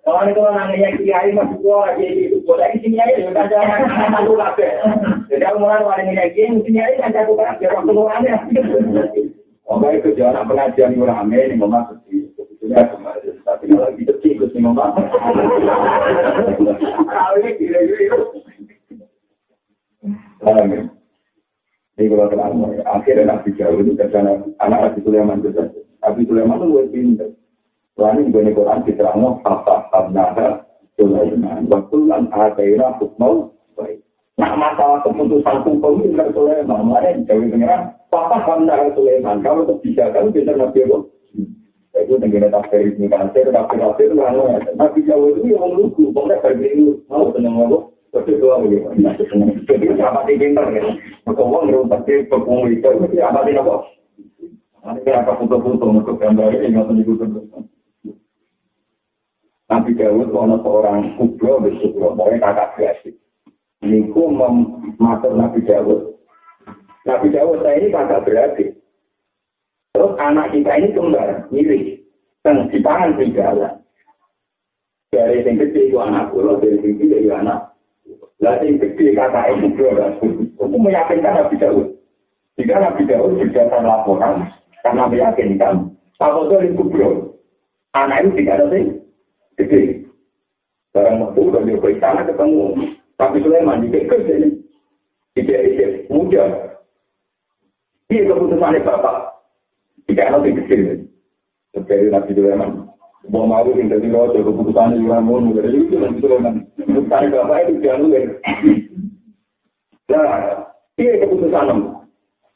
Kalau 0.01 0.27
itu 0.27 0.41
namanya 0.41 0.89
kiai 0.97 1.29
masih 1.31 1.57
gua 1.61 1.93
lagi 1.93 2.07
itu 2.09 2.37
gua 2.43 2.57
lagi 2.59 2.77
kiai 2.83 3.21
itu 3.21 3.31
kan 3.31 3.47
jangan 3.47 3.85
satu 4.11 4.33
kafe. 4.33 4.67
Jadi 5.29 5.43
aku 5.45 5.57
mulai 5.61 5.85
orang 5.85 6.09
kiai 6.11 6.33
kiai 6.33 6.57
kiai 6.65 6.99
kan 6.99 7.13
satu 7.13 7.37
kafe 7.37 7.69
waktu 7.69 7.91
mulanya. 7.93 8.35
Oh 9.69 9.79
itu 9.87 10.09
jangan 10.19 10.49
pengajian 10.49 10.99
yang 10.99 11.07
rame 11.07 11.37
ini 11.37 11.55
memang 11.55 11.95
sebetulnya 12.35 12.91
tapi 13.47 13.71
kalau 13.71 13.93
gitu 13.95 14.13
sih 14.19 14.35
itu 14.35 14.45
memang. 14.59 14.91
Kalau 17.21 17.35
ini 17.39 17.49
kira-kira 17.55 18.17
Ini 22.01 22.09
kalau 22.09 22.33
terang, 22.33 22.65
akhirnya 22.81 23.29
Nabi 23.29 23.53
Jauh 23.53 23.77
itu 23.77 23.93
karena 23.93 24.33
anak 24.57 24.79
Nabi 24.89 24.99
Sulaiman 25.05 25.37
itu 25.45 25.53
saja. 25.53 25.81
Nabi 26.01 26.21
Sulaiman 26.25 26.57
itu 26.57 26.65
lebih 26.73 26.89
pintar. 26.89 27.29
Soalnya 27.93 28.41
di 28.41 28.57
Quran 28.57 28.81
diterangno 28.89 29.29
hatta 29.45 29.85
habnaha 29.93 30.65
Sulaiman. 30.97 31.69
Waktu 31.69 31.97
lan 32.09 32.25
ataina 32.33 32.97
hukmau 32.97 33.53
baik. 33.77 34.01
Nah 34.41 34.57
masalah 34.57 35.05
keputusan 35.05 35.61
hukum 35.61 36.01
itu 36.01 36.17
kan 36.17 36.33
Sulaiman. 36.33 36.89
Mana 36.89 37.21
jauh 37.29 37.45
pengiran? 37.45 37.93
Papa 38.09 38.49
hamna 38.49 38.89
Sulaiman. 38.97 39.45
Kalau 39.45 39.69
itu 39.69 39.77
bisa 39.85 40.09
nabi 40.09 40.81
Allah. 40.81 41.05
Itu 42.01 42.17
tenggine 42.17 42.49
tafsir 42.49 42.81
ini 42.81 43.05
kan. 43.13 43.29
Saya 43.29 43.53
tafsir 43.53 43.77
tafsir 43.77 44.09
itu 44.09 44.17
kan. 44.17 44.41
Nabi 44.73 45.05
Jawa 45.05 45.37
itu 45.37 45.53
yang 45.53 45.69
lugu. 45.69 46.09
Pokoknya 46.09 46.41
bagi 46.41 46.65
itu 46.73 46.97
mau 47.05 47.29
tenang 47.29 47.69
Allah. 47.69 47.90
Tapi 48.11 48.35
doa 48.43 48.59
begitu. 48.59 48.91
Jadi 49.65 49.85
apa 50.03 50.27
sih 50.27 50.35
pintar 50.35 50.67
ya? 50.75 50.83
Maka 51.23 51.41
uang 51.41 51.71
ngerumpat 51.71 52.03
di 52.03 52.27
pekung 52.27 52.67
itu. 52.67 52.83
Apa 53.23 53.47
sih 53.47 53.55
apa? 53.55 53.75
Nanti 54.81 55.09
apa 55.13 55.37
foto-foto 55.37 55.85
untuk 55.93 56.19
gambarnya 56.19 56.65
yang 56.65 56.83
nggak 56.83 57.05
tentu 57.05 57.13
Nabi 59.71 59.95
Dawud 59.95 60.35
ono 60.35 60.59
seorang 60.59 61.15
kubro 61.15 61.63
di 61.63 61.79
kubro, 61.79 62.11
pokoknya 62.11 62.43
kakak 62.43 62.75
berasik. 62.75 63.15
Niku 63.79 64.27
mematur 64.27 65.31
Nabi 65.31 65.63
Dawud. 65.63 66.11
Nabi 67.07 67.31
Dawud 67.31 67.63
saya 67.63 67.79
ini 67.79 67.87
kakak 67.87 68.27
beradik. 68.27 68.69
Terus 69.95 70.13
anak 70.19 70.51
kita 70.51 70.75
ini 70.75 70.91
kembar, 70.91 71.47
mirip. 71.55 72.03
Dan 72.43 72.67
di 72.67 72.83
tangan 72.83 73.15
serigala. 73.15 73.79
Dari 75.15 75.39
yang 75.39 75.55
kecil 75.55 75.87
itu 75.87 75.97
anak 76.03 76.35
pulau, 76.35 76.59
dari 76.59 76.75
yang 76.75 76.99
kecil 76.99 77.19
itu 77.23 77.31
anak. 77.31 77.70
Yang 78.41 78.81
kecil 78.81 79.13
kakak 79.13 79.53
itu 79.53 79.69
kubro. 79.77 79.93
Aku 80.57 80.77
meyakinkan 80.81 81.37
Nabi 81.37 81.55
Dawud. 81.61 81.87
Jika 82.57 82.75
Nabi 82.81 83.05
Dawud 83.05 83.37
berdasar 83.37 83.85
laporan, 83.85 84.49
karena 84.81 85.05
meyakinkan. 85.05 85.93
Apa 86.17 86.37
itu 86.45 86.53
yang 86.57 86.77
kubro? 86.77 87.09
Anak 87.93 88.25
itu 88.25 88.29
tidak 88.41 88.57
ada 88.57 88.65
sih. 88.73 88.85
gede. 89.59 89.81
Barang 90.91 91.21
waktu 91.21 91.39
udah 91.39 91.61
di 91.65 91.75
sana 92.01 92.25
ketemu. 92.25 92.65
Tapi 93.15 93.37
Sulaiman 93.45 93.85
di 93.85 93.87
Bekes 93.93 94.25
ini. 94.25 94.49
Ide-ide 95.37 96.09
muda. 96.09 96.75
Iya 98.11 98.27
keputusannya 98.27 98.83
Bapak. 98.83 99.17
Jika 100.09 100.33
lebih 100.35 100.65
kecil. 100.65 101.07
Seperti 101.71 102.11
Nabi 102.11 102.31
Sulaiman. 102.35 102.71
Mau 103.29 103.45
mau 103.45 103.61
yang 103.77 103.85
jadi 103.85 104.09
rojo 104.09 104.41
keputusannya 104.41 104.97
juga 104.97 105.21
mau 105.21 105.37
nunggu. 105.37 105.61
Jadi 105.61 105.77
itu 105.85 105.95
Nabi 106.01 106.17
Sulaiman. 106.17 106.55
Keputusannya 106.73 107.29
Bapak 107.29 107.57
itu 107.69 107.73
jangan 107.85 108.01
lupa. 108.09 108.19
Nah, 110.09 110.29
iya 110.97 111.11
keputusan. 111.21 111.67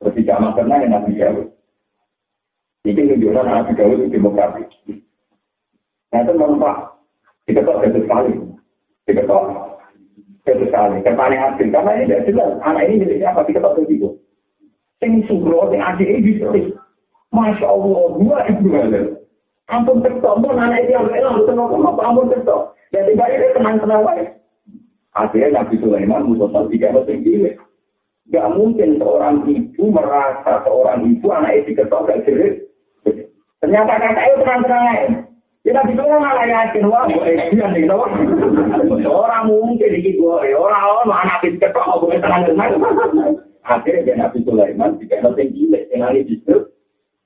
Seperti 0.01 0.21
zaman 0.25 0.57
pernah 0.57 0.81
yang 0.81 0.91
Nabi 0.97 1.21
Dawud. 1.21 1.47
Ini 2.85 3.01
menunjukkan 3.01 3.45
Nabi 3.45 3.71
Dawud 3.77 3.97
itu 4.01 4.13
demokratis. 4.17 4.69
Nah, 6.09 6.19
itu 6.25 6.31
memang 6.33 6.57
Pak. 6.57 6.77
Diketok 7.45 7.85
jatuh 7.85 8.01
sekali. 8.01 8.33
Diketok 9.05 9.43
jatuh 10.49 10.65
sekali. 10.65 10.97
Kepaling 11.05 11.41
hasil. 11.45 11.67
Karena 11.69 11.91
ini 11.93 12.09
tidak 12.09 12.25
jelas. 12.25 12.51
Anak 12.65 12.89
ini 12.89 13.05
miliknya 13.05 13.37
apa? 13.37 13.45
Diketok 13.45 13.85
begitu. 13.85 14.17
Sing 14.97 15.21
sugro, 15.29 15.69
sing 15.69 15.77
adik 15.77 16.09
ini 16.09 16.41
ditulis. 16.41 16.73
Masya 17.29 17.67
Allah, 17.69 18.03
dua 18.17 18.37
ibu 18.49 18.67
ada. 18.73 19.24
Ampun 19.65 20.05
ketok, 20.05 20.45
pun 20.45 20.61
anak 20.61 20.85
ini 20.85 20.93
yang 20.93 21.09
elang, 21.09 21.41
tenang 21.49 21.73
apa 21.73 22.01
ampun 22.05 22.29
ketok. 22.29 22.77
Dan 22.93 23.09
tiba 23.09 23.25
ini 23.33 23.47
tenang-tenang 23.57 24.05
baik. 24.05 24.27
Akhirnya 25.17 25.63
Nabi 25.63 25.79
Sulaiman 25.81 26.27
musuh 26.27 26.51
tiga 26.69 26.93
mesin 26.93 27.25
gile. 27.25 27.57
Gak 28.29 28.51
mungkin 28.53 29.01
seorang 29.01 29.47
ibu 29.47 29.83
merasa 29.89 30.61
seorang 30.65 31.07
ibu 31.07 31.27
anak 31.33 31.61
itu 31.61 31.73
diketok 31.73 32.03
gak 32.05 32.21
jerit. 32.29 32.67
Ternyata 33.63 33.97
kakak 33.97 34.25
itu 34.27 34.35
tenang-tenang 34.43 34.85
Kita 35.65 35.81
bisa 35.89 36.03
malah 36.05 36.45
yakin 36.45 36.85
wah 36.85 37.09
gue 37.09 37.25
eksian 37.25 37.73
nih 37.73 37.89
tau. 37.89 38.05
Orang 39.09 39.49
mungkin 39.49 39.97
di 39.97 40.13
gue 40.13 40.53
orang 40.53 40.85
orang 40.85 41.25
anak 41.25 41.41
itu 41.41 41.57
ketok 41.57 41.89
mau 41.89 41.97
gue 42.05 42.21
tenang 42.21 42.45
tenang. 42.45 42.77
Akhirnya 43.65 44.13
Nabi 44.13 44.45
Sulaiman 44.45 45.01
jika 45.01 45.25
nanti 45.25 45.49
gila 45.49 45.81
yang 45.89 46.13
ini 46.13 46.29
justru 46.29 46.69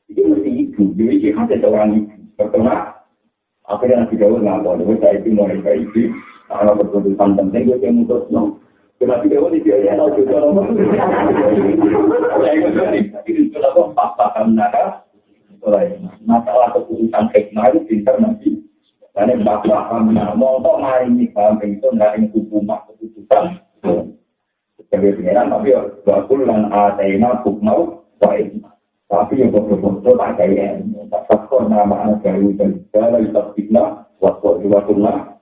itu 0.07 0.23
mesti 0.23 0.49
ibu. 0.55 0.95
Jadi 0.95 1.19
dia 1.19 1.35
ada 1.35 1.55
seorang 1.59 1.89
ibu 1.99 2.18
bertengah. 2.39 3.03
Akhirnya 3.67 4.07
Nabi 4.07 4.15
Dawud 4.15 4.41
ngapa? 4.41 4.79
Dia 4.79 4.95
saya 5.03 5.19
itu 5.19 5.29
mau 5.35 5.45
nikah 5.45 5.75
ibu. 5.75 6.03
Kalau 6.49 6.73
berkeputusan 6.79 7.37
penting 7.37 7.69
gue 7.69 7.77
yang 7.83 8.01
mutus 8.01 8.25
no. 8.31 8.57
Nabi 9.03 9.27
Dawud 9.29 9.53
itu 9.53 9.69
ya 9.69 9.93
tahu 9.99 10.09
juga 10.17 10.41
nomor. 10.41 10.65
Saya 12.39 12.51
itu 13.27 13.51
kenapa 13.53 13.81
paham 14.15 14.57
nakal 14.57 15.05
masalah 16.23 16.71
keputusan 16.73 17.29
hikmah 17.35 17.65
itu 17.69 17.79
pinter 17.85 18.15
nanti. 18.17 18.49
Karena 19.13 19.35
bapak 19.43 19.91
kami 19.91 20.15
mau 20.15 20.63
kok 20.63 20.79
hari 20.79 21.11
ini 21.11 21.25
paham 21.35 21.59
itu 21.61 21.87
nggak 21.91 22.15
ini 22.17 22.27
hukum 22.31 22.65
keputusan. 22.65 23.43
Sebagai 24.89 25.21
pengiran 25.21 25.53
tapi 25.53 25.75
ya 25.75 25.81
bakul 26.07 26.47
dan 26.49 26.71
atena 26.73 27.37
hukmau 27.45 28.01
baik. 28.17 28.57
Tapi 29.09 29.41
yang 29.41 29.49
betul-betul 29.49 30.13
tak 30.21 30.37
kayak 30.37 30.85
tak 31.09 31.25
faktor 31.25 31.65
nama 31.65 32.13
dari 32.21 32.53
dan 32.53 32.77
segala 32.93 33.17
itu 33.17 33.41
fitnah 33.57 34.05
waktu 34.21 34.61
dua 34.61 34.85
sunnah. 34.85 35.33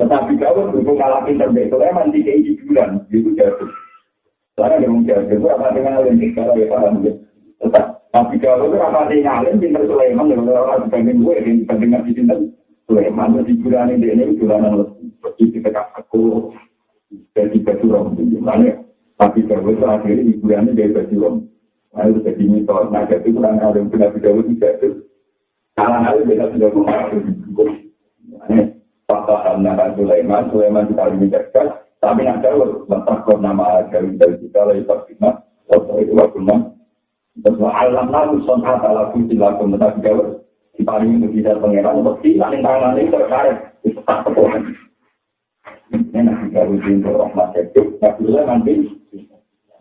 Tetapi 0.00 0.40
kalau 0.40 0.72
itu 0.72 0.96
kalah 0.96 1.20
pinter 1.28 1.52
itu 1.52 1.76
emang 1.84 2.08
di 2.08 2.56
bulan 2.64 3.04
itu 3.12 3.36
jatuh. 3.36 3.68
Soalnya 4.56 4.88
dia 4.88 4.88
mungkin 4.88 5.28
jatuh 5.28 5.52
apa 5.52 5.76
dengan 5.76 6.08
ini 6.08 6.32
kalau 6.32 6.56
ya 6.56 6.66
paham 6.72 7.04
Tetap 7.60 8.00
Tapi 8.10 8.42
kalau 8.42 8.66
itu 8.66 8.74
rapati 8.74 9.22
ngalim, 9.22 9.62
pinter 9.62 9.86
Sulaiman, 9.86 10.34
orang 10.34 10.90
dibanding 10.90 11.22
gue, 11.22 11.36
yang 11.46 11.62
dibanding 11.62 11.90
Nabi 11.94 12.10
Sinten, 12.10 12.40
Sulaiman, 12.90 13.38
jadi 13.38 13.54
bulan 13.62 13.94
ini, 13.94 14.06
ini 14.10 14.34
bulan 14.34 14.66
yang 14.66 14.74
lebih 14.82 15.46
di 15.54 15.62
dekat 15.62 15.86
aku, 15.94 16.50
jadi 17.38 17.54
baju 17.62 17.86
rom, 17.86 18.06
tapi 19.14 19.40
kalau 19.46 19.70
itu 19.70 19.86
akhirnya 19.86 20.26
di 20.26 20.34
bulan 20.42 20.74
ini 20.74 20.90
baju 20.90 21.16
rom, 21.22 21.34
itu 21.90 22.20
jadi 22.22 22.44
mitos, 22.46 22.86
nah 22.94 23.02
jadi 23.02 23.28
kurang 23.34 23.58
ngalim, 23.58 23.90
Nabi 23.90 24.18
Dawud 24.22 24.46
tidak 24.46 24.72
itu, 24.78 24.88
salah 25.74 25.98
ngalim, 26.06 26.30
beda 26.30 26.46
sudah 26.54 26.70
makanya, 28.30 28.64
Fakta 29.10 29.58
Nabi 29.58 29.98
Sulaiman, 29.98 30.50
Sulaiman 30.54 30.86
kita 30.86 31.04
ini 31.10 31.26
cerdas, 31.34 31.70
tapi 31.98 32.22
nak 32.22 32.46
jauh, 32.46 32.86
letak 32.86 33.26
nama 33.42 33.84
Jawin 33.90 34.16
dari 34.16 34.38
kita, 34.38 34.60
lagi 34.64 34.86
tak 34.86 35.10
waktu 35.68 35.92
itu 36.02 36.12
waktu 36.14 36.40
Terus 37.40 37.62
alam 37.62 38.10
lalu 38.10 38.42
sonat 38.44 38.82
ala 38.82 39.14
kunci 39.14 39.38
laku 39.38 39.64
mentak 39.64 40.02
jawab. 40.02 40.42
Di 40.76 40.82
paling 40.82 41.20
mujizat 41.20 41.60
pengeran 41.60 42.02
untuk 42.02 42.18
hilang 42.24 42.56
yang 42.56 42.64
tangan 42.64 42.96
ini 42.98 43.12
terkait. 43.12 43.56
Itu 43.84 44.00
tak 44.04 44.28
kepulan. 44.28 44.62
Ini 45.92 46.20
nanti 46.20 46.46
kalau 46.52 46.76
pintar 46.80 47.14
rahmat 47.16 47.56
itu. 47.56 47.82
Tak 48.00 48.16
boleh 48.20 48.44
nanti. 48.44 48.74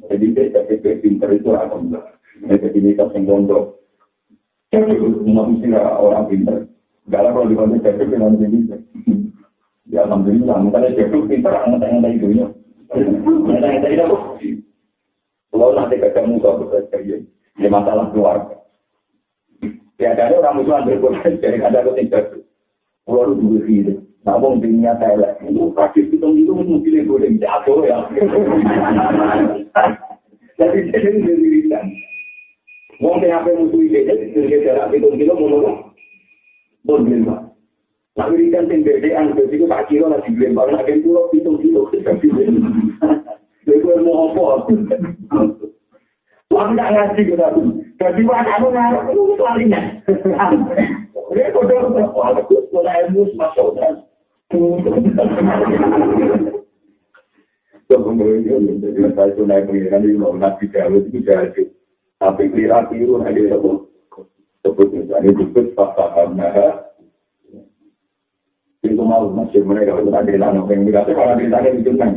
Jadi 0.08 0.26
saya 0.32 0.64
jadi 0.64 1.04
pintar 1.04 1.30
itu 1.36 1.52
akan 1.52 2.00
jadi 2.48 2.72
ini 2.72 2.96
tas 2.96 3.12
yang 3.12 3.28
gondok. 3.28 3.84
Jadi 4.72 4.96
manusia 5.28 5.82
orang 6.00 6.32
pintar. 6.32 6.58
Galah 7.10 7.34
kalau 7.36 7.50
dibantu 7.50 7.84
jadi 7.84 8.06
pintar 8.06 8.30
nanti 8.32 8.80
Ya 9.90 10.06
alhamdulillah, 10.06 10.58
misalnya 10.62 10.94
jadi 10.94 11.18
pintar, 11.26 11.66
ngetanya 11.66 12.10
itu 12.14 12.28
ya. 12.38 12.48
Ngetanya 13.50 13.90
itu 13.90 14.06
Kalau 15.50 15.74
nanti 15.74 15.98
ketemu 15.98 16.38
kau 16.46 16.62
bekerja, 16.62 17.26
ini 17.58 17.68
masalah 17.74 18.14
keluarga. 18.14 18.62
Ya, 19.98 20.14
ada 20.16 20.38
orang 20.40 20.62
musuhan 20.62 20.86
berkorban, 20.88 21.36
jadi 21.44 21.58
ada 21.60 21.84
yang 21.84 22.08
jatuh. 22.08 22.40
Pulau 23.04 23.34
itu 23.34 23.42
dua 23.42 23.62
hidup. 23.66 23.98
Namun 24.28 24.60
dunia 24.60 24.92
saya 25.00 25.32
itu 25.48 25.72
kasih 25.72 26.12
hitung 26.12 26.36
itu 26.36 26.52
mungkin 26.52 27.08
boleh 27.08 27.32
jatuh 27.40 27.88
ya. 27.88 28.04
Jadi 30.60 30.80
jadi 30.92 31.10
dirikan. 31.24 31.88
Mau 33.00 33.16
apa 33.16 33.48
musuh 33.56 33.80
itu 33.80 33.96
jadi 34.36 34.60
jarak 34.68 34.92
hitung 34.92 35.16
kilo 35.16 35.40
mau 35.40 35.88
pun 36.84 37.08
lima. 37.08 37.48
Tapi 38.20 38.52
ikan 38.52 38.68
tim 38.68 38.84
bedean, 38.84 39.32
jadi 39.32 39.56
itu 39.56 39.64
tak 39.72 39.88
kilo 39.88 40.12
nasi 40.12 40.36
beli 40.36 40.52
barang, 40.52 40.76
agen 40.76 41.00
pulau 41.00 41.32
hitung 41.32 41.56
kilo. 41.64 41.88
Jadi 43.64 44.04
mau 44.04 44.36
apa? 44.36 44.68
Wong 46.50 46.76
tak 46.76 46.92
ngaji 46.92 47.22
kok 47.30 47.40
aku. 47.40 47.62
Dadi 48.02 48.22
wae 48.28 48.44
aku 48.44 48.68
ngarep 48.74 49.16
iku 49.16 49.40
lalinya. 49.40 49.80
Ini 51.30 51.54
kodoh 51.56 51.94
kok 51.94 52.36
aku 52.36 52.68
ora 52.76 53.06
ilmu 53.08 53.32
masuk 53.40 53.80
dan. 53.80 53.99
Tapi 62.20 62.44
kira 62.52 62.84
biru 62.90 63.22
ada 63.24 63.32
sebut 63.32 63.78
sebut 64.66 64.88
misalnya 64.92 65.32
disebut 65.32 65.66
fakta 65.78 66.06
karena 66.18 66.50
itu 68.84 69.02
mau 69.06 69.30
masih 69.32 69.62
mereka 69.64 70.02
itu 70.02 70.12
ada 70.12 70.32
yang 70.32 70.58
nongkrong 70.58 70.84
di 70.84 70.92
atas 70.98 71.14
kalau 71.14 71.38
ditanya 71.38 71.70
itu 71.78 71.92
kan 71.96 72.12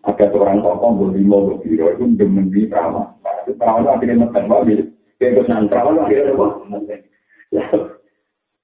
ada 0.00 0.24
seorang 0.32 0.64
tokoh 0.64 0.90
berlima 0.96 1.36
berbiru 1.44 1.86
itu 1.92 2.04
demen 2.16 2.48
di 2.48 2.66
ramah 2.72 3.20
perawan 3.56 3.86
akhirnya 3.88 4.26
makan 4.26 4.44
wabil. 4.50 4.80
Kayak 5.18 5.44
kesan 5.44 5.68
perawan 5.68 6.00
akhirnya 6.04 6.32
apa? 6.36 6.48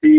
Si 0.01 0.12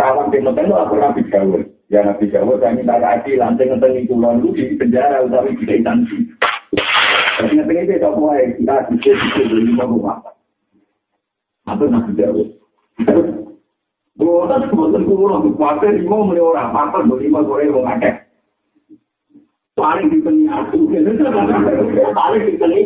perawan 0.00 0.32
di 0.32 0.40
makan 0.40 0.64
itu 0.64 0.76
aku 0.80 0.94
rapi 0.96 1.22
jauh. 1.28 1.60
Ya 1.92 2.00
Nabi 2.06 2.32
Dawud 2.32 2.62
saya 2.62 2.72
minta 2.72 2.96
keadilan, 2.96 3.60
saya 3.60 3.76
ngetengi 3.76 4.08
kulon 4.08 4.40
itu 4.40 4.48
di 4.56 4.78
penjara, 4.80 5.26
utawi 5.26 5.58
di 5.58 5.68
instansi. 5.68 6.16
Tapi 7.36 7.52
ngetengi 7.52 7.84
itu 7.84 8.00
tak 8.00 8.14
boleh, 8.16 8.56
kita 8.56 8.74
bisa 8.88 9.10
bisa 9.12 9.42
lima 9.44 9.84
rumah. 9.84 10.22
Apa 11.68 11.84
Nabi 11.84 12.16
Dawud? 12.16 12.48
Bukan 14.16 14.60
sebutan 14.70 15.04
kulon, 15.04 15.52
kuasa 15.58 15.92
lima 15.92 16.16
mulai 16.24 16.40
orang, 16.40 16.72
apa 16.72 17.04
lima 17.04 17.40
goreng 17.44 17.74
orang 17.76 18.00
akeh. 18.00 18.14
Paling 19.76 20.08
diteni 20.14 20.46
aku, 20.46 20.88
paling 22.14 22.42
diteni. 22.48 22.82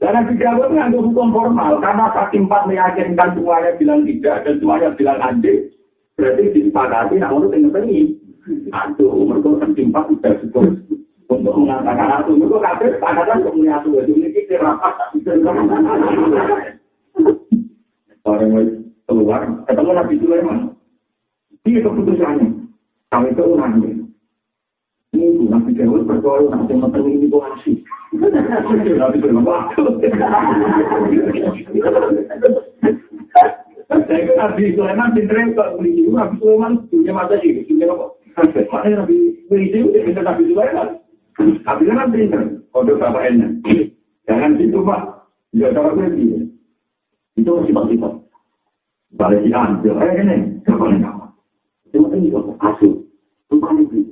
Dan 0.00 0.12
Nabi 0.16 0.34
Dawud 0.40 0.72
mengambil 0.72 1.04
hukum 1.04 1.36
formal, 1.36 1.76
karena 1.84 2.08
saking 2.16 2.48
empat 2.48 2.64
meyakinkan 2.64 3.36
semuanya 3.36 3.76
bilang 3.76 4.08
tidak, 4.08 4.48
dan 4.48 4.56
semuanya 4.56 4.88
bilang 4.96 5.20
anjing. 5.20 5.68
Berarti 6.20 6.52
disepakati 6.52 7.16
nak 7.16 7.32
ngono 7.32 7.46
sing 7.48 7.60
ngerti 7.64 8.20
aduh 8.70 9.24
mergo 9.24 9.56
tertimpa 9.56 10.04
sudah 10.06 10.36
cukup 10.44 10.68
untuk 11.32 11.54
mengatakan 11.56 12.20
aku 12.20 12.36
mergo 12.36 12.60
kabeh 12.60 12.92
sepakatan 12.92 13.40
untuk 13.40 13.56
muni 13.56 13.72
aku 13.72 13.96
itu 14.04 14.12
iki 14.28 14.44
kira 14.44 14.76
apa 14.76 15.10
Orang 18.20 18.84
keluar, 19.08 19.42
ketemu 19.64 19.90
Nabi 19.96 20.14
Sulaiman. 20.20 20.58
Ini 21.64 21.80
keputusannya. 21.80 22.46
Kami 23.10 23.32
itu 23.32 23.44
nanti. 23.56 23.90
Ini 25.16 25.48
Nabi 25.50 25.72
Dawud 25.74 26.04
berdoa 26.04 26.52
nanti 26.52 26.76
matang 26.76 27.08
ini 27.08 27.26
Tuhan 27.32 27.52
sih. 27.64 27.80
Nabi 28.12 29.16
Sulaiman, 29.18 29.48
waktu. 29.48 29.82
Saya 33.90 34.30
Nabi 34.38 34.70
Sulaiman 34.78 35.10
pinternya 35.18 35.50
kok 35.58 35.82
beli 35.82 35.98
itu, 35.98 36.14
Nabi 36.14 36.38
Sulaiman 36.38 36.86
punya 36.86 37.10
mata 37.10 37.34
sih, 37.42 37.66
punya 37.66 37.90
apa? 37.90 38.06
Makanya 38.70 39.02
Nabi 39.02 39.34
beli 39.50 39.66
itu, 39.66 39.90
pinter 39.90 40.22
Nabi 40.22 40.46
Sulaiman. 40.46 40.88
Nabi 41.66 41.82
Sulaiman 41.82 42.14
pinter, 42.14 42.42
kode 42.70 42.94
bapak 43.02 43.34
enak. 43.34 43.50
Jangan 44.30 44.62
gitu 44.62 44.86
Pak, 44.86 45.26
ya 45.58 45.74
cara 45.74 45.90
gue 45.90 46.06
Itu 47.34 47.50
sifat-sifat. 47.66 48.14
Balik 49.18 49.42
si 49.42 49.50
Anjir, 49.50 49.98
eh 49.98 50.12
ini, 50.22 50.62
siapa 50.62 50.86
yang 50.86 51.02
nama? 51.02 51.26
Cuma 51.90 52.14
ini 52.14 52.30
kok, 52.30 52.46
asuh. 52.62 52.94
Bukan 53.50 53.90
itu. 53.90 54.06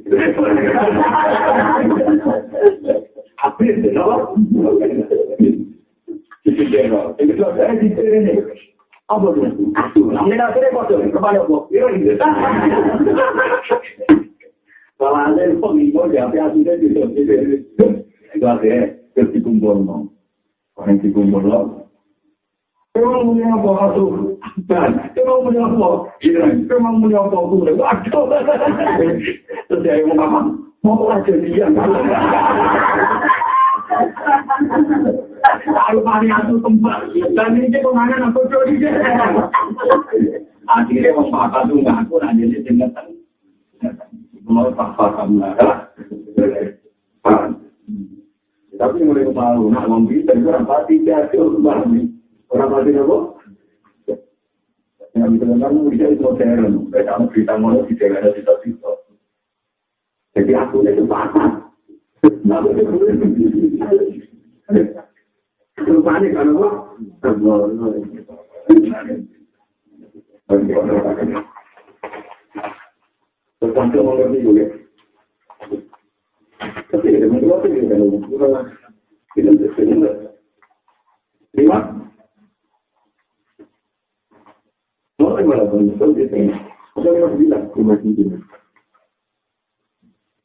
Apa 3.46 3.60
itu? 3.62 3.94
Apa? 3.94 4.14
Itu 6.42 6.62
dia, 6.66 6.82
itu 7.22 7.30
dia, 7.30 7.66
itu 7.78 8.02
dia. 8.02 8.42
Apa? 9.08 9.32
Aduh, 9.32 10.12
namanya 10.12 10.52
akhirnya 10.52 10.76
kode, 10.76 11.08
kepala 11.08 11.40
kok. 11.48 11.64
Iya, 11.72 11.88
gitu. 11.96 12.12
Kalau 14.98 15.14
ada 15.14 15.40
yang 15.40 15.62
pemimpin, 15.62 16.12
ya, 16.12 16.28
tapi 16.28 16.36
akhirnya 16.42 16.74
gitu. 16.82 17.00
Itu 18.36 18.44
akhirnya, 18.44 18.92
terus 19.16 19.32
dikumpul, 19.32 19.80
no. 19.80 20.12
Orang 20.76 21.00
dikumpul, 21.00 21.40
no. 21.40 21.88
Emang 22.98 23.32
punya 23.32 23.46
apa, 23.54 23.70
aduh. 23.88 24.36
Emang 25.16 25.40
punya 25.46 25.62
apa? 25.64 25.88
Iya, 26.20 26.42
emang 26.68 27.00
punya 27.00 27.18
apa, 27.24 27.36
aduh. 27.38 27.64
Aduh. 27.64 28.24
Terus 29.72 29.80
dia 29.80 30.04
ngomong, 30.04 30.68
mau 30.84 31.08
aja 31.08 31.32
dia. 31.32 31.66
Kalau 35.42 36.02
pari 36.02 36.28
aku 36.30 36.58
tempat, 36.60 37.10
dan 37.34 37.54
ini 37.54 37.70
cek 37.70 37.82
pemangan 37.84 38.30
aku 38.30 38.40
curi. 38.50 38.74
Akhirnya 40.68 41.16
mau 41.16 41.28
patah 41.32 41.64
tuh 41.64 41.80
nggak 41.80 41.98
aku 42.04 42.14
nanti 42.20 42.44
ini 42.44 42.58
tinggal 42.60 42.92
Mau 44.48 44.68
apa 44.72 45.04
kamu 45.16 45.44
ada? 45.44 45.92
Tapi 48.78 48.96
mulai 49.02 49.26
kemalu, 49.26 49.74
nak 49.74 49.90
ngomong 49.90 50.22
dan 50.22 50.46
orang 50.46 50.64
pati 50.64 51.02
dia 51.02 51.26
tuh 51.34 51.58
kembali. 51.58 52.02
Orang 52.48 52.70
jalan 57.98 58.16
ada 58.16 58.32
cerita 58.32 58.54
Jadi 60.38 60.52
aku 60.54 60.86
itu. 60.86 61.04
Nah, 62.46 62.62
Rupanya 65.86 66.28
kan 66.34 66.48
apa? 66.50 66.68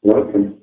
Ya, 0.04 0.20
kan. 0.20 0.63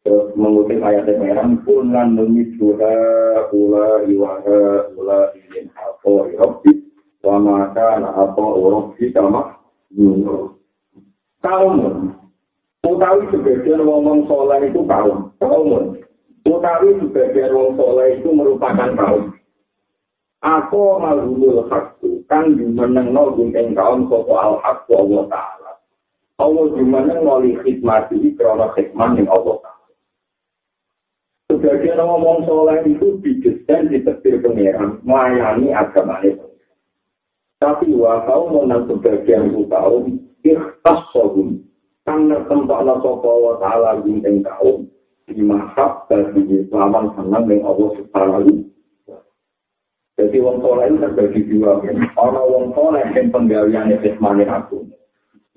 Terus 0.00 0.32
mengutip 0.32 0.80
ayat 0.80 1.12
yang 1.12 1.60
Kulan 1.68 2.16
nungi 2.16 2.56
suha 2.56 2.96
ula 3.52 4.00
iwaha 4.08 4.88
ula 4.96 5.28
ingin 5.36 5.68
hapo 5.76 6.24
irobi. 6.32 6.88
Wa 7.20 7.36
maka 7.36 8.00
na 8.00 8.08
hapo 8.16 8.44
urobi 8.56 9.12
sama 9.12 9.60
nungo. 9.92 10.56
Kaumun. 11.44 12.16
Utawi 12.80 13.28
sebagian 13.28 13.84
wong 13.84 14.24
soleh 14.24 14.72
itu 14.72 14.80
kaum. 14.88 15.28
Kaumun. 15.36 16.00
Utawi 16.48 16.96
sebagian 17.04 17.52
wong 17.52 17.76
soleh 17.76 18.16
itu 18.16 18.32
merupakan 18.32 18.96
kaum. 18.96 19.36
Aku 20.40 20.96
malhumul 20.96 21.68
hakku. 21.68 22.24
Kan 22.24 22.56
jumeneng 22.56 23.12
no 23.12 23.36
gunting 23.36 23.76
kaum 23.76 24.08
sopo 24.08 24.32
al-hakku 24.32 24.96
Allah 24.96 25.28
Ta'ala. 25.28 25.72
Allah 26.40 26.64
jumeneng 26.72 27.20
noli 27.20 27.60
khidmati 27.60 28.32
krono 28.40 28.72
khidmat 28.72 29.20
yang 29.20 29.28
Allah 29.28 29.60
Ta'ala. 29.60 29.79
Sebagian 31.50 31.98
ngomong 31.98 32.46
soleh 32.46 32.78
itu 32.86 33.18
didesain 33.26 33.90
di 33.90 33.98
tepi 34.06 34.38
pengeran, 34.38 35.02
melayani 35.02 35.74
agama 35.74 36.22
itu. 36.22 36.46
Tapi 37.58 37.90
wakau 37.90 38.54
menang 38.54 38.86
sebagian 38.86 39.50
kaum, 39.66 40.14
ikhtas 40.46 41.00
sohum. 41.10 41.58
Karena 42.06 42.38
tempat 42.46 42.86
Allah 42.86 43.02
sopa 43.02 43.58
ta'ala 43.58 43.98
gunting 43.98 44.46
kaum, 44.46 44.86
dimahab 45.26 46.06
bagi 46.06 46.70
lawan 46.70 47.10
senang 47.18 47.50
dengan 47.50 47.74
Allah 47.74 47.88
subhanahu 47.98 48.70
Jadi 50.14 50.36
wong 50.38 50.62
soleh 50.62 50.86
itu 50.86 51.02
terbagi 51.02 51.40
dua. 51.50 51.82
Orang 52.14 52.46
wong 52.46 52.64
soleh 52.78 53.02
yang 53.10 53.34
penggalian 53.34 53.90
itu 53.90 54.14
aku. 54.46 54.86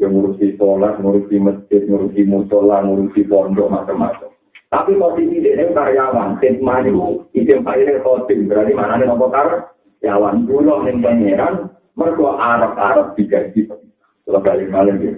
Yang 0.02 0.10
ngurusi 0.10 0.48
sholat, 0.58 0.98
ngurusi 0.98 1.38
masjid, 1.38 1.86
ngurusi 1.86 2.26
musola, 2.26 2.82
ngurusi 2.82 3.30
pondok, 3.30 3.70
macam-macam. 3.70 4.33
Tapi 4.74 4.98
posisi 4.98 5.38
ini 5.38 5.70
karyawan, 5.70 6.42
khidmat 6.42 6.90
itu 6.90 7.22
isim 7.38 7.62
fa'ilnya 7.62 8.02
khotim, 8.02 8.50
berarti 8.50 8.74
mana 8.74 8.98
nih 8.98 9.06
nopo 9.06 9.30
karyawan, 9.30 10.50
dulu 10.50 10.82
nih 10.82 10.98
pangeran, 10.98 11.70
mereka 11.94 12.30
Arab-Arab 12.42 13.14
digaji. 13.14 13.70
Kalau 14.26 14.42
balik 14.42 14.74
malam 14.74 14.98
ya. 14.98 15.14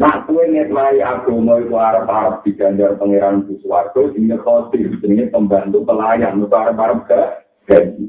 Nah, 0.00 0.24
kue 0.24 0.48
ngetmai 0.48 1.04
agama 1.04 1.60
itu 1.60 1.76
Arab-Arab 1.76 2.48
diganjar 2.48 2.96
pangeran 2.96 3.44
Buswardo, 3.44 4.08
ini 4.16 4.40
khotim, 4.40 4.96
ini 5.04 5.28
pembantu 5.28 5.84
pelayan, 5.84 6.40
itu 6.40 6.48
Arab-Arab 6.48 7.04
gaji. 7.68 8.08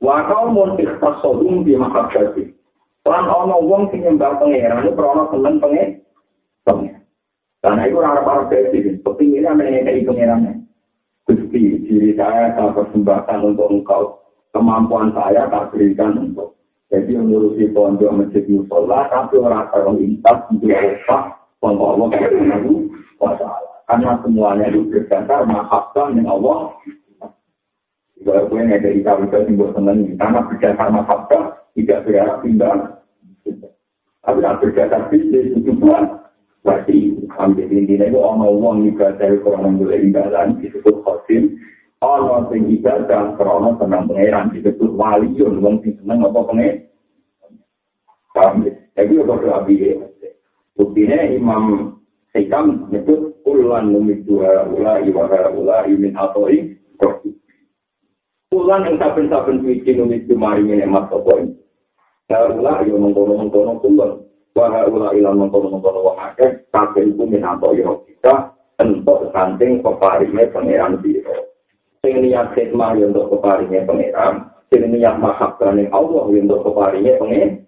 Wakau 0.00 0.48
mau 0.48 0.72
ikhtas 0.80 1.20
sodung 1.20 1.60
di 1.60 1.76
makab 1.76 2.08
gaji. 2.16 2.56
Lan 3.04 3.28
ono 3.28 3.60
wong 3.68 3.92
sing 3.92 4.00
nyembah 4.00 4.40
pangeran, 4.40 4.80
itu 4.80 4.96
krono 4.96 5.28
seneng 5.28 5.60
pangeran. 5.60 6.95
Karena 7.66 7.82
itu 7.90 7.98
orang-orang 7.98 8.46
besi, 8.46 8.78
seperti 8.94 9.26
ini 9.26 9.42
yang 9.42 9.58
mengenai 9.58 10.06
pengirannya. 10.06 10.54
Gusti, 11.26 11.82
diri 11.82 12.14
saya 12.14 12.54
saya 12.54 12.70
persembahkan 12.70 13.42
untuk 13.42 13.66
engkau. 13.74 14.22
Kemampuan 14.54 15.10
saya 15.10 15.50
tak 15.50 15.74
berikan 15.74 16.14
untuk. 16.14 16.54
Jadi 16.94 17.18
mengurusi 17.18 17.66
pondok 17.74 18.14
masjid 18.14 18.46
musola, 18.46 19.10
tapi 19.10 19.42
orang 19.42 19.66
untuk 19.74 20.70
apa? 20.70 21.34
Pondok 21.58 21.90
Allah 21.90 22.06
kayak 22.14 23.42
Karena 23.90 24.10
semuanya 24.22 24.70
itu 24.70 24.86
berdasar 24.86 25.42
mahabbah 25.50 26.06
yang 26.14 26.30
Allah. 26.30 26.70
Kalau 28.22 28.46
gue 28.46 28.62
nggak 28.62 28.82
dari 28.86 29.02
tahu 29.02 29.26
itu 29.26 29.38
simbol 29.50 29.74
seneng, 29.74 30.14
karena 30.14 30.38
berdasar 30.46 30.88
mahabbah 30.94 31.42
tidak 31.74 32.02
berharap 32.06 32.38
tinggal. 32.46 32.76
Tapi 34.22 34.38
tidak 34.38 34.58
berdasar 34.62 35.00
bisnis 35.10 35.50
itu 35.50 35.74
bukan. 35.74 36.25
Berarti 36.66 37.14
ambil 37.38 37.70
intinya 37.70 38.10
itu 38.10 38.18
orang 38.18 38.42
uang 38.50 38.78
ibadah 38.90 39.38
kurang 39.46 39.78
boleh 39.78 40.02
ibadah 40.02 40.50
disebut 40.58 40.98
khosim. 41.06 41.62
Orang 42.02 42.50
sing 42.50 42.66
ibadah 42.66 43.38
karena 43.38 43.70
senang 43.78 44.10
pangeran 44.10 44.50
disebut 44.50 44.90
waliun. 44.98 45.62
Wong 45.62 45.78
sing 45.86 45.94
senang 46.02 46.26
apa? 46.26 46.42
Paham 48.34 48.66
ya? 48.66 48.74
Jadi 48.98 49.12
itu 49.14 49.24
berarti 49.24 49.74
Buktinya 50.76 51.24
Imam 51.32 51.96
Hikam 52.36 52.90
menyebut 52.90 53.40
ulan 53.48 53.88
numit 53.88 54.28
dua 54.28 54.68
ulai 54.68 55.08
wahara 55.08 55.48
ulai 55.54 55.88
min 55.96 56.12
atoi 56.12 56.76
kofi. 57.00 57.32
Ulan 58.52 58.84
yang 58.84 59.00
saben-saben 59.00 59.64
suci 59.64 59.96
dua 59.96 60.36
maring 60.36 60.84
emas 60.84 61.08
atoi. 61.08 61.48
Ulai 62.28 62.90
yang 62.90 63.00
mengkono-mengkono 63.06 63.80
kulan. 63.80 64.25
Wahara 64.56 64.88
ulai 64.88 65.20
yang 65.20 65.36
mengkono-mengkono 65.36 66.00
wahake. 66.00 66.64
Kabeh 66.72 67.12
itu 67.12 67.28
min 67.28 67.44
atoi 67.44 67.84
kita. 68.08 68.56
Untuk 68.80 69.32
santing 69.32 69.84
keparingnya 69.84 70.52
pangeran 70.52 71.00
biro. 71.00 71.52
Sing 72.00 72.24
niat 72.24 72.56
khidmah 72.56 72.96
untuk 72.96 73.36
keparingnya 73.36 73.84
pangeran. 73.84 74.48
Sing 74.72 74.88
niat 74.88 75.20
mahabkan 75.20 75.76
yang 75.76 75.92
Allah 75.92 76.24
untuk 76.24 76.64
keparingnya 76.64 77.20
pangeran. 77.20 77.66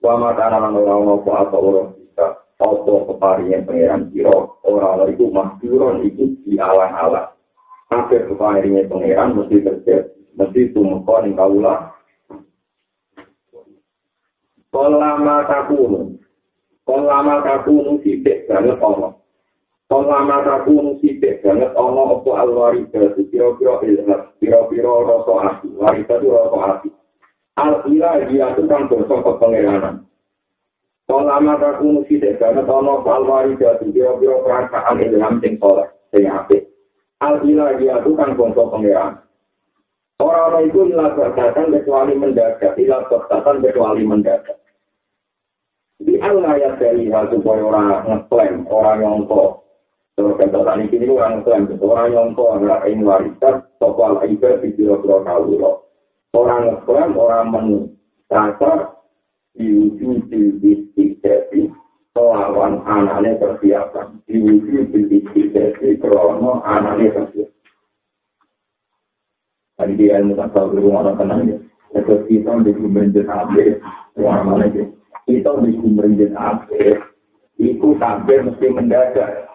Wa 0.00 0.16
makana 0.16 0.64
lan 0.64 0.80
ora 0.80 0.96
ono 0.96 1.20
apa 1.20 1.30
apa 1.44 1.56
ora 1.60 1.92
bisa 1.92 2.26
apa 2.56 2.92
keparinya 3.04 3.68
pangeran 3.68 4.08
siro 4.08 4.56
ora 4.64 4.96
ora 4.96 5.04
iku 5.12 5.28
mahduron 5.28 6.00
iku 6.08 6.24
di 6.40 6.56
alang-alang 6.56 7.28
kabeh 7.92 8.32
keparinya 8.32 8.80
pangeran 8.88 9.36
mesti 9.36 9.60
terjadi 9.60 10.08
mesti 10.40 10.72
tumeka 10.72 11.20
ning 11.20 11.36
kaula 11.36 11.92
Kolama 14.70 15.44
takunu 15.50 16.18
Kolama 16.86 17.42
takunu 17.42 17.98
sithik 18.02 18.46
banget 18.46 18.78
ono 18.78 19.18
Kolama 19.90 20.46
takunu 20.46 20.96
sithik 21.02 21.42
banget 21.42 21.74
ono 21.74 22.22
apa 22.22 22.30
alwarida 22.46 23.14
pira-pira 23.18 23.74
ilham 23.82 24.20
pira-pira 24.38 24.92
rasa 25.06 25.34
ati 25.50 25.68
warida 25.74 26.14
itu 26.18 26.30
rasa 26.30 26.58
ati 26.78 26.88
al 27.60 27.84
ila 27.84 28.10
dia 28.28 28.56
tukang 28.56 28.88
dosa 28.88 29.20
ke 29.20 29.32
pengiranan. 29.36 29.94
Kalau 31.10 31.26
lama 31.26 31.58
aku 31.58 31.90
mesti 31.90 32.22
deh, 32.22 32.38
karena 32.38 32.62
kalau 32.62 33.02
al 33.02 33.26
wari 33.26 33.58
jadi 33.58 33.82
biro-biro 33.90 34.46
perasaan 34.46 35.02
ilham 35.02 35.42
sing 35.42 35.58
soleh, 35.58 35.90
sing 36.14 36.30
ape. 36.30 36.70
Al 37.18 37.42
ila 37.42 37.74
dia 37.76 37.98
tukang 38.06 38.38
dosa 38.38 38.62
pengiranan. 38.70 39.18
Orang-orang 40.20 40.68
itu 40.68 40.80
ilah 40.92 41.16
berkatan 41.16 41.72
kecuali 41.72 42.12
mendadak, 42.12 42.76
ilah 42.76 43.08
berkatan 43.08 43.64
kecuali 43.64 44.04
mendadak. 44.04 44.59
Di 46.00 46.16
Allah 46.24 46.56
ya 46.56 46.70
dari 46.80 47.12
hal 47.12 47.28
supaya 47.28 47.60
orang 47.60 48.08
ngeklaim, 48.08 48.64
orang 48.72 49.04
nyongko. 49.04 49.60
Terus 50.16 50.36
kata 50.40 50.64
tadi 50.64 50.84
ini 50.96 51.06
orang 51.12 51.44
ngeklaim, 51.44 51.64
orang 51.80 52.08
nyongko, 52.12 52.44
orang 52.56 52.82
ini 52.88 53.02
warisan, 53.04 53.54
toko 53.76 54.00
al-ibadah 54.16 54.64
di 54.64 54.72
biro-biro 54.72 55.20
kawuloh. 55.28 55.90
orang 56.30 56.62
ngeklaim 56.70 57.12
orang 57.18 57.46
mencatat 57.50 58.80
diwujud 59.58 60.30
di 60.30 60.54
istiqdati 60.62 61.66
melawan 62.14 62.82
anaknya 62.86 63.38
persiapan 63.38 64.22
diwujud 64.30 64.94
di 64.94 65.18
istiqdati 65.20 65.98
krono 65.98 66.62
anaknya 66.62 67.18
persiapan 67.18 67.58
tadi 69.74 69.92
dia 69.96 70.20
tahu 70.54 70.66
dulu 70.76 70.88
orang 70.94 71.16
tenang 71.18 71.40
ya 71.50 71.58
terus 72.04 72.22
kita 72.30 72.52
di 72.62 72.70
kumbrenjen 72.76 73.26
abe 73.26 73.82
orang 74.20 74.44
mana 74.46 74.66
ya 74.70 74.86
kita 75.30 75.50
di 75.62 75.78
kumbrenjen 75.78 76.34
abe 76.34 76.98
itu 77.60 77.88
sampai 78.02 78.42
mesti 78.42 78.66
mendadak 78.74 79.46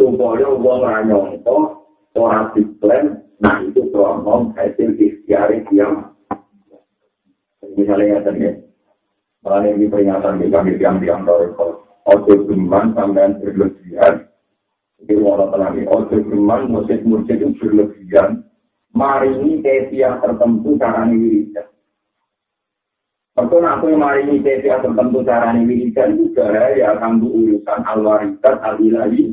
supaya 0.00 0.48
uang 0.48 0.80
ranyongko 0.80 1.84
orang 2.16 2.54
diklaim 2.56 3.28
Nah 3.38 3.62
itu 3.62 3.86
promom 3.94 4.50
hasil 4.58 4.98
ikhtiar 4.98 5.54
yang 5.70 6.10
misalnya 7.78 8.18
ya 8.18 8.26
tadi, 8.26 8.50
malah 9.46 9.62
ini 9.62 9.86
peringatan 9.86 10.42
di 10.42 10.50
kami 10.50 10.74
yang 10.82 10.98
di 10.98 11.06
Antarikol. 11.06 11.86
Ojo 12.10 12.34
geman 12.50 12.98
sampean 12.98 13.38
berlebihan. 13.38 14.26
Ini 14.98 15.14
wala 15.22 15.54
tenang 15.54 15.86
Ojo 15.86 16.16
geman 16.18 16.74
musik-musik 16.74 17.38
itu 17.38 17.54
berlebihan. 17.62 18.42
Mari 18.90 19.30
ini 19.38 19.62
kesia 19.62 20.18
tertentu 20.18 20.74
caranya 20.74 21.14
wiridan. 21.14 21.67
Betul 23.38 23.62
aku 23.62 23.94
yang 23.94 24.02
mari 24.02 24.26
ini 24.26 24.42
kesia 24.42 24.82
tertentu 24.82 25.22
caranya 25.22 25.62
wiridan 25.62 26.18
itu 26.18 26.34
ya 26.34 26.98
akan 26.98 27.22
urusan 27.22 27.80
al-warisan 27.86 28.56
al-ilahi. 28.66 29.30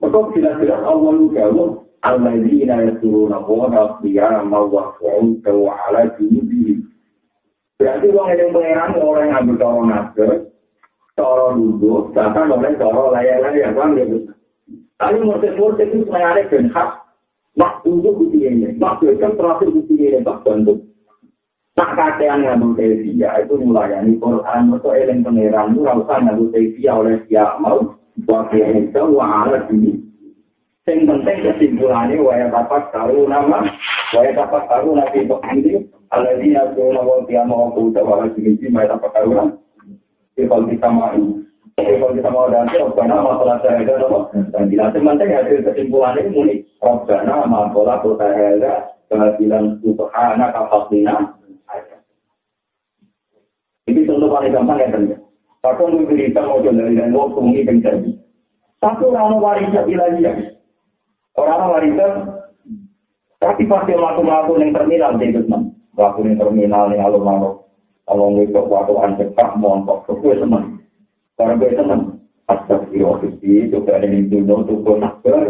Maka 0.00 0.18
jelas-jelas 0.32 0.80
Allah 0.80 1.12
jawab 1.36 1.84
Alladzina 2.00 2.88
yasuruna 2.88 3.44
wa 3.44 4.00
qiyama 4.00 4.64
wa 4.64 4.96
qu'uda 4.96 5.52
wa 5.52 5.76
ala 5.84 6.08
junubihim. 6.16 6.88
Berarti 7.76 8.06
orang 8.08 8.38
yang 8.40 8.50
pengeran 8.56 8.90
orang 8.96 9.26
yang 9.28 9.38
ambil 9.44 9.56
cara 9.60 9.80
naga, 9.84 10.30
cara 11.20 11.46
duduk, 11.52 12.16
bahkan 12.16 12.48
orang 12.48 12.80
cara 12.80 13.02
layak-layak, 13.12 13.70
kan 13.76 13.98
ya 14.00 14.04
Tapi 14.96 15.16
murtid-murtid 15.20 15.92
itu 15.92 16.08
sebenarnya 16.08 16.48
dan 16.48 16.72
hak, 16.72 16.90
mak 17.60 17.84
untuk 17.84 18.16
bukti 18.16 18.48
ini, 18.48 18.72
mak 18.80 19.04
kan 19.04 19.36
terakhir 19.36 19.68
bukti 19.68 19.92
ini, 20.00 20.24
mak 20.24 20.40
bantu. 20.40 20.95
Tak 21.76 21.92
kakean 21.92 22.40
ngambil 22.40 22.72
tevia, 22.80 23.36
itu 23.44 23.52
melayani 23.60 24.16
Quran, 24.16 24.72
mereka 24.72 24.96
eling 24.96 25.20
pengeran, 25.20 25.76
itu 25.76 25.84
rasa 25.84 26.24
ngambil 26.24 26.48
tevia 26.48 26.92
oleh 26.96 27.20
siap 27.28 27.60
mau, 27.60 27.92
wakil 28.24 28.64
itu 28.80 29.02
wa'ala 29.12 29.60
ini. 29.68 30.00
Yang 30.88 31.04
penting 31.04 31.38
kesimpulannya 31.44 32.16
waya 32.24 32.48
tapak 32.48 32.88
tahu 32.96 33.28
nama, 33.28 33.60
waya 34.16 34.32
tapak 34.32 34.64
tahu 34.72 34.96
nabi 34.96 35.28
untuk 35.28 35.44
ini, 35.52 35.84
ada 36.08 36.32
di 36.40 36.56
nabi 36.56 36.80
nama 36.80 37.26
dia 37.28 37.44
mau 37.44 37.68
kuda 37.76 38.00
wala 38.00 38.30
sini 38.32 38.56
waya 38.72 38.96
tapak 38.96 39.12
tahu 39.12 39.36
nama. 39.36 39.52
Kalau 40.36 40.68
kita 40.68 40.88
mau, 40.88 41.12
kalau 41.76 42.12
kita 42.16 42.30
mau 42.32 42.48
dan 42.48 42.72
karena 42.72 43.16
masalah 43.20 43.56
saya 43.60 43.84
ada 43.84 44.04
apa? 44.04 44.20
Dan 44.52 44.68
tidak 44.72 44.96
penting 44.96 45.28
hasil 45.28 45.60
kesimpulannya 45.60 46.32
muni. 46.32 46.64
Robbana 46.80 47.44
masalah 47.44 48.00
kota 48.00 48.28
hela 48.32 48.96
kehadiran 49.12 49.76
subhana 49.84 50.52
kafatina. 50.56 51.36
Ini 53.86 54.02
contoh 54.06 54.28
paling 54.30 54.50
gampang 54.50 54.82
ya 54.82 54.90
teman. 54.90 55.22
Aku 55.66 55.90
mau 55.90 56.06
cerita 56.10 56.46
mau 56.46 56.62
dari 56.62 56.94
dan 56.94 57.10
waktu 57.10 57.40
ini 57.42 57.66
terjadi. 57.66 58.10
Satu 58.78 59.10
orang 59.10 59.42
warisan 59.42 59.86
ilahi 59.90 60.22
Orang 61.34 61.68
warisan, 61.74 62.12
tapi 63.42 63.66
pasti 63.66 63.92
melakukan 63.92 64.62
yang 64.62 64.72
terminal 64.72 65.12
di 65.18 65.34
Gusman. 65.34 65.74
Melakukan 65.98 66.28
yang 66.32 66.38
terminal 66.38 66.84
yang 66.94 67.02
alun-alun. 67.10 67.66
Kalau 68.06 68.30
nggak 68.30 68.54
waktu 68.70 69.12
cepat, 69.18 69.58
montok, 69.58 70.06
gue 70.06 70.38
seneng. 70.38 70.78
Karena 71.34 71.58
gue 71.58 71.74
seneng. 71.74 72.02
Astagfirullahaladzim, 72.46 73.74
coba 73.74 73.98
ada 73.98 74.06
yang 74.06 74.30
dulu, 74.30 74.54
tuh 74.70 74.76
gue 74.86 74.96
nakbar. 75.02 75.44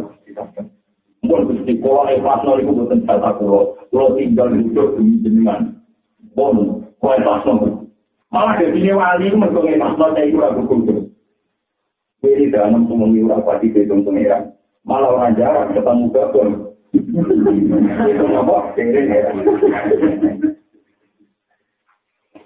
Mungkin 1.26 1.68
yang 1.68 2.22
pas 2.24 2.40
nol 2.46 2.62
itu 2.62 2.72
bukan 2.72 3.04
kata 3.04 3.30
kulo. 3.36 3.76
Kulo 3.90 4.16
tinggal 4.16 4.48
hidup 4.56 4.96
demi 4.96 5.20
jenengan. 5.20 5.76
Bon, 6.32 6.86
kola 7.02 7.20
pas 7.20 7.42
nol. 7.44 7.85
Malah 8.34 8.58
sini 8.58 8.90
wali 8.90 9.30
itu 9.30 9.38
pas 9.38 9.54
nol 9.54 10.10
saya 10.12 10.26
itu 10.26 10.36
ragu 10.42 10.62
kudu. 10.66 11.06
Jadi 12.26 12.50
dalam 12.50 12.90
semuanya 12.90 13.38
urap 13.38 13.46
pasti 13.46 13.70
hitung 13.70 14.02
pengiran. 14.02 14.50
malah 14.86 15.18
orang 15.18 15.34
jarang 15.34 15.74
ketemu 15.74 16.04
gabung. 16.14 16.50
itu 18.06 18.24
apa? 18.34 18.56
Kering 18.78 19.08
ya. 19.10 19.30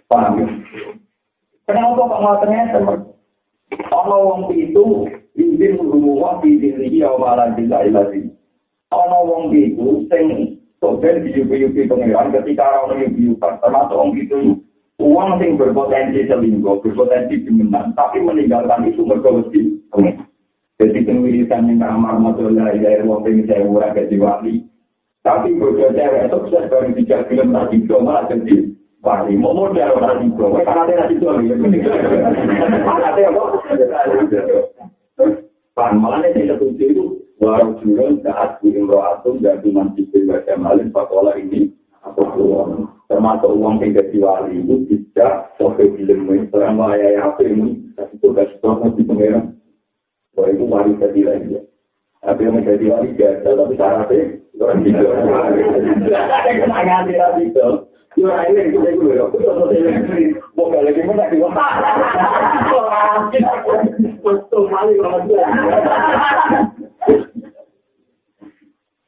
Paham 0.08 0.40
ya? 0.40 0.46
Kenapa 1.68 2.02
kok 2.02 2.20
nggak 2.20 2.38
ternyata? 2.42 2.78
Kalau 3.88 4.20
wong 4.26 4.42
itu 4.56 5.06
izin 5.38 5.78
rumah 5.78 6.42
di 6.42 6.58
diri 6.58 6.98
ya 6.98 7.14
malah 7.14 7.54
tidak 7.54 7.86
ilasi. 7.86 8.32
Kalau 8.90 9.28
wong 9.28 9.54
itu 9.54 10.08
sing 10.10 10.58
soben 10.82 11.22
diupi-upi 11.22 11.86
pengiran 11.86 12.34
ketika 12.34 12.84
orang 12.84 13.06
diupi-upan 13.06 13.60
termasuk 13.62 13.96
wong 13.96 14.10
itu 14.18 14.38
uang 15.00 15.40
sing 15.40 15.56
berpotensi 15.56 16.28
selingkuh, 16.28 16.84
berpotensi 16.84 17.48
dimenang, 17.48 17.96
tapi 17.96 18.20
meninggalkan 18.20 18.84
itu 18.92 19.00
mergawesi. 19.02 19.80
Jadi 20.80 20.98
penwiritan 21.04 21.68
yang 21.68 21.80
kamar 21.80 22.16
masalah 22.20 22.72
ya 22.72 23.04
wong 23.04 23.20
pengen 23.20 23.44
saya 23.44 23.68
murah 23.68 23.92
ke 23.92 24.08
wali. 24.16 24.64
Tapi 25.20 25.52
bodoh 25.60 25.92
cewek 25.92 26.32
sukses 26.32 26.72
baru 26.72 26.96
tiga 26.96 27.28
film 27.28 27.52
tadi 27.52 27.84
malah 27.84 28.24
jadi 28.32 28.72
wali 29.00 29.36
mau 29.36 29.56
modal 29.56 29.96
orang 29.96 30.28
itu 30.28 30.40
kok 30.40 30.64
ada 30.64 30.92
nasi 30.92 31.16
tuh 31.16 31.40
ya 31.40 31.56
ada 33.00 33.20
apa 33.32 33.42
pan 35.72 35.92
malah 35.96 36.20
nih 36.20 36.52
satu 36.52 36.72
itu 36.76 37.24
baru 37.40 37.80
jualan 37.80 38.20
saat 38.20 38.60
di 38.60 38.76
imroatum 38.76 39.40
dan 39.40 39.64
di 39.64 39.72
baca 40.28 40.52
malin 40.60 40.92
pakola 40.92 41.32
ini 41.40 41.72
uang 42.16 42.99
termasuk 43.10 43.50
uang 43.50 43.82
yang 43.82 43.98
jadi 43.98 44.16
wali 44.22 44.62
itu 44.62 44.74
tidak 44.86 45.50
sampai 45.58 45.90
film 45.98 46.30
ini 46.30 46.46
selama 46.54 46.94
ya 46.94 47.26
apa 47.26 47.42
ini 47.42 47.90
tapi 47.98 48.14
tugas 48.22 48.46
tugas 48.62 48.94
di 48.94 49.02
pengeran 49.02 49.58
bahwa 50.38 50.46
itu 50.54 50.64
wali 50.70 50.94
jadi 50.94 51.20
lagi 51.26 51.58
tapi 52.22 52.46
yang 52.46 52.54
menjadi 52.54 52.86
wali 52.86 53.10
biasa 53.18 53.48
tapi 53.50 53.74
syaratnya 53.74 54.22
orang 54.62 54.78
gitu 54.86 55.04
ada 56.14 56.50
kenangan 56.54 57.02
tidak 57.10 57.30
gitu 57.42 57.68
Yo 58.18 58.26
ini 58.26 58.74
kita 58.74 58.90
dulu 58.98 59.14
ya. 59.14 59.22
Kita 59.30 59.54
mau 59.54 59.70
jadi 59.70 60.34
mau 60.58 60.66
lagi 60.66 60.98
mana 61.06 61.30
kita. 61.30 61.46
Betul 64.18 64.62
kali 64.66 64.98
kalau 64.98 65.22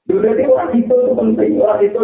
Jadi 0.06 0.42
orang 0.46 0.70
itu 0.78 0.96
penting, 1.18 1.52
orang 1.58 1.82
itu 1.82 1.98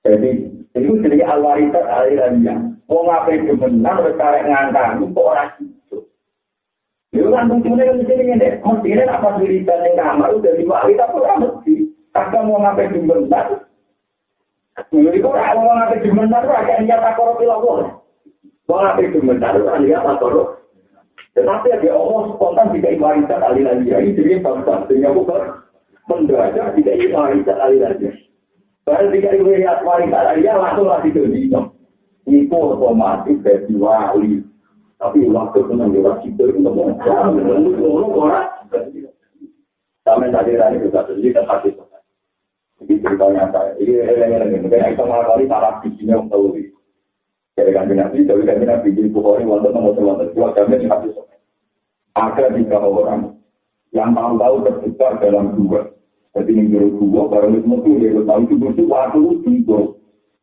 Jadi 0.00 0.30
itu 0.72 0.92
jadi 1.04 1.26
al-waritat 1.28 1.84
alirannya. 1.84 2.80
Mau 2.88 3.06
ngapain 3.06 3.46
kebenar, 3.46 4.02
berkarek 4.02 4.46
ngangkang, 4.48 5.04
itu 5.04 5.20
orang 5.20 5.50
itu. 5.60 5.98
Itu 7.14 7.28
kan 7.30 7.46
fungsinya 7.50 7.84
kan 7.86 8.00
di 8.00 8.04
sini 8.06 8.34
nih. 8.38 8.52
Mestinya 8.64 9.04
apa 9.14 9.28
wiritan 9.38 9.86
yang 9.86 9.94
kamar 9.98 10.30
udah 10.34 10.52
di 10.56 10.64
waritat 10.66 11.10
orang 11.14 11.38
mesti. 11.42 11.74
Kakak 12.10 12.42
mau 12.42 12.58
ngapain 12.58 12.90
kebenar, 12.90 13.46
Jadi 14.90 15.20
kok 15.20 15.34
ora 15.36 15.52
wong 15.54 15.78
ate 15.86 16.02
jumentar 16.02 16.42
ora 16.46 16.64
kaya 16.64 16.80
niat 16.80 17.04
takoro 17.04 17.36
pilawo. 17.36 18.00
Wong 18.66 18.82
ate 18.86 19.12
jumentar 19.12 19.54
ora 19.54 19.76
niat 19.76 20.02
takoro. 20.02 20.64
Tetapi 21.36 21.66
ada 21.70 21.88
Allah 21.94 22.20
spontan 22.34 22.72
tidak 22.74 22.98
warisan 22.98 23.44
alih 23.44 23.64
lagi. 23.68 23.86
Ini 23.86 24.16
jadi 24.16 24.42
bangsa. 24.42 24.88
Sehingga 24.88 25.14
bukan 25.14 25.62
mendadak 26.08 26.74
tidak 26.74 26.96
warisan 27.12 27.58
alih 27.60 27.80
lagi. 27.84 28.08
Baru 28.90 29.06
tidak 29.14 29.38
warisan 29.46 29.86
warisan 29.86 30.26
alih 30.26 30.42
lagi 30.42 30.58
langsung 30.58 30.88
lagi 30.90 31.14
jadi. 31.14 31.40
Itu 32.26 32.58
otomatis 32.58 33.38
jadi 33.46 33.74
wali. 33.78 34.42
Tapi 34.98 35.30
waktu 35.30 35.58
nanti 35.78 36.02
orang 36.02 36.26
itu 36.26 36.42
itu 36.42 36.58
ngomong. 36.58 36.98
Orang. 36.98 38.50
Sampai 40.02 40.34
tadi 40.34 40.58
tadi 40.58 40.82
juga 40.82 41.06
jadi 41.06 41.30
kan 41.38 41.46
hati 41.46 41.70
Ini 42.82 42.98
ceritanya 42.98 43.46
saya. 43.54 43.78
Ini 43.78 43.92
eleng-eleng. 44.10 44.66
Mungkin 44.66 44.90
itu 44.90 45.02
mengakali 45.06 45.46
salah 45.46 45.78
bijinya 45.84 46.18
yang 46.18 46.26
tahu. 46.26 46.58
Jadi 47.54 47.70
kan 47.76 47.92
nabi, 47.92 48.24
tapi 48.24 48.42
kan 48.48 48.58
nabi 48.58 48.88
di 48.96 49.12
Bukhari, 49.12 49.44
wonten 49.44 49.76
nomor 49.76 49.92
wonten 50.00 50.32
dua 50.32 50.50
kami 50.56 50.80
di 50.80 50.88
hadis. 50.88 51.12
Ada 52.16 52.56
tiga 52.56 52.80
orang 52.80 53.36
yang 53.92 54.16
tahu-tahu 54.16 54.64
terjebak 54.64 55.20
dalam 55.20 55.54
dua. 55.60 55.92
Jadi 56.30 56.50
ini 56.54 56.70
juru 56.70 56.88
dua, 56.98 57.22
barang 57.26 57.58
itu 57.58 57.66
mesti 57.66 57.90
dia 57.98 58.22
tahu 58.22 58.40
itu 58.46 58.54
butuh 58.54 58.86
waktu 58.86 59.20
itu. 59.50 59.78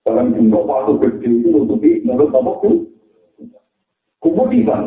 Dalam 0.03 0.35
jumlah 0.35 0.63
waktu 0.67 0.93
kecil 0.99 1.31
itu 1.39 1.49
untuk 1.55 1.79
di 1.79 2.03
menurut 2.03 2.31
apa 2.31 2.51
itu? 2.63 2.71
Kemudian, 4.19 4.81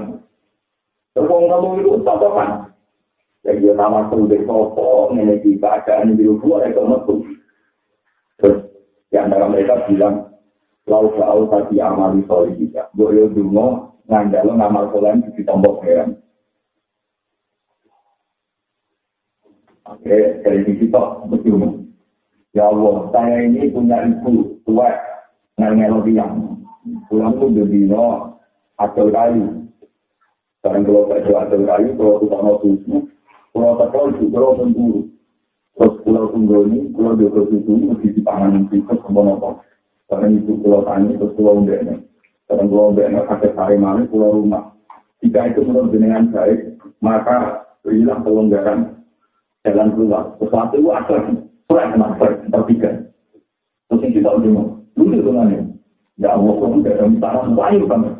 terpong-terpong 1.16 1.74
itu 1.80 1.90
tatapan. 2.04 2.50
Jadi 3.40 3.64
dia 3.64 3.72
nama 3.72 4.12
sudah 4.12 4.40
sopok, 4.44 5.16
ini 5.16 5.40
di 5.40 5.56
keadaan 5.56 6.16
di 6.16 6.28
dua, 6.28 6.68
ya 6.68 6.76
kemudian. 6.76 7.36
Terus 8.36 8.58
di 9.08 9.16
antara 9.16 9.48
mereka 9.48 9.88
bilang, 9.88 10.30
Lau 10.90 11.12
jauh 11.14 11.46
tadi 11.46 11.78
amal 11.78 12.18
di 12.18 12.26
soli 12.26 12.56
kita. 12.58 12.90
Boyo 12.98 13.30
dungo, 13.30 14.00
ngandalo 14.10 14.58
ngamal 14.58 14.90
solan 14.90 15.22
di 15.22 15.42
tombok 15.46 15.86
heran. 15.86 16.18
Oke, 19.88 20.44
dari 20.44 20.60
sisi 20.68 20.92
toh, 20.92 21.24
betul. 21.30 21.88
Ya 22.52 22.66
Allah, 22.66 23.08
saya 23.14 23.46
ini 23.46 23.70
punya 23.72 24.04
ibu 24.04 24.60
tua, 24.66 24.90
ngangelo 25.56 26.02
tiang. 26.04 26.60
Pulang 27.08 27.38
tuh 27.38 27.48
jadi 27.54 27.88
no, 27.88 28.36
acel 28.76 29.08
kayu. 29.08 29.70
Sekarang 30.60 30.82
kalau 30.84 31.08
kerja 31.08 31.32
acel 31.46 31.62
kayu, 31.64 31.90
kalau 31.96 32.20
tukang 32.20 32.42
mau 32.44 32.56
susu, 32.60 32.96
kalau 33.56 33.78
tak 33.80 33.88
tahu 33.94 34.06
juga, 34.20 34.36
kalau 34.36 34.58
memburu. 34.60 35.00
Terus 35.80 35.96
pulau 36.04 36.28
tunggu 36.28 36.68
ini, 36.68 36.92
pulau 36.92 37.16
dua 37.16 37.40
itu 37.48 37.72
mesti 37.72 38.12
dipangan 38.12 38.68
tikus 38.68 39.00
sama 39.00 39.24
nopo. 39.24 39.64
Karena 40.12 40.36
itu 40.36 40.60
pulau 40.60 40.84
tani, 40.84 41.16
terus 41.16 41.32
pulau 41.38 41.64
undeknya. 41.64 42.04
Karena 42.44 42.68
pulau 42.68 42.92
undeknya 42.92 43.24
kakek 43.24 43.56
sari 43.56 43.80
mana, 43.80 44.04
pulau 44.10 44.44
rumah. 44.44 44.76
Jika 45.24 45.56
itu 45.56 45.64
menurut 45.64 45.88
dengan 45.96 46.28
baik, 46.28 46.76
maka 47.00 47.64
berilah 47.80 48.20
kelonggaran 48.20 48.99
jalan 49.66 49.92
keluar. 49.92 50.24
Sesuatu 50.40 50.74
itu 50.80 50.88
ada 50.88 51.16
kurang 51.68 51.88
kenapa, 51.92 52.26
tertiga. 52.48 52.90
Terus 53.90 54.02
kita 54.14 54.28
udah 54.30 54.50
mau, 54.54 54.66
lucu 54.96 55.18
dengan 55.20 55.50
Ya 56.20 56.36
Allah, 56.36 56.52
kamu 56.52 56.84
tidak 56.84 56.94
ada 57.00 57.04
misalnya, 57.08 57.56
wahyu 57.56 57.84
banget. 57.88 58.14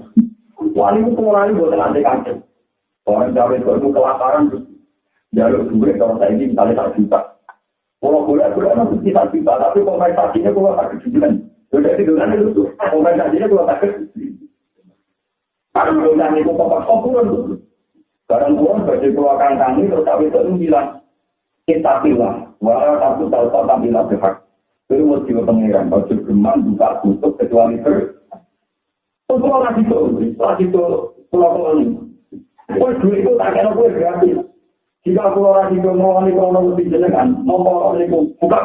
Wahyu 0.72 1.01
itu 1.05 1.12
pengelolaan 1.20 1.53
buat 1.53 1.76
nanti 1.76 2.01
kaget. 2.01 2.38
Orang 3.05 3.36
cawe 3.36 3.55
itu 3.61 3.88
kelaparan, 3.93 4.45
jalur 5.36 5.62
duit, 5.68 6.01
kalau 6.01 6.16
saya 6.16 6.32
ini 6.32 6.53
misalnya 6.53 6.80
tak 6.80 6.97
juta. 6.97 7.20
Kalau 8.01 8.24
boleh, 8.24 8.49
boleh 8.57 8.72
kan 8.72 8.97
kita 9.05 9.22
kita, 9.28 9.53
tapi 9.61 9.84
kompensasinya 9.84 10.51
kalau 10.57 10.72
tak 10.80 10.88
kejujuran. 10.97 11.45
Sudah 11.68 11.93
itu 12.01 12.12
kan 12.16 12.32
itu, 12.32 12.62
kompensasinya 12.80 13.47
kalau 13.53 13.68
tak 13.68 13.78
kejujuran. 13.84 14.49
Karena 15.70 15.91
belum 15.95 16.34
itu 16.41 16.53
pokok 16.57 16.82
komputer 16.88 17.24
itu. 17.28 17.41
Sekarang 18.26 18.59
pulang 18.59 18.86
baju 18.86 19.09
keluarkan 19.11 19.59
kami, 19.59 19.91
terus 19.91 20.07
kami 20.07 20.30
itu 20.30 20.51
bilang, 20.57 20.99
kita 21.68 22.02
pilih, 22.04 22.50
walau 22.61 22.96
aku 23.00 23.28
tahu 23.28 23.46
tahu 23.52 23.64
tak 23.68 23.80
bilang 23.84 24.06
berhak. 24.08 24.34
Itu 24.90 25.06
mesti 25.06 25.30
pengiran, 25.32 25.86
baju 25.86 26.14
gemang, 26.26 26.66
buka 26.66 26.98
tutup, 27.06 27.38
kecuali 27.38 27.78
ter. 27.86 28.18
Kalau 29.30 29.62
lagi 29.62 29.86
itu, 29.86 29.98
lagi 30.34 30.66
itu, 30.66 30.84
pulau-pulau 31.30 31.78
ini. 31.78 31.94
Kue 32.74 32.90
duit 32.98 33.22
itu 33.22 33.38
tak 33.38 33.54
kena 33.54 33.70
kue 33.74 33.90
gratis. 33.94 34.50
Jika 35.00 35.32
aku 35.32 35.46
orang 35.46 35.72
itu 35.72 35.90
mau 35.96 36.20
nih 36.20 36.36
kalau 36.36 36.52
mau 36.52 36.76
jenengan, 36.76 37.32
mau 37.46 37.62
mau 37.64 37.96
nih 37.96 38.11
buka 38.11 38.58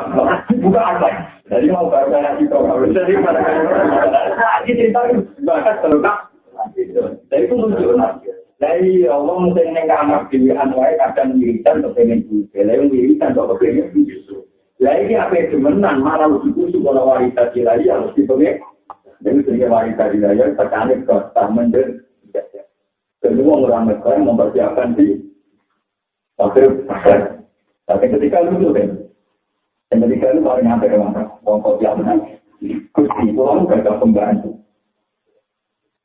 buka 0.52 0.82
apa? 0.84 1.10
Jadi 1.48 1.72
mau 1.72 1.88
baca 1.88 2.18
lagi 2.20 2.44
itu 2.44 2.58
harus 2.58 2.92
jadi 2.92 3.24
pada 3.24 3.40
kan? 3.40 3.64
cerita 4.68 5.00
bahkan 5.48 5.76
terluka. 5.80 6.14
Jadi 7.30 7.44
itu 7.46 7.54
lucu 7.56 7.88
Dari 8.56 9.04
Allah 9.04 9.36
mungkin 9.36 9.76
yang 9.76 9.92
kamar 9.92 10.32
pilihan 10.32 10.72
wae 10.72 10.96
kadang 10.96 11.36
wiridan 11.36 11.84
atau 11.84 11.92
pengen 11.92 12.24
juga, 12.32 12.64
lain 12.64 12.88
wiridan 12.88 13.36
atau 13.36 13.52
pengen 13.60 13.92
juga. 13.92 14.48
Lah 14.80 14.96
ini 15.00 15.16
apa 15.20 15.34
yang 15.36 15.48
semenan 15.52 16.00
malah 16.00 16.28
lebih 16.32 16.56
kusuk 16.56 16.84
kalau 16.84 17.08
wanita 17.12 17.52
lagi 17.52 17.88
harus 17.92 18.16
dipegang. 18.16 18.64
Jadi 19.24 19.40
sehingga 19.48 19.68
wanita 19.72 20.12
dilaya 20.12 20.56
terkait 20.56 21.00
ke 21.04 21.16
taman 21.36 21.72
dan 21.72 22.04
kedua 23.24 23.54
orang 23.68 23.92
mereka 23.92 24.10
yang 24.16 24.28
mempersiapkan 24.28 24.96
di 24.96 25.08
Tapi, 26.36 26.68
tapi 27.88 28.06
ketika 28.12 28.44
lu 28.44 28.60
tuh 28.60 28.76
dan 28.76 30.04
ketika 30.04 30.36
lu 30.36 30.44
paling 30.44 30.68
nyampe 30.68 30.92
ke 30.92 31.00
mana, 31.00 31.32
mau 31.48 31.64
kau 31.64 31.80
siapa 31.80 32.04
pulau 33.36 33.64
gak 33.68 33.88
ada 33.88 33.96
pembantu. 34.00 34.65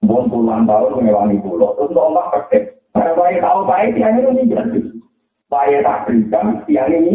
Mau 0.01 0.25
puluhan 0.27 0.65
tahun 0.65 0.97
mengewangi 0.97 1.45
pulau, 1.45 1.77
terus 1.77 1.93
lo 1.93 2.09
ombak 2.09 2.33
pakai. 2.33 2.73
Karena 2.97 3.13
bayi 3.15 3.37
tahu 3.39 3.59
bayi 3.69 3.87
tiang 3.95 4.17
ini 4.17 4.49
jadi. 4.49 4.81
Bayi 5.53 5.85
tak 5.85 6.09
berikan 6.09 6.65
tiang 6.65 6.91
ini. 6.91 7.15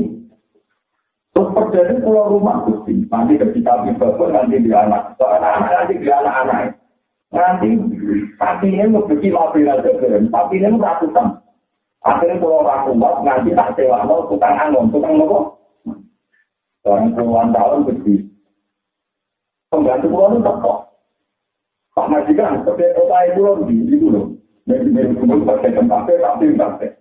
Terus 1.36 1.52
terjadi 1.52 2.00
pulau 2.06 2.32
rumah 2.32 2.64
Kusti. 2.64 3.04
Nanti 3.12 3.36
ketika 3.36 3.84
bisa 3.84 4.08
pun 4.16 4.32
nanti 4.32 4.62
di 4.62 4.72
anak. 4.72 5.18
Soalnya 5.20 5.60
anak 5.60 5.72
nanti 5.74 5.94
di 6.00 6.08
anak-anak. 6.08 6.62
Nanti 7.36 7.70
kakinya 8.40 8.96
mau 8.96 9.04
bikin 9.04 9.36
mobil 9.36 9.68
aja, 9.68 9.92
tapi 10.32 10.56
ini 10.56 10.80
ratusan. 10.80 11.28
Akhirnya 12.06 12.38
kalau 12.38 12.62
orang 12.62 12.86
kuat, 12.96 13.16
nanti 13.26 13.50
tak 13.58 13.74
sewa 13.76 14.06
mau 14.06 14.30
tukang 14.30 14.56
anon, 14.56 14.94
tukang 14.94 15.18
nopo. 15.18 15.58
Dalam 16.86 17.18
puluhan 17.18 17.50
tahun 17.50 17.90
begitu. 17.90 18.30
Pembantu 19.74 20.08
pulau 20.14 20.38
itu 20.38 20.54
kok. 20.62 20.95
Pak 21.96 22.12
Majikan, 22.12 22.60
sebagai 22.68 22.92
kota 23.00 23.18
itu 23.32 23.40
loh, 23.40 23.56
di 23.64 23.76
itu 23.88 24.08
loh. 24.12 24.36
Dari 24.68 24.92
dari 24.92 25.16
pulau 25.16 25.48
pakai 25.48 25.72
tempat, 25.72 26.12
tapi 26.12 26.52
pakai. 26.52 26.92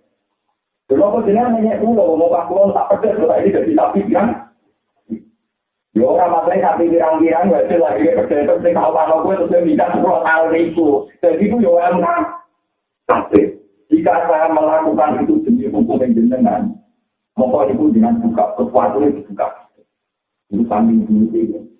Dulu 0.87 1.03
aku 1.03 1.27
jenengan 1.27 1.59
nanya 1.59 1.83
pulau, 1.83 2.15
mau 2.15 2.31
pak 2.31 2.47
pulau 2.47 2.71
tak 2.71 2.95
pedes, 2.95 3.19
kota 3.19 3.35
ini 3.43 3.51
jadi 3.51 3.71
tapi 3.75 3.99
kan. 4.07 4.27
Ya 5.95 6.03
orang 6.03 6.31
masalahnya 6.31 6.75
sapi 6.75 6.91
pirang-pirang, 6.91 7.51
wajib 7.51 7.79
lagi 7.79 8.07
kerja 8.07 8.35
itu, 8.43 8.55
sing 8.63 8.71
tahu 8.75 8.91
pak 8.95 9.11
gue 9.11 9.35
terus 9.47 9.63
minta 9.63 9.85
sepuluh 9.91 10.23
tahun 10.23 10.55
itu. 10.59 10.87
Jadi 11.19 11.43
itu 11.43 11.57
ya 11.59 11.71
orang 11.71 12.23
tapi 13.07 13.41
Jika 13.85 14.25
saya 14.25 14.49
melakukan 14.49 15.21
itu 15.21 15.45
demi 15.45 15.69
hukum 15.69 16.01
yang 16.01 16.17
jenengan, 16.17 16.73
maka 17.37 17.69
itu 17.69 17.93
dengan 17.93 18.17
buka 18.17 18.57
sesuatu 18.57 18.97
yang 18.97 19.13
dibuka. 19.13 19.45
Itu 20.49 20.65
kambing 20.65 21.05
dulu 21.05 21.29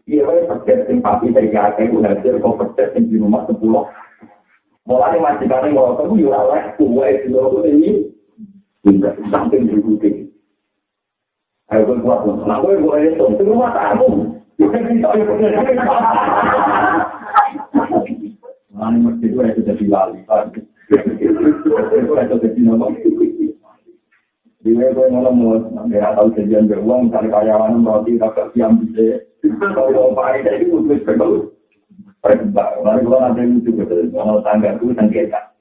Iya, 0.05 0.21
wae 0.21 0.45
pedes 0.45 0.85
sing 0.85 1.01
papi 1.01 1.33
saya 1.33 1.73
akeh 1.73 1.89
ku 1.89 1.97
hasil 2.05 2.37
kok 2.37 2.57
pedes 2.61 2.93
sing 2.93 3.09
di 3.09 3.17
rumah 3.17 3.41
sepuluh. 3.49 3.89
Mulai 4.85 5.17
majikannya 5.17 5.73
ngotot 5.73 6.13
ku 6.13 6.21
yo 6.21 6.29
ora 6.29 6.45
oleh 6.45 6.63
kuwe 6.77 7.25
di 7.25 7.27
loro 7.33 7.65
ini. 7.65 8.13
Tidak 8.85 9.17
samping 9.33 9.65
dibutuhin. 9.65 10.29
Ayo 11.73 11.89
gue 11.89 12.05
kuat 12.05 12.21
pun. 12.21 12.45
Nah 12.45 12.61
gue 12.61 12.77
gue 12.77 12.97
itu 13.17 13.25
itu 13.33 13.43
rumah 13.49 13.73
tamu. 13.73 14.37
Kita 14.61 14.77
kita 14.77 15.07
ayo 15.09 15.23
pedes. 15.25 15.57
Mana 18.77 18.97
mesti 19.01 19.25
gue 19.25 19.41
itu 19.41 19.61
jadi 19.65 19.85
wali. 19.89 20.21
Itu 20.93 22.21
itu 22.21 22.35
jadi 22.45 22.59
nama. 22.61 22.93
Dia 24.65 24.89
gue 24.97 25.13
ngomong 25.13 25.37
mau 25.37 25.85
nggak 25.85 26.17
tahu 26.17 26.33
kejadian 26.33 26.65
beruang 26.65 27.13
cari 27.13 27.29
karyawan 27.29 27.85
roti 27.85 28.17
tak 28.17 28.49
siam 28.57 28.81
bisa. 28.81 29.21
Kalau 29.61 29.93
mau 29.93 30.17
pakai 30.17 30.41
jadi 30.41 30.65
gue 30.65 31.05
terus 31.05 31.53
Perkembang, 32.25 32.81
lalu 32.81 33.05
gue 33.05 33.17
nanti 33.21 33.41
itu 33.45 33.69
betul, 33.77 34.09
kalau 34.09 34.41
tangga 34.41 34.73
gue 34.81 34.97
sengketa. 34.97 35.53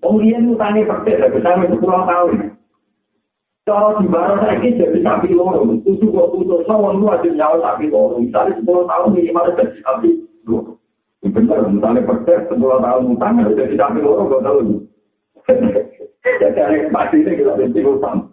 Kemudian 0.00 0.48
utangnya 0.48 0.88
persis, 0.88 1.20
sampai 1.44 1.68
sepuluh 1.68 2.08
tahun. 2.08 2.56
Kalau 3.68 4.00
di 4.00 4.08
barat 4.08 4.40
lagi 4.40 4.80
jadi 4.80 4.96
sapi 5.04 5.36
loro, 5.36 5.68
tujuh 5.84 6.08
dua 6.08 6.32
putus, 6.32 6.64
sama 6.64 6.96
lu 6.96 7.04
ada 7.12 7.28
nyawa 7.28 7.60
sapi 7.60 7.92
loro. 7.92 8.16
Misalnya 8.16 8.56
sepuluh 8.56 8.88
tahun 8.88 9.12
minimal 9.12 9.52
jadi 9.52 9.76
sapi 9.84 10.10
loro. 10.48 10.80
Benar, 11.20 11.68
misalnya 11.68 12.00
persis 12.08 12.40
sepuluh 12.48 12.80
tahun 12.80 13.12
utang 13.12 13.44
jadi 13.52 13.76
sapi 13.76 13.98
loro, 14.00 14.22
gue 14.32 14.40
tahu. 14.40 14.60
Jadi 16.22 17.86
utang. 17.86 18.30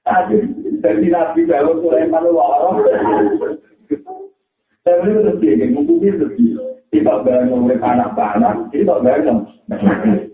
Mati. 0.00 0.36
Kan, 0.80 0.96
ini 0.96 1.08
kita. 1.10 1.34
Kalau 1.50 1.74
Sulaiman 1.82 2.24
orang. 2.30 2.76
Tapi 4.80 5.08
itu 5.12 5.82
itu 5.98 6.10
sedih. 6.18 6.52
Tidak 6.90 7.22
bayar 7.22 7.46
urus 7.46 7.78
anak-anak, 7.78 8.66
tidak 8.74 8.98
bayar 9.06 9.22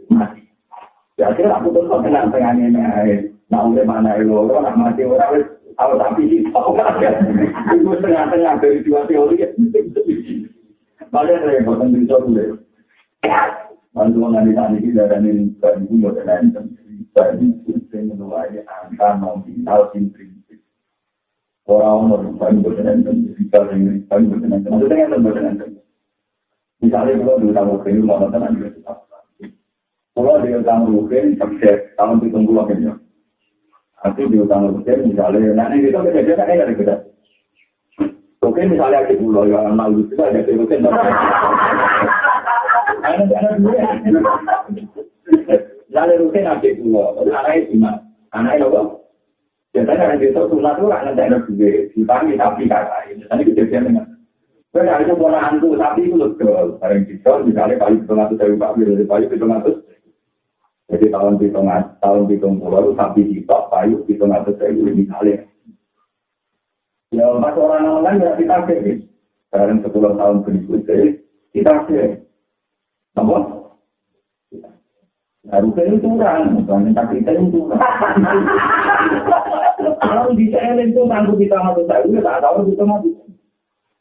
mati. 0.09 0.46
Ya, 1.17 1.33
kira 1.33 1.57
aku 1.57 1.73
tuh 1.73 1.89
tenang 2.05 2.29
tengahnya 2.29 2.69
Nah, 3.47 3.63
oleh 3.63 3.87
mana 3.87 4.19
itu 4.19 4.35
orang 4.35 4.67
nak 4.67 4.77
mati 4.77 5.07
orang 5.07 5.39
wis 5.39 5.47
tahu 5.79 5.95
tapi 6.03 6.27
itu 6.27 6.51
itu 6.51 7.93
tengah-tengah 8.03 8.55
dari 8.59 8.83
dua 8.83 9.07
teori. 9.07 9.39
Padahal 11.15 11.41
saya 11.47 11.63
bukan 11.63 11.95
bisa 11.95 12.17
dulu. 12.27 12.59
Bantu 13.95 14.19
mengenai 14.19 14.53
tadi 14.53 14.77
kita 14.83 15.09
dan 15.09 15.25
ini 15.25 15.49
bukan 15.57 15.89
itu 15.89 15.95
bukan 16.05 16.27
lain 16.27 16.45
dan 17.15 17.39
itu 17.41 17.97
menulai 17.97 18.61
angka 18.67 19.09
nominal 19.23 19.89
prinsip. 19.95 20.61
Orang 21.71 22.11
orang 22.13 22.35
bukan 22.35 22.61
bukan 22.67 22.83
lain 22.83 23.31
kita 23.39 23.59
ini 23.73 24.03
bukan 24.05 24.21
bukan 24.27 24.49
lain. 24.53 24.69
Maksudnya 24.69 25.07
kan 25.07 25.23
bukan 25.23 25.45
lain. 25.47 25.73
Misalnya 26.83 27.13
kalau 27.25 27.41
dulu 27.41 27.53
tahu 27.55 27.75
kini 27.87 28.01
mau 28.03 28.21
juga 28.27 28.69
tetap. 28.75 29.06
Kalau 30.17 30.41
di 30.41 30.49
utang 30.49 30.89
rugen, 30.89 31.37
sukses. 31.37 31.93
Tahun 31.93 32.25
itu 32.25 32.33
tunggu 32.33 32.57
lagi. 32.57 32.89
Aku 34.09 34.33
di 34.33 34.41
utang 34.41 34.73
rugen, 34.73 35.13
misalnya, 35.13 35.53
nah 35.53 35.69
ini 35.69 35.93
kita 35.93 36.01
beda-beda, 36.01 36.41
kan 36.41 36.57
ada 36.57 36.73
beda-beda. 36.73 36.95
Oke, 38.41 38.65
misalnya 38.65 39.05
aku 39.05 39.21
pulau, 39.21 39.45
ya, 39.45 39.61
anak 39.61 39.93
lu 39.93 40.09
juga, 40.09 40.33
ya, 40.33 40.41
itu 40.41 40.65
kan. 40.65 40.81
Misalnya 45.85 46.15
rugen, 46.17 46.49
aku 46.49 46.69
pulau, 46.81 47.21
anaknya 47.21 47.69
gimana? 47.69 48.01
Anaknya 48.33 48.73
apa? 48.73 48.81
Biasanya 49.77 50.09
kan 50.09 50.17
kita 50.17 50.41
sunat 50.49 50.75
tuh 50.81 50.89
kan 50.89 51.13
ada 51.13 51.25
yang 51.29 51.45
gede, 51.53 51.93
dipanggil 51.93 52.41
tapi 52.41 52.65
kan 52.65 52.89
lain. 52.89 53.21
Tadi 53.29 53.43
kita 53.53 53.69
siapa 53.69 53.93
nih? 53.93 54.05
Kita 54.73 55.05
tuh 55.05 55.21
warna 55.21 55.53
tapi 55.53 56.09
itu 56.09 56.17
loh, 56.17 56.33
kalau 56.41 56.81
bareng 56.81 57.05
kita, 57.05 57.45
misalnya 57.45 57.77
kali 57.77 58.01
itu 58.01 58.13
ngatur 58.17 58.41
dari 58.41 58.57
Pak 59.05 59.21
itu. 59.29 59.85
Jadi 60.87 61.11
tahun 61.11 61.43
hitung 61.43 61.67
tahun 61.99 62.31
hitung 62.31 62.63
pulau 62.63 62.95
sapi 62.95 63.27
hitok 63.27 63.67
payu 63.75 64.07
hitung 64.07 64.31
atau 64.31 64.55
saya 64.55 64.71
misalnya. 64.71 65.43
Ya 67.11 67.27
pas 67.43 67.59
orang 67.59 68.07
lain 68.07 68.23
ya 68.23 68.39
kita 68.39 68.57
sih. 68.71 69.03
Sekarang 69.51 69.83
sepuluh 69.83 70.15
tahun 70.15 70.47
berikutnya 70.47 71.19
kita 71.51 71.75
sih. 71.91 72.23
Apa? 73.19 73.37
Harusnya 75.47 75.83
itu 75.95 76.03
kurang, 76.03 76.59
bukan 76.59 76.91
kita 76.91 77.31
itu 77.39 77.47
kurang. 77.55 77.79
Kalau 80.03 80.35
di 80.35 80.51
CLN 80.51 80.91
itu 80.91 81.07
tangguh 81.07 81.39
kita 81.39 81.57
masuk 81.63 81.87
saya, 81.87 82.03
tak 82.03 82.43
tahu 82.43 82.67
kita 82.67 82.83
masuk. 82.83 83.15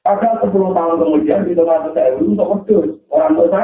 Padahal 0.02 0.42
sepuluh 0.42 0.70
tahun 0.74 1.02
kemudian 1.02 1.46
kita 1.46 1.62
masuk 1.62 1.94
saya 1.94 2.18
untuk 2.18 2.66
pedus 2.66 2.98
orang 3.14 3.38
tua. 3.38 3.62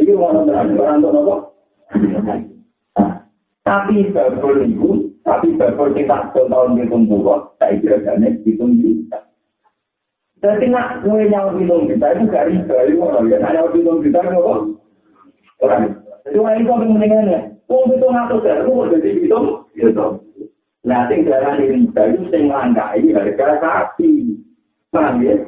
Iki 0.00 0.12
orang 0.16 0.48
orang 0.48 1.00
nopo. 1.02 1.52
Tapi 3.62 4.10
babol 4.10 4.58
itu, 4.66 5.14
tapi 5.22 5.54
babol 5.54 5.94
kita 5.94 6.34
tahun 6.34 6.82
hitung 6.82 7.06
puluh, 7.06 7.54
saya 7.62 7.78
kira 7.78 8.02
jane 8.02 8.42
hitung 8.42 8.74
juta. 8.82 9.22
Jadi 10.42 10.66
nak 10.66 11.06
gue 11.06 11.30
nyawa 11.30 11.54
hitung 11.54 11.86
juta 11.86 12.10
itu 12.10 12.26
gak 12.26 12.50
riba, 12.50 12.76
itu 12.90 12.98
orang 12.98 13.30
ya. 13.30 13.38
Nyawa 13.38 13.70
hitung 13.70 14.02
juta 14.02 14.18
itu 14.18 14.34
apa? 14.34 14.54
Orang. 15.62 15.82
Jadi 16.26 16.36
orang 16.42 16.58
itu 16.58 16.70
yang 16.74 16.80
mendingannya. 16.90 17.40
Uang 17.70 17.84
hitung 17.94 18.18
atau 18.18 18.42
saya, 18.42 18.66
gue 18.66 18.90
jadi 18.98 19.10
hitung, 19.22 19.46
hitung. 19.78 20.14
Nah, 20.82 21.06
sing 21.06 21.22
darah 21.22 21.54
riba 21.54 22.02
itu 22.10 22.20
sing 22.34 22.50
langkai 22.50 23.14
harga 23.14 23.62
sapi. 23.62 24.42
Paham 24.90 25.22
ya? 25.22 25.38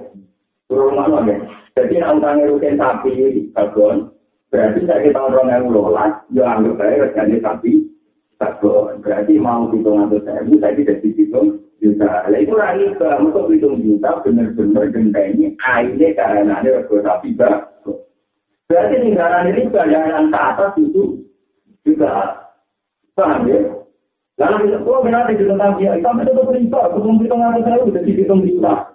Turun 0.70 0.95
mana 0.95 1.26
ya? 1.26 1.36
Jadi 1.74 1.99
nak 1.99 2.22
utangnya 2.22 2.47
rutin 2.47 2.78
sapi, 2.78 3.51
babon, 3.51 4.13
Berarti 4.55 4.86
saya 4.86 5.02
kita 5.02 5.18
orang 5.18 5.50
yang 5.50 5.66
lolas, 5.66 6.14
ya 6.30 6.46
anggap 6.46 6.78
saya 6.78 7.11
reganya 7.11 7.42
tapi 7.42 7.90
satu. 8.38 8.86
Berarti 9.02 9.34
mau 9.42 9.66
hitung 9.74 10.07
atau 10.07 10.22
saya, 10.22 10.46
saya 10.46 10.78
tidak 10.78 11.02
dihitung 11.02 11.59
juta. 11.82 12.30
Nah, 12.30 12.38
itu 12.38 12.55
lagi 12.55 12.86
untuk 13.18 13.50
hitung 13.50 13.82
juta 13.82 14.22
benar-benar 14.22 14.94
denda 14.94 15.22
ini 15.26 15.59
airnya 15.59 16.14
karena 16.14 16.62
ada 16.62 16.70
rego 16.70 17.02
sapi 17.02 17.34
bagus. 17.34 17.99
Berarti 18.70 18.95
tinggalan 19.03 19.50
ini 19.50 19.74
bayaran 19.74 20.30
ke 20.30 20.38
atas 20.38 20.72
itu 20.79 21.03
juga 21.83 22.46
paham 23.18 23.50
ya? 23.50 23.58
Lalu 24.38 24.70
kita, 24.70 24.79
oh 24.87 25.03
benar 25.03 25.34
itu 25.34 25.50
tentang 25.50 25.83
dia, 25.83 25.99
sampai 25.99 26.30
itu 26.30 26.42
riba, 26.54 26.80
hitung 26.95 27.18
hitung 27.18 27.42
atau 27.42 27.58
saya 27.58 27.83
udah 27.83 28.03
dihitung 28.07 28.46
juta. 28.46 28.95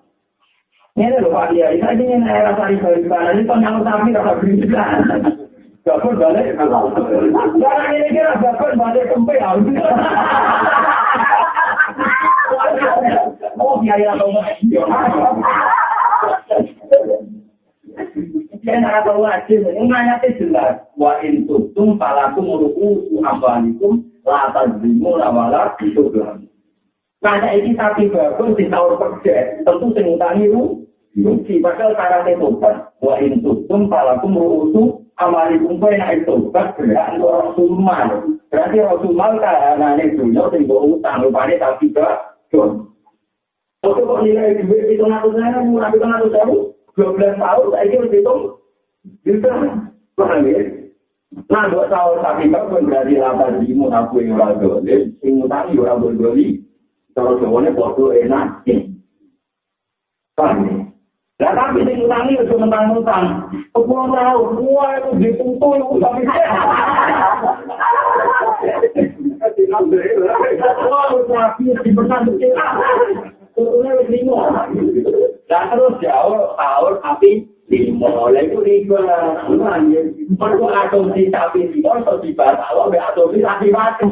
Ini 0.95 1.19
loh 1.19 1.35
Pak 1.35 1.51
Kiai, 1.51 1.83
saya 1.83 1.99
ingin 1.99 2.27
era 2.27 2.55
sari 2.55 2.79
bagaimana, 2.79 3.35
ini 3.35 3.43
penyalut 3.43 3.83
sapi 3.83 4.15
rasa 4.15 4.39
berita. 4.39 4.83
Bapak 5.89 6.21
balik. 6.21 6.53
Jangan 7.57 7.89
ini 7.97 8.13
kira 8.13 8.37
bapak 8.37 8.77
balik 8.77 9.09
kempe 9.09 9.33
harus. 9.41 9.73
Oh, 13.57 13.81
biaya 13.81 14.13
yang 14.13 14.21
tahu 14.21 14.37
Dia 18.61 18.77
nak 18.77 19.01
tahu 19.01 19.25
jelas. 20.37 20.73
Wa 20.93 21.17
in 21.25 21.49
tutum 21.49 21.97
palakum 21.97 22.45
ruku 22.45 23.17
ambanikum 23.25 24.05
la 24.29 24.53
tazimu 24.53 25.17
la 25.17 25.33
wala 25.33 25.73
itu 25.81 26.05
bilang. 26.13 26.45
Nanya 27.25 27.49
ini 27.57 27.73
tapi 27.73 28.13
bagus 28.13 28.55
di 28.55 28.69
tahun 28.69 28.95
kerja, 28.95 29.65
tentu 29.65 29.89
sing 29.97 30.05
utangi 30.05 30.53
ru. 30.53 30.85
Rugi, 31.19 31.57
padahal 31.59 31.97
cara 31.97 32.21
tetupan. 32.23 32.85
Wa 33.01 33.17
in 33.17 33.41
tutum 33.41 33.89
palakum 33.89 34.37
ruku 34.37 34.98
amali 35.19 35.59
kumpul 35.59 35.91
yang 35.91 36.23
itu 36.23 36.35
kan 36.55 36.71
berat 36.79 37.19
orang 37.19 37.51
sumal. 37.59 38.07
Berarti 38.47 38.75
orang 38.79 39.01
sumal 39.03 39.31
karena 39.43 39.87
ini 39.99 40.15
dunia 40.15 40.47
tinggal 40.49 40.95
utang 40.95 41.27
rupanya 41.27 41.55
tapi 41.59 41.91
ke 41.91 42.07
don 42.49 42.87
Oke 43.79 44.03
kok 44.03 44.19
nilai 44.27 44.59
duit 44.59 44.91
itu 44.91 45.03
ngatur 45.07 45.39
saya 45.39 45.63
murah 45.63 45.87
itu 45.95 46.03
ngatur 46.03 46.31
saya 46.35 46.45
dua 46.99 47.09
belas 47.15 47.39
tahun 47.39 47.67
saya 47.71 47.83
itu 47.87 47.97
hitung 48.11 48.41
bisa 49.23 49.51
paham 50.19 50.43
ya? 50.43 50.59
Nah 51.47 51.63
dua 51.71 51.87
tahun 51.87 52.19
tapi 52.19 52.51
kan 52.51 52.67
berarti 52.67 53.15
lapas 53.15 53.55
di 53.63 53.71
mana 53.71 54.03
aku 54.03 54.19
yang 54.19 54.59
dolim 54.59 55.15
sing 55.23 55.39
utang 55.39 55.71
orang 55.79 56.03
berdoli 56.03 56.59
kalau 57.15 57.39
jawabannya 57.39 57.75
bodoh 57.75 58.11
enak. 58.11 58.67
Paham 60.35 60.59
ya 60.67 60.78
Lah 61.39 61.55
tapi 61.55 61.87
sing 61.87 62.03
utangi 62.03 62.35
yo 62.35 62.59
mentang 62.59 62.99
utang. 62.99 63.47
Sepuluh 63.71 64.11
tahun, 64.11 64.59
semua 64.59 64.99
itu 64.99 65.09
ditutu 65.23 65.67
itu 65.71 65.95
tapi 66.03 66.27
lima. 74.11 74.39
Lah 75.47 75.63
terus 75.71 75.95
jauh 76.03 76.43
tahun 76.59 76.93
tapi 77.07 77.47
lima. 77.71 78.11
Lah 78.35 78.41
itu 78.43 78.59
riba. 78.59 78.99
Mergo 80.35 80.67
asumsi 80.67 81.31
tapi 81.31 81.71
lima 81.71 82.03
iso 82.03 82.19
dibatal 82.19 82.91
mbek 82.91 83.15
asumsi 83.15 83.39
tapi 83.39 83.71
mati. 83.71 84.11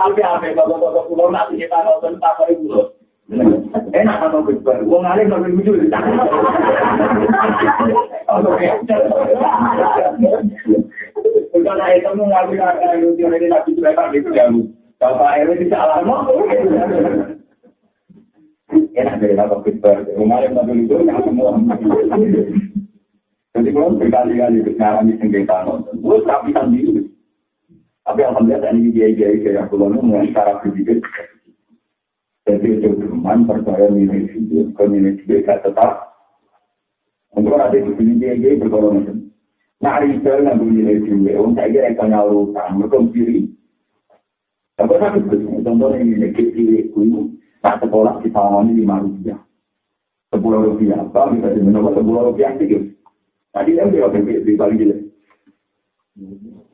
Tapi 0.00 0.20
apa 0.24 0.48
bapak-bapak 0.56 1.04
pulau 1.12 1.28
nanti 1.28 1.60
kita 1.60 1.76
nonton 1.84 2.16
tak 2.22 2.40
ibu. 2.48 2.99
Enak 3.30 3.62
yang 14.34 14.50
di. 14.50 14.66
Enak 18.90 19.18
dari 19.22 19.34
bapak 19.38 19.66
besar, 19.66 20.02
uang 20.14 20.30
alim 20.30 20.54
lebih 20.54 20.74
muncul 20.86 21.02
yang 21.06 21.22
semua. 21.22 21.54
Jadi 23.50 23.68
kalau 23.74 23.98
berkali-kali 23.98 24.62
mengalami 24.62 25.12
sengketa 25.18 25.56
nonton, 25.66 25.94
gue 26.02 26.16
tapi 26.26 26.50
sendiri. 26.54 27.02
Tapi 28.06 28.20
alhamdulillah 28.26 28.74
ini 28.74 28.90
dia-dia 28.90 29.38
kayak 29.42 29.70
pulau 29.70 29.90
ini 29.94 30.34
cara 30.34 30.58
berpikir 30.62 30.98
Jadi 32.50 32.82
itu 32.82 32.98
teman 32.98 33.46
percaya 33.46 33.86
nilai 33.94 34.26
video, 34.26 34.74
ke 34.74 34.82
video 34.90 35.38
gak 35.46 35.62
tetap. 35.62 36.18
Untuk 37.30 37.54
ada 37.54 37.70
di 37.70 37.94
sini 37.94 38.18
dia 38.18 38.34
dia 38.34 38.58
berkorong 38.58 39.06
itu. 39.06 39.14
Nah, 39.78 40.02
itu 40.02 40.26
yang 40.26 40.58
nilai 40.58 40.98
video, 40.98 41.46
untuk 41.46 41.62
kira 41.70 41.94
itu 41.94 42.02
nyawa 42.10 42.34
utang, 42.34 42.82
mereka 42.82 42.98
kiri. 43.14 43.54
Tapi 44.74 44.98
saya 44.98 45.14
itu, 45.14 45.62
contohnya 45.62 46.02
nilai 46.02 46.34
kiri 46.34 46.90
itu, 46.90 47.30
tak 47.62 47.78
sekolah 47.86 48.18
tahun 48.18 48.74
ini 48.74 48.82
lima 48.82 48.98
rupiah. 48.98 49.38
Sepuluh 50.34 50.74
rupiah, 50.74 51.06
apa 51.06 51.30
bisa 51.30 51.54
dimenangkan 51.54 52.02
sepuluh 52.02 52.34
rupiah 52.34 52.50
sih? 52.58 52.98
Tadi 53.54 53.78
yang 53.78 53.94
dia 53.94 54.10
pikir 54.10 54.42
di 54.42 54.58
balik 54.58 54.78
jelek. 54.82 55.00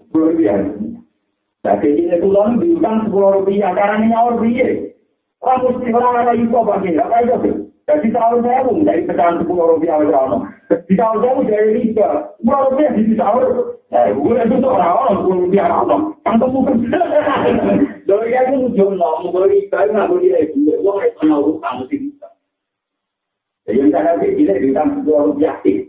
Sepuluh 0.08 0.32
rupiah. 0.32 0.56
Jadi 1.68 1.88
ini 2.00 2.16
tulang 2.16 2.64
diutang 2.64 3.04
sepuluh 3.04 3.44
rupiah, 3.44 3.76
karena 3.76 4.08
nyawa 4.08 4.40
rupiah. 4.40 4.95
Orang 5.44 5.60
mesti 5.68 5.92
orang 5.92 6.14
ada 6.24 6.32
info 6.32 6.64
bagi, 6.64 6.96
apa 6.96 7.22
itu? 7.22 7.68
Jadi 7.86 8.10
tahun 8.10 8.42
saya 8.42 8.66
pun 8.66 8.82
dari 8.82 9.06
pecahan 9.06 9.38
sepuluh 9.38 9.78
rupiah 9.78 10.02
aja 10.02 10.16
orang. 10.26 10.42
Di 10.90 10.94
tahun 10.98 11.22
saya 11.22 11.32
pun 11.38 11.46
dari 11.46 11.68
riba, 11.70 12.08
sepuluh 12.34 12.62
rupiah 12.66 12.90
di 12.98 13.14
tahun. 13.14 13.44
Eh, 13.86 14.10
gue 14.10 14.34
itu 14.42 14.56
tuh 14.58 14.72
orang 14.74 14.94
orang 14.98 15.16
sepuluh 15.22 15.38
rupiah 15.46 15.66
orang. 15.70 16.02
Tangkap 16.26 16.50
mungkin. 16.50 16.90
Dari 18.10 18.34
yang 18.34 18.46
itu 18.58 18.74
jono, 18.74 19.10
mau 19.22 19.46
riba 19.46 19.78
nggak 19.86 20.08
boleh 20.10 20.30
lagi. 20.34 20.58
Uang 20.82 20.98
itu 21.06 21.20
mau 21.30 21.42
utang 21.46 21.74
mesti 21.86 21.96
bisa. 22.02 22.28
Jadi 23.70 23.90
saya 23.94 24.18
lihat 24.18 24.34
ini 24.34 24.54
di 24.66 24.70
tahun 24.74 24.90
sepuluh 24.98 25.22
rupiah 25.30 25.54
sih. 25.62 25.86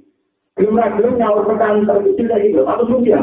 Belum 0.53 0.77
lagi 0.77 1.01
belum 1.01 1.17
nyawa 1.17 1.45
pecahan 1.49 1.85
terkecil 1.85 2.25
dari 2.29 2.49
itu, 2.53 2.61
satu 2.61 2.83
rupiah. 2.89 3.21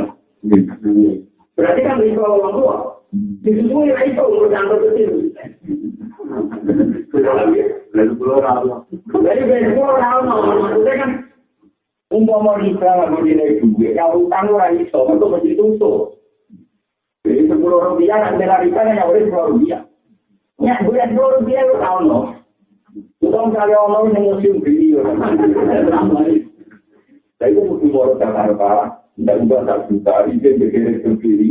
Berarti 1.55 1.81
kan 1.87 2.03
riba 2.03 2.23
orang 2.27 2.55
tua. 2.59 2.77
Disusul 3.47 3.87
ya 3.87 4.03
itu 4.03 4.19
urusan 4.19 4.67
terkecil. 4.67 5.11
Kan 10.95 11.11
umpama 12.15 12.63
kita 12.63 12.87
nggak 12.87 13.11
mau 13.11 13.27
dinilai 13.27 13.59
juga, 13.59 13.89
ya 13.91 14.07
utang 14.15 14.47
orang 14.55 14.79
itu, 14.79 14.95
itu 14.95 15.27
mesti 15.27 15.51
tutup. 15.59 16.15
Jadi 17.27 17.51
sepuluh 17.51 17.81
rupiah, 17.83 18.21
nanti 18.23 18.45
lari 18.47 18.71
kan 18.71 18.95
yang 18.95 19.11
boleh 19.11 19.27
sepuluh 19.27 19.47
rupiah. 19.57 19.83
Ya, 20.63 20.79
gue 20.87 20.95
sepuluh 20.95 21.31
rupiah 21.41 21.67
lu 21.67 21.75
tahu 21.83 21.99
no. 22.07 22.19
Utang 23.19 23.51
kali 23.51 23.75
orang 23.75 24.15
yang 24.15 24.23
museum 24.31 24.63
video. 24.63 25.03
Saya 27.43 27.51
itu 27.51 27.61
mesti 27.67 27.87
mau 27.91 28.15
datang 28.15 28.55
ke 28.55 28.73
tidak 29.15 29.39
ubah 29.47 29.61
tak 29.67 29.79
juta, 29.91 30.15
ini 30.31 30.55
berkira 30.59 30.93
sendiri. 31.03 31.51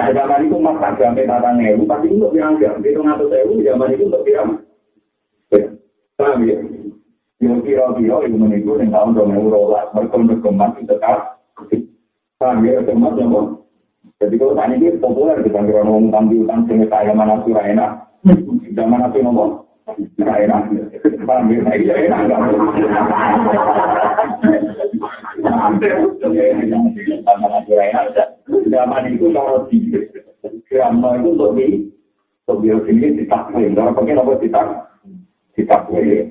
Nah 0.00 0.16
zaman 0.16 0.48
itu 0.48 0.56
mas 0.56 0.80
tak 0.80 0.96
jamin 0.96 1.28
tata 1.28 1.52
ngewu, 1.60 1.84
pasti 1.84 2.08
untuk 2.08 2.32
dianggap. 2.32 2.80
Itu 2.80 3.04
ngatur 3.04 3.28
sewu, 3.28 3.60
zaman 3.60 3.92
itu 3.92 4.08
untuk 4.08 4.24
dianggap. 4.24 4.64
Paham 6.16 6.40
ya? 6.48 6.56
Yang 7.36 7.60
kira-kira 7.68 8.16
itu 8.24 8.36
menipu 8.40 8.80
yang 8.80 8.96
tahun 8.96 9.12
dua 9.12 9.28
ribu 9.28 9.52
rolas, 9.52 9.92
mereka 9.92 10.16
berkembang 10.24 10.72
itu 10.80 10.88
tetap. 10.88 11.44
Paham 12.40 12.64
ya? 12.64 12.80
Berkembang 12.80 13.12
ya, 13.20 13.28
Jadi 14.24 14.34
kalau 14.40 14.56
tadi 14.56 14.80
ini 14.80 14.96
populer 14.96 15.36
kita 15.44 15.68
kira 15.68 15.84
ngomong 15.84 16.08
utang 16.08 16.32
utang 16.32 16.60
sehingga 16.64 16.88
saya 16.88 17.12
mana 17.12 17.44
surah 17.44 17.64
enak. 17.68 17.90
Zaman 18.72 19.04
apa 19.04 19.20
ngomong? 19.20 19.68
Surah 20.16 20.36
enak. 20.40 20.60
Paham 21.28 21.52
ya? 21.52 21.60
Saya 21.60 21.76
iya 21.76 21.94
enak 22.08 22.24
enggak? 22.24 22.40
Zaman 28.50 29.14
itu 29.14 29.26
kalau 29.30 29.66
di 29.70 29.78
Zaman 30.70 31.22
itu 31.22 31.28
untuk 31.34 31.50
di 31.54 31.66
untuk 32.46 32.66
biologi 32.66 33.22
ditakwin. 33.22 33.74
Kalau 33.78 33.94
pakai 33.94 34.14
nomor 34.18 34.38
ditakwin. 34.42 34.86
kita 35.54 35.76
boleh. 35.86 36.30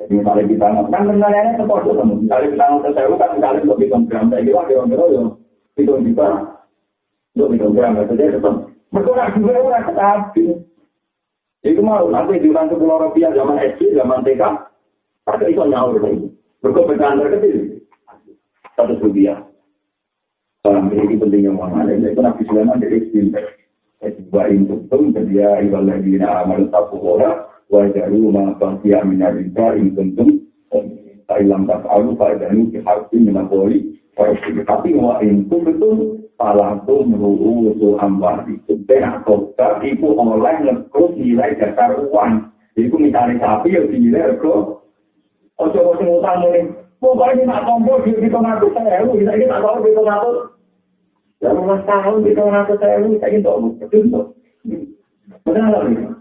Jadi 0.00 0.12
misalnya 0.16 0.48
kita 0.48 0.66
kan 0.88 1.02
sebenarnya 1.04 1.60
sepuluh 1.60 1.92
kan, 1.92 2.08
misalnya 2.08 2.48
kita 2.56 2.64
nonton 2.72 2.92
sewa 2.96 3.16
kan? 3.20 3.30
Misalnya 3.36 3.60
untuk 3.68 4.08
gram, 4.08 4.32
saya 4.32 4.42
kira 4.48 4.60
kira-kira 4.64 5.04
ya 5.12 5.22
hitung 5.76 6.04
juta, 6.08 6.28
untuk 7.36 7.70
gram, 7.76 7.92
maksudnya 8.00 8.32
tetap. 8.32 8.54
Berkurang 8.90 9.30
juga 9.38 9.60
orang 9.60 9.86
tetapi 9.86 10.44
itu 11.62 11.80
mau 11.84 12.08
nanti 12.08 12.40
diulang 12.40 12.72
sepuluh 12.72 12.96
rupiah 12.96 13.30
zaman 13.36 13.60
SD, 13.76 13.92
zaman 13.92 14.24
TK, 14.24 14.42
pakai 15.28 15.52
itu 15.52 15.62
nyaur 15.62 16.00
lagi, 16.00 16.26
berkompeten 16.64 17.20
terkecil, 17.20 17.56
satu 18.74 18.96
rupiah. 19.04 19.38
Dalam 20.60 20.92
ini 20.92 21.16
pentingnya 21.16 21.56
uang 21.56 21.72
ada, 21.72 21.96
itu 21.96 22.20
nabi 22.20 22.42
Sulaiman 22.44 22.84
dari 22.84 23.00
Sinter. 23.08 23.56
Dua 24.28 24.48
intum, 24.48 25.12
jadi 25.12 25.32
ya 25.32 25.50
ibadah 25.64 26.00
amal 26.44 26.68
tapu 26.68 27.00
bola, 27.00 27.48
wajaru 27.72 28.32
ma 28.32 28.52
baqiya 28.56 29.04
min 29.04 29.24
ar-riba 29.24 29.76
in 29.76 29.96
kuntum. 29.96 30.28
Thailand 31.30 31.70
tak 31.70 31.86
alu 31.86 32.18
pada 32.18 32.50
ini 32.50 32.74
harus 32.82 33.06
menapoli 33.14 34.00
tapi 34.66 34.92
wa 34.98 35.22
in 35.22 35.46
kuntum 35.46 36.26
palaku 36.34 37.06
meruhu 37.06 37.72
itu 37.72 37.96
ambar 38.02 38.44
itu 38.50 38.76
benar 38.84 39.22
kota 39.24 39.78
itu 39.86 40.10
oleh 40.10 40.56
ngekrus 40.66 41.14
nilai 41.16 41.56
dasar 41.56 41.94
uang. 41.96 42.50
Itu 42.74 42.96
misalnya 42.98 43.40
sapi 43.40 43.76
yang 43.76 43.88
dinilai 43.88 44.36
kok 44.40 44.84
ojo-ojo 45.60 46.00
ngutang 46.00 46.40
ini 46.48 46.60
pokoknya 47.00 47.42
nak 47.48 47.64
tombol 47.64 48.04
di 48.04 48.12
kita 48.14 48.38
ngatur 48.38 48.70
saya 48.76 49.02
lu 49.02 49.16
bisa 49.16 49.32
kita 49.34 49.56
tahu 49.58 49.80
di 49.82 49.90
kita 49.90 50.02
ngatur 50.04 50.34
ya 51.40 51.50
mas 51.56 51.82
tahun 51.88 52.22
di 52.22 52.30
kita 52.30 52.42
ngatur 52.44 52.76
saya 52.76 52.96
lu 53.00 53.08
bisa 53.16 53.26
kita 53.32 53.48
tahu 53.48 53.74
benar 55.44 55.64
benar 55.72 56.20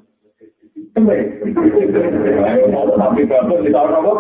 Tapi 3.00 3.22
bagus 3.26 3.60
di 3.64 3.70
tahun 3.72 3.98
apa? 3.98 4.12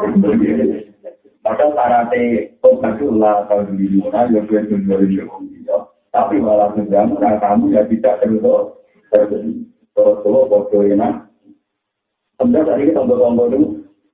Padahal 1.39 1.71
syaratnya 1.71 2.51
Tokatullah 2.59 3.47
tahun 3.47 3.79
ini, 3.79 4.03
ya 4.11 4.39
gue 4.43 4.61
tunggu 4.67 4.95
di 5.07 5.23
Tapi 6.09 6.35
malah 6.41 6.73
sedang, 6.73 7.15
nah 7.21 7.37
kamu 7.37 7.75
ya 7.77 7.85
tidak 7.85 8.17
terus 8.25 8.41
terjadi. 9.13 9.61
Terus 9.93 10.15
kalau 10.25 10.49
foto 10.49 10.81
enak. 10.81 11.29
Sebenarnya 12.39 12.65
tadi 12.71 12.81
kita 12.89 12.97
tombol-tombol 12.97 13.45
itu, 13.51 13.67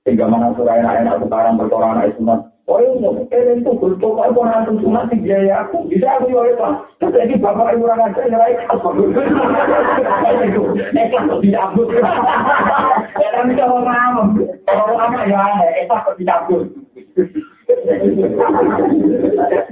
sehingga 0.06 0.30
mana 0.30 0.53
surah 0.53 0.77
enak-enak 0.86 1.18
sekarang 1.26 1.57
berkorang 1.57 1.98
anak 1.98 2.14
sunat. 2.14 2.40
Oh 2.65 2.82
ini, 2.82 3.10
ini 3.30 3.61
itu 3.61 3.72
betul 3.77 4.18
aku 4.22 4.41
nanti 4.41 4.73
cuma 4.82 5.06
si 5.10 5.18
biaya 5.22 5.65
aku. 5.65 5.86
Bisa 5.90 6.18
aku 6.18 6.30
ya 6.34 6.53
Pak. 6.57 6.98
Terus 6.98 7.18
ini 7.26 7.38
bapak 7.41 7.77
ibu 7.77 7.90
orang 7.90 8.10
aja 8.10 8.26
yang 8.26 8.41
lain 8.41 8.57
apa? 8.69 8.90
Itu, 10.45 10.61
nekat 10.94 11.22
kok 11.30 11.41
dicabut. 11.41 11.90
Ya 13.15 13.32
kan 13.32 13.48
bisa 13.48 13.64
orang 13.64 13.86
awam. 13.90 14.27
Orang 14.65 14.98
awam 14.98 15.30
ya 15.30 15.38
aneh, 15.41 15.69
nekat 15.73 15.99
kok 16.06 16.18
dicabut. 16.18 16.65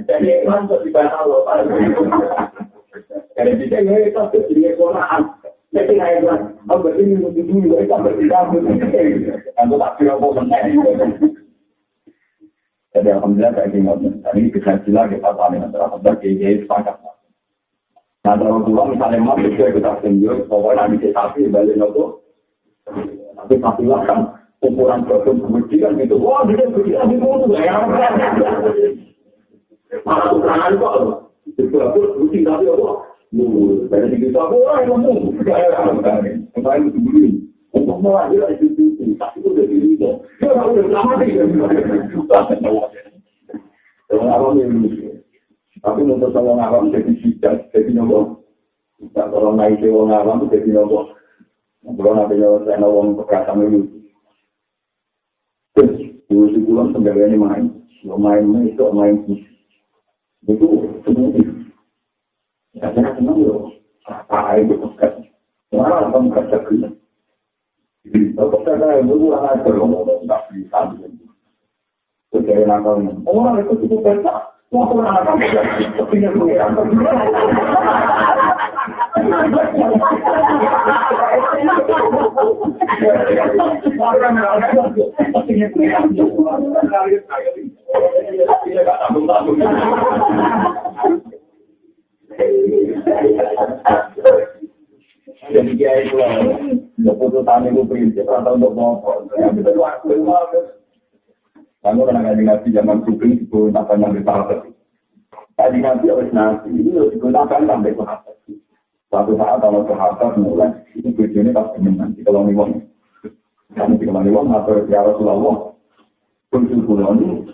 Jadi 0.06 0.26
ikhlas 0.42 0.66
kok 0.70 0.82
dibatal 0.86 1.22
loh. 1.30 1.42
Jadi 3.38 3.50
bisa 3.58 3.76
ya 3.82 3.94
ikhlas 4.06 4.30
kok 4.30 4.46
jadi 4.50 4.74
ekonomi. 4.74 5.43
Jadi 5.74 5.98
nggak 5.98 6.12
ikhlas. 6.22 6.42
Oh 6.70 6.78
berarti 6.78 7.02
ini 7.02 7.18
mau 7.18 7.34
dulu, 7.34 7.74
kok 7.82 8.14
dicabut. 8.14 8.62
Aku 9.58 9.74
tak 9.74 9.92
kira 9.98 10.14
kok 10.14 10.34
menang. 10.38 10.70
Jadi 12.94 13.08
alhamdulillah 13.10 13.52
saya 13.58 13.74
ingin 13.74 14.22
Dan 14.22 14.38
ini 14.38 14.54
bisa 14.54 14.78
jelas 14.86 15.10
kita 15.10 15.34
paling 15.34 15.66
antara 15.66 15.90
sebagai 15.90 16.30
kiai 16.30 16.62
sepakat. 16.62 16.94
Nah 18.22 18.38
kalau 18.38 18.62
pulang 18.62 18.94
misalnya 18.94 19.18
mas 19.18 19.42
itu 19.42 19.58
kita 19.58 19.98
tunjuk 19.98 20.46
pokoknya 20.46 20.86
nanti 20.86 21.10
sapi 21.10 21.50
balik 21.50 21.74
nopo. 21.74 22.22
Tapi 23.34 23.54
sapi 23.58 23.82
lah 23.84 24.00
kan 24.06 24.18
ukuran 24.62 25.02
produk 25.10 25.34
kemudian 25.42 25.98
gitu. 25.98 26.14
Wah 26.22 26.46
dia 26.46 26.70
kemudian 26.70 27.10
itu 27.10 27.26
tuh 27.26 27.50
ya. 27.58 27.82
Malah 30.06 30.28
ukuran 30.38 30.78
kok. 30.78 30.94
Itu 31.58 31.76
aku 31.82 32.00
rutin 32.14 32.46
tapi 32.46 32.70
apa? 32.70 33.13
Itu 33.34 33.42
itu 33.50 33.82
tapi 33.90 34.14
itu 34.14 34.30
itu. 39.98 40.08
Untuk 46.14 46.30
orang 46.38 46.62
awam 46.62 46.94
jadi 46.94 47.12
sidat, 47.20 47.68
jadi 47.74 47.90
nopo. 47.92 48.40
Tidak 49.02 49.34
orang 49.34 49.58
naik 49.58 49.82
ke 49.82 49.90
orang 49.90 50.14
awam 50.14 50.46
jadi 50.46 50.70
nopo. 50.70 51.10
Belum 51.84 52.16
ada 52.16 52.32
yang 52.32 52.64
saya 52.64 52.80
nawang 52.80 53.18
kekerasan 53.18 53.60
itu. 53.68 53.80
Terus, 55.76 56.00
dulu 56.30 56.46
sebulan 56.56 56.96
ini 57.28 57.36
main. 57.36 57.64
Kalau 58.00 58.16
main 58.16 58.46
itu 58.64 58.84
main 58.94 59.20
musik. 59.26 59.52
Itu 60.48 60.68
semuanya. 61.04 61.43
Saya 62.74 62.90
senang 63.14 63.38
loh. 63.38 63.70
Apa 64.10 64.58
itu 64.58 64.74
kekerasan? 64.74 65.30
Kenapa 65.70 66.10
kamu 66.10 66.28
kekerasan? 66.34 66.92
Kalau 68.34 68.58
saya 68.66 68.98
yang 68.98 69.06
dulu 69.08 69.32
anak 69.32 69.62
berumur 69.62 70.04
nggak 70.26 70.42
bisa. 70.50 70.78
Jadi 72.34 72.66
nakal 72.66 72.98
orang 73.30 73.62
itu 73.62 73.78
cukup 73.86 74.02
besar. 74.02 74.58
Mau 74.74 74.90
orang 74.90 75.22
anak 75.22 75.38
kepingin 75.94 76.34
pengiran. 76.34 76.74
Orang 84.02 84.34
anak 84.34 84.74
kepingin 85.30 85.70
pengiran. 85.70 86.10
Jadi 95.44 95.70
dia 95.76 95.92
itu 96.00 96.16
keputusan 96.96 97.68
itu 97.68 97.82
prinsip 97.84 98.26
atau 98.26 98.56
untuk 98.56 98.72
ngomong. 98.72 99.28
Yang 99.36 99.60
kita 99.60 99.70
lakukan 99.76 100.24
Kamu 101.84 102.08
pernah 102.08 102.22
ngaji 102.24 102.42
ngaji 102.48 102.68
zaman 102.72 103.04
sahabat. 104.24 104.72
Tadi 105.54 105.78
nanti 105.84 106.08
ini 106.72 106.96
sampai 107.68 107.92
sahabat. 107.92 108.36
Suatu 109.12 109.32
saat 109.36 109.60
kalau 109.60 109.84
sahabat 109.84 110.32
mulai, 110.40 110.72
ini 110.96 111.12
tujuannya 111.12 111.52
pas 111.52 111.76
nanti 111.76 112.24
kalau. 112.24 112.48
Kami 113.74 114.00
di 114.00 114.06
kalau 114.06 114.22
niwon 114.24 114.54
atau 114.54 114.86
ya 114.88 115.04
Rasulullah. 115.04 115.76
Kunci 116.48 116.78
kulon 116.86 117.50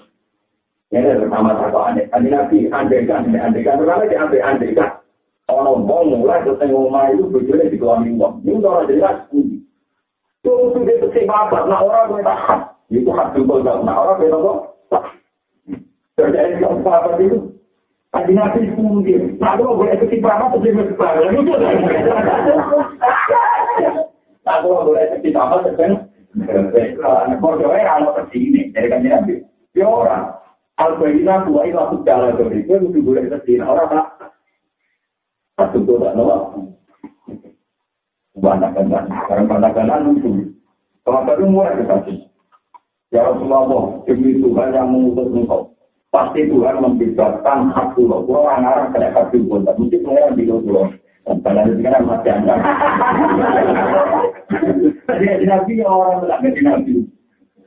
ini 0.91 1.07
ini 1.07 1.23
pertama 1.23 1.55
satu 1.55 1.79
aneh. 1.79 2.05
Tadi 2.11 2.29
nanti 2.35 2.67
andekan, 2.67 3.31
andekan, 3.31 3.79
karena 3.79 4.11
di 4.11 4.17
andekan, 4.19 4.59
andekan. 4.59 4.91
Kalau 5.47 5.79
mau 5.79 6.03
mulai 6.03 6.43
ke 6.47 6.67
rumah 6.67 7.11
itu 7.11 7.27
tujuannya 7.31 7.71
di 7.71 7.79
kalau 7.79 8.03
niwon. 8.03 8.43
Ini 8.43 8.62
orang 8.62 8.91
jelas 8.91 9.17
kunci. 9.31 9.62
Itu 10.43 10.75
sudah 10.75 10.97
kesempatan, 11.07 11.71
nah 11.71 11.79
orang 11.83 12.11
boleh 12.11 12.27
tahan. 12.27 12.61
itu 12.91 13.07
hak 13.15 13.39
jempol 13.39 13.62
gak 13.62 13.87
nah 13.87 14.03
orang 14.03 14.19
beda 14.19 14.35
kok 14.35 14.59
terjadi 16.19 16.59
di 16.59 16.65
apa 16.67 17.11
itu. 17.23 17.39
Adi 18.11 18.35
nabi 18.35 18.67
mungkin, 18.75 19.39
nah 19.39 19.55
kalau 19.55 19.79
boleh 19.79 19.95
apa 19.95 20.59
sih 20.59 20.75
masih 20.75 20.99
parah, 20.99 21.31
itu 21.31 21.55
Nah 24.43 24.57
kalau 24.67 24.83
boleh 24.83 25.07
ketimbang 25.15 25.47
apa 25.47 25.71
sih 25.71 25.95
Nah, 26.31 27.39
kalau 27.39 27.59
kalau 27.59 28.15
kesini, 28.23 28.71
dari 28.75 28.87
kan 28.91 29.03
nabi, 29.07 29.47
ya 29.75 29.87
orang, 29.87 30.40
Al-Bayyina 30.81 31.44
kuwa 31.44 31.69
ila 31.69 31.93
jalan 32.09 32.40
dari 32.40 32.65
itu, 32.65 32.73
itu 32.73 32.98
boleh 33.05 33.28
ke 33.28 33.39
sini, 33.44 33.61
orang 33.61 33.93
tak, 33.93 34.32
satu 35.61 35.85
tuh 35.85 36.01
tak 36.01 36.16
nolak. 36.16 36.57
Banyak-banyak, 38.40 39.05
karena 39.28 39.44
banyak-banyak 39.44 39.98
itu, 40.16 40.57
kalau 41.05 41.28
tadi 41.28 41.44
mulai 41.44 41.77
ke 41.77 41.85
sini, 41.85 42.31
Ya 43.11 43.27
Rasulullah, 43.27 44.07
demi 44.07 44.39
Tuhan 44.39 44.70
yang 44.70 44.94
mengutus 44.94 45.35
engkau. 45.35 45.74
Pasti 46.15 46.47
Tuhan 46.47 46.78
membebaskan 46.78 47.74
hak 47.74 47.98
pulau. 47.98 48.23
Pulau 48.23 48.47
orang-orang 48.47 48.94
kena 48.94 49.11
kasih 49.19 49.43
pun. 49.51 49.66
Mesti 49.66 49.98
pengeran 49.98 50.39
di 50.39 50.47
pulau. 50.47 50.86
Pada 51.27 51.66
itu 51.66 51.82
kan 51.82 52.07
masih 52.07 52.31
anda. 52.35 52.55
Jadi 55.11 55.47
nabi 55.47 55.74
orang 55.82 56.23
tidak 56.23 56.39
menjadi 56.43 56.61
nabi. 56.66 56.94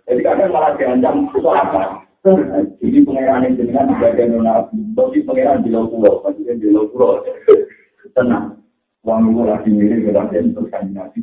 Jadi 0.03 0.21
kadang 0.23 0.51
malah 0.51 0.71
diancam 0.79 1.27
itu 1.31 1.49
apa? 1.51 1.83
Jadi 2.23 2.99
pengeran 3.03 3.51
itu 3.51 3.67
dengan 3.67 3.91
bagian 3.99 4.39
nabi. 4.39 4.79
Tapi 4.95 5.19
pengeran 5.27 5.63
di 5.63 5.69
pulau. 5.71 6.23
Maksudnya 6.23 6.55
di 6.55 6.71
pulau. 6.71 7.19
Tenang. 8.15 8.63
Uang 9.03 9.35
itu 9.35 9.41
lagi 9.43 9.67
mirip 9.67 10.07
dengan 10.07 10.31
terus 10.31 10.71
kan 10.71 10.87
nabi. 10.95 11.19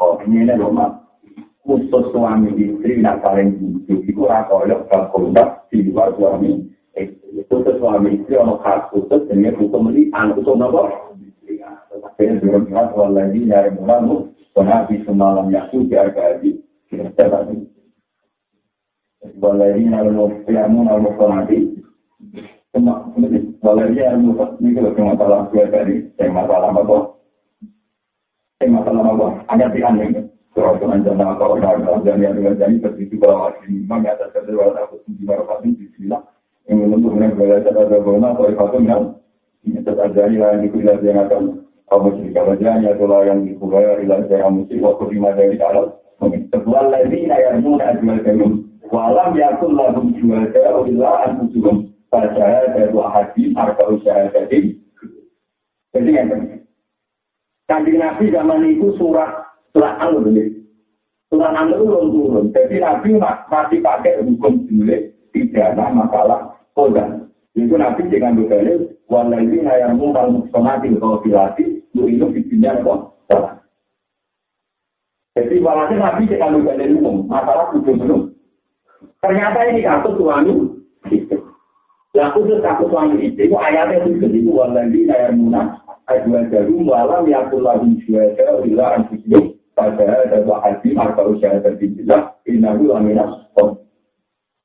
Oh, 0.00 0.16
ini 0.24 0.48
ini 0.48 0.56
loh, 0.56 0.72
khusus 1.60 2.04
suami 2.10 2.56
istri 2.56 2.98
nak 3.04 3.20
paling 3.20 3.60
butuh 3.60 4.00
itu 4.08 4.22
rakyat 4.24 4.88
berkontak 4.88 5.68
di 5.68 5.86
luar 5.86 6.10
suami 6.16 6.66
khusus 7.46 7.76
suami 7.78 8.18
istri 8.18 8.34
ono 8.34 8.58
khas 8.64 8.90
khusus 8.90 9.22
dengan 9.30 9.54
hukum 9.54 9.92
ini 9.94 10.10
anak 10.10 10.42
hukum 10.42 10.66
apa? 10.66 11.14
Akhirnya 12.10 12.42
belum 12.42 12.66
jelas 12.72 12.90
lagi 12.96 13.40
nyari 13.46 13.70
mulamu 13.76 14.34
karena 14.56 14.88
di 14.90 14.98
semalam 15.06 15.46
yaku 15.54 15.86
biar 15.86 16.10
gaji 16.10 16.58
kita 16.90 17.30
tadi. 17.30 17.69
Wallahi 19.20 19.84
nalu 19.84 20.10
mufiamu 20.16 20.80
nalu 20.84 21.12
mufamati 21.12 21.58
Wallahi 23.60 24.00
nalu 24.00 24.32
mufamati 24.32 24.64
ini 24.64 24.76
kalau 24.76 25.08
masalah 25.12 25.40
gue 25.52 25.64
tadi 25.68 25.96
yang 26.16 26.32
masalah 26.32 26.72
apa? 26.72 26.98
Yang 28.64 28.72
masalah 28.80 29.02
apa? 29.04 29.26
Hanya 29.52 29.66
di 29.72 29.80
aneh 29.84 30.08
Surah 30.50 30.74
Tuhan 30.82 31.06
Jannah 31.06 31.38
atau 31.38 31.54
Orang 31.54 32.02
dan 32.02 32.18
yang 32.18 32.34
dengan 32.34 32.58
jadi 32.58 32.82
begitu 32.82 33.22
bahwa 33.22 33.54
ini 33.62 33.86
memang 33.86 34.02
atas 34.02 34.34
kedua 34.34 34.74
aku 34.74 34.98
di 35.06 35.22
barokatin 35.22 35.78
di 35.78 35.86
sila 35.94 36.18
yang 36.66 36.82
menentu 36.82 37.14
dengan 37.14 37.38
belajar 37.38 37.70
ada 37.70 37.98
guna 38.02 38.34
atau 38.34 38.50
ifatum 38.50 38.82
yang 38.82 39.02
ini 39.62 39.78
tetap 39.78 40.10
jadi 40.10 40.34
lah 40.42 40.58
yang 40.58 40.62
dikuliah 40.66 40.98
yang 41.06 41.22
akan 41.22 41.42
kaum 41.86 42.02
musyrik 42.02 42.34
wajahnya 42.34 42.98
itulah 42.98 43.20
yang 43.30 43.46
dikuliah 43.46 43.94
ilah 44.02 44.20
saya 44.26 44.50
musyrik 44.50 44.82
waktu 44.82 45.04
lima 45.14 45.30
dari 45.38 45.56
alam 45.62 45.86
sebuah 46.50 46.84
lagi 46.90 47.20
ayat 47.30 47.62
muna 47.62 47.94
jual 48.02 48.18
kemim 48.26 48.69
walam 48.90 49.34
yakun 49.38 49.78
lahum 49.78 50.12
kemim 50.14 50.50
illa 50.90 51.10
anfusuhum 51.26 51.90
pada 52.10 52.70
dari 52.74 52.90
dua 52.90 53.06
hadis 53.10 53.54
atau 53.54 53.98
syahadat 54.02 54.50
jadi 55.90 56.10
yang 56.14 56.30
penting 56.30 56.60
Kanjeng 57.70 58.02
Nabi 58.02 58.34
zaman 58.34 58.66
itu 58.66 58.98
surat 58.98 59.46
surat 59.70 59.94
An 60.02 60.26
ini. 60.26 60.58
Surat 61.30 61.54
An 61.54 61.70
itu 61.70 61.86
turun. 61.86 62.50
Jadi 62.50 62.82
Nabi 62.82 63.14
masih 63.46 63.78
pakai 63.78 64.18
hukum 64.26 64.66
dulu 64.66 64.98
ada 65.54 65.86
masalah 65.94 66.58
kodan. 66.74 67.30
Itu 67.54 67.78
Nabi 67.78 68.10
dengan 68.10 68.42
berdalil 68.42 68.90
wallahi 69.06 69.62
yang 69.62 70.02
mungkal 70.02 70.34
muksonati 70.34 70.90
atau 70.98 71.22
filati 71.22 71.78
lu 71.94 72.10
itu 72.10 72.26
dunia 72.50 72.82
apa? 72.82 73.62
Jadi 75.38 75.62
walhasil 75.62 75.98
Nabi 76.02 76.26
dengan 76.26 76.58
berdalil 76.58 76.98
umum 76.98 77.30
masalah 77.30 77.70
hukum 77.70 78.02
belum. 78.02 78.22
Ternyata 79.20 79.68
ini 79.68 79.84
kasus 79.84 80.16
suami 80.16 80.52
itu. 81.12 81.36
Lah 82.16 82.32
khusus 82.32 82.64
kasus 82.64 82.88
suami 82.88 83.20
itu 83.28 83.52
ayatnya 83.52 84.08
itu 84.08 84.26
itu 84.32 84.48
wallahi 84.48 85.04
yang 85.04 85.36
munah 85.36 85.80
Adwa 86.10 86.42
jarum 86.50 86.90
walam 86.90 87.22
yakullahu 87.30 87.86
syuhada 88.02 88.66
ila 88.66 88.98
anfusikum 88.98 89.54
pada 89.78 90.26
ada 90.26 90.42
dua 90.42 90.58
hati 90.58 90.98
atau 90.98 91.38
usia 91.38 91.62
terbijilah 91.62 92.34
inahu 92.50 92.90
laminas 92.90 93.46
kom. 93.54 93.78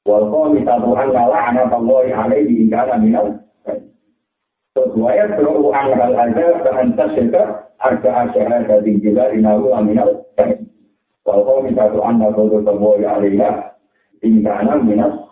Wal 0.09 0.25
qamisa 0.33 0.81
tuhan 0.81 1.13
lala 1.13 1.37
ana 1.37 1.69
tawahi 1.69 2.09
alaihi 2.09 2.65
ingkana 2.65 2.97
minal. 2.97 3.45
Sesuai 4.73 5.37
seru 5.37 5.69
an 5.69 5.93
hal 5.93 6.13
aja 6.17 6.65
dengan 6.65 6.87
tasyaka 6.97 7.41
harga 7.77 8.11
asyara 8.25 8.65
dari 8.65 8.97
jila 8.97 9.29
inahu 9.29 9.69
aminal. 9.69 10.25
Wal 11.29 11.41
qamisa 11.45 11.93
tuhan 11.93 12.25
lala 12.25 12.57
tawahi 12.65 13.05
alaihi 13.05 13.37
ingkana 14.23 14.79
minal. 14.79 15.25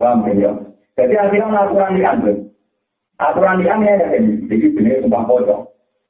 Paham 0.00 0.24
ya? 0.32 0.56
Jadi 0.96 1.14
akhirnya 1.16 1.60
aturan 1.68 1.96
diambil. 2.00 2.36
Aturan 3.20 3.60
diambil 3.60 4.00
ya, 4.00 4.08
jadi 4.48 4.66
benar 4.72 5.04
sumpah 5.04 5.22
pocong. 5.28 5.62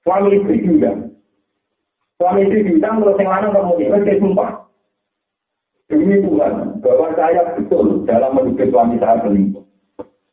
Suami 0.07 0.39
istri 0.39 0.63
juga. 0.63 0.95
Suami 2.23 2.47
istri 2.47 2.71
diundang 2.71 3.03
terus 3.03 3.19
yang 3.19 3.35
lanang 3.35 3.53
kemudian, 3.59 3.99
saya 3.99 4.23
sumpah. 4.23 4.51
Demi 5.91 6.23
Tuhan, 6.23 6.79
bahwa 6.79 7.11
saya 7.19 7.43
betul 7.59 8.07
dalam 8.07 8.39
menuduh 8.39 8.71
suami 8.71 8.95
saya 9.03 9.27
selingkuh. 9.27 9.67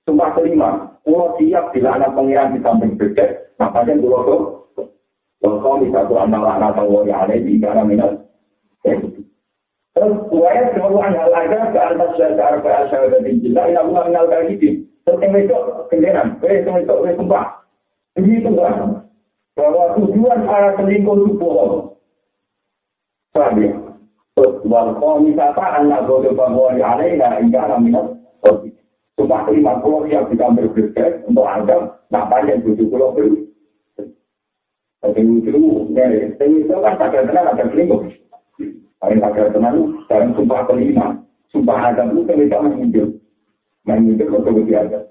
Sumpah 0.05 0.37
kelima, 0.37 1.01
pulau 1.01 1.33
siap 1.41 1.73
bila 1.73 1.97
anak 1.97 2.13
pengiran 2.13 2.53
di 2.53 2.61
samping 2.61 2.93
bebek, 2.93 3.57
makanya 3.57 3.97
pulau 3.97 4.21
tuh, 4.21 4.41
kalau 5.41 5.81
bisa 5.81 6.05
tuh 6.05 6.21
anak 6.21 6.45
anak 6.45 6.77
tahu 6.77 7.09
yang 7.09 7.25
ada 7.25 7.35
di 7.41 7.57
cara 7.57 7.81
minat. 7.81 8.21
Terus 9.97 10.29
buaya 10.29 10.69
semua 10.77 11.09
hal 11.09 11.33
aja 11.33 11.73
ke 11.73 11.79
atas 11.81 12.21
dan 12.21 12.61
ke 12.61 12.69
asal 12.69 13.09
dari 13.09 13.33
jila, 13.41 13.65
ini 13.65 13.81
aku 13.81 13.97
mengenal 13.97 14.29
kali 14.29 14.53
ini. 14.53 14.85
Terus 15.01 15.25
yang 15.25 15.33
itu 15.41 15.57
kendaraan, 15.89 16.37
eh 16.45 16.61
yang 16.61 16.85
itu 16.85 16.95
eh 17.01 17.17
sumpah. 17.17 17.65
Demi 18.13 18.37
Tuhan, 18.45 19.01
bahwa 19.57 19.97
tujuan 19.97 20.45
para 20.45 20.77
selingkuh 20.77 21.17
itu 21.17 21.33
bohong. 21.41 21.97
Ya? 23.57 23.73
wal 24.69 25.01
qamisata 25.01 25.65
anak 25.81 26.05
bodoh 26.05 26.33
bahwa 26.37 26.77
alaina 26.77 27.41
hingga 27.41 27.65
alaminat 27.65 28.21
Sumpah 29.17 29.49
lima 29.49 29.81
puluh 29.81 30.05
yang 30.13 30.29
kita 30.29 30.45
berbeda 30.53 31.25
untuk 31.25 31.49
Anda, 31.49 32.05
nak 32.13 32.29
panjang 32.29 32.61
tujuh 32.61 32.85
puluh 32.85 33.17
beri. 33.17 33.49
Tapi 35.01 35.25
itu, 35.41 35.57
ya, 35.97 36.05
itu 36.37 36.69
kan 36.69 37.01
tak 37.01 37.17
ada 37.17 37.65
selingkuh. 37.65 38.13
Paling 38.97 39.21
tak 39.21 39.53
kenal, 39.53 39.77
dalam 40.09 40.33
sumpah 40.33 40.65
kelima, 40.65 41.21
sumpah 41.53 41.93
Adam 41.93 42.17
itu 42.17 42.33
kita 42.33 42.57
menghijau. 42.57 43.05
Menghijau 43.85 44.41
ke 44.41 44.49
lebih 44.49 44.73
ada. 44.73 45.05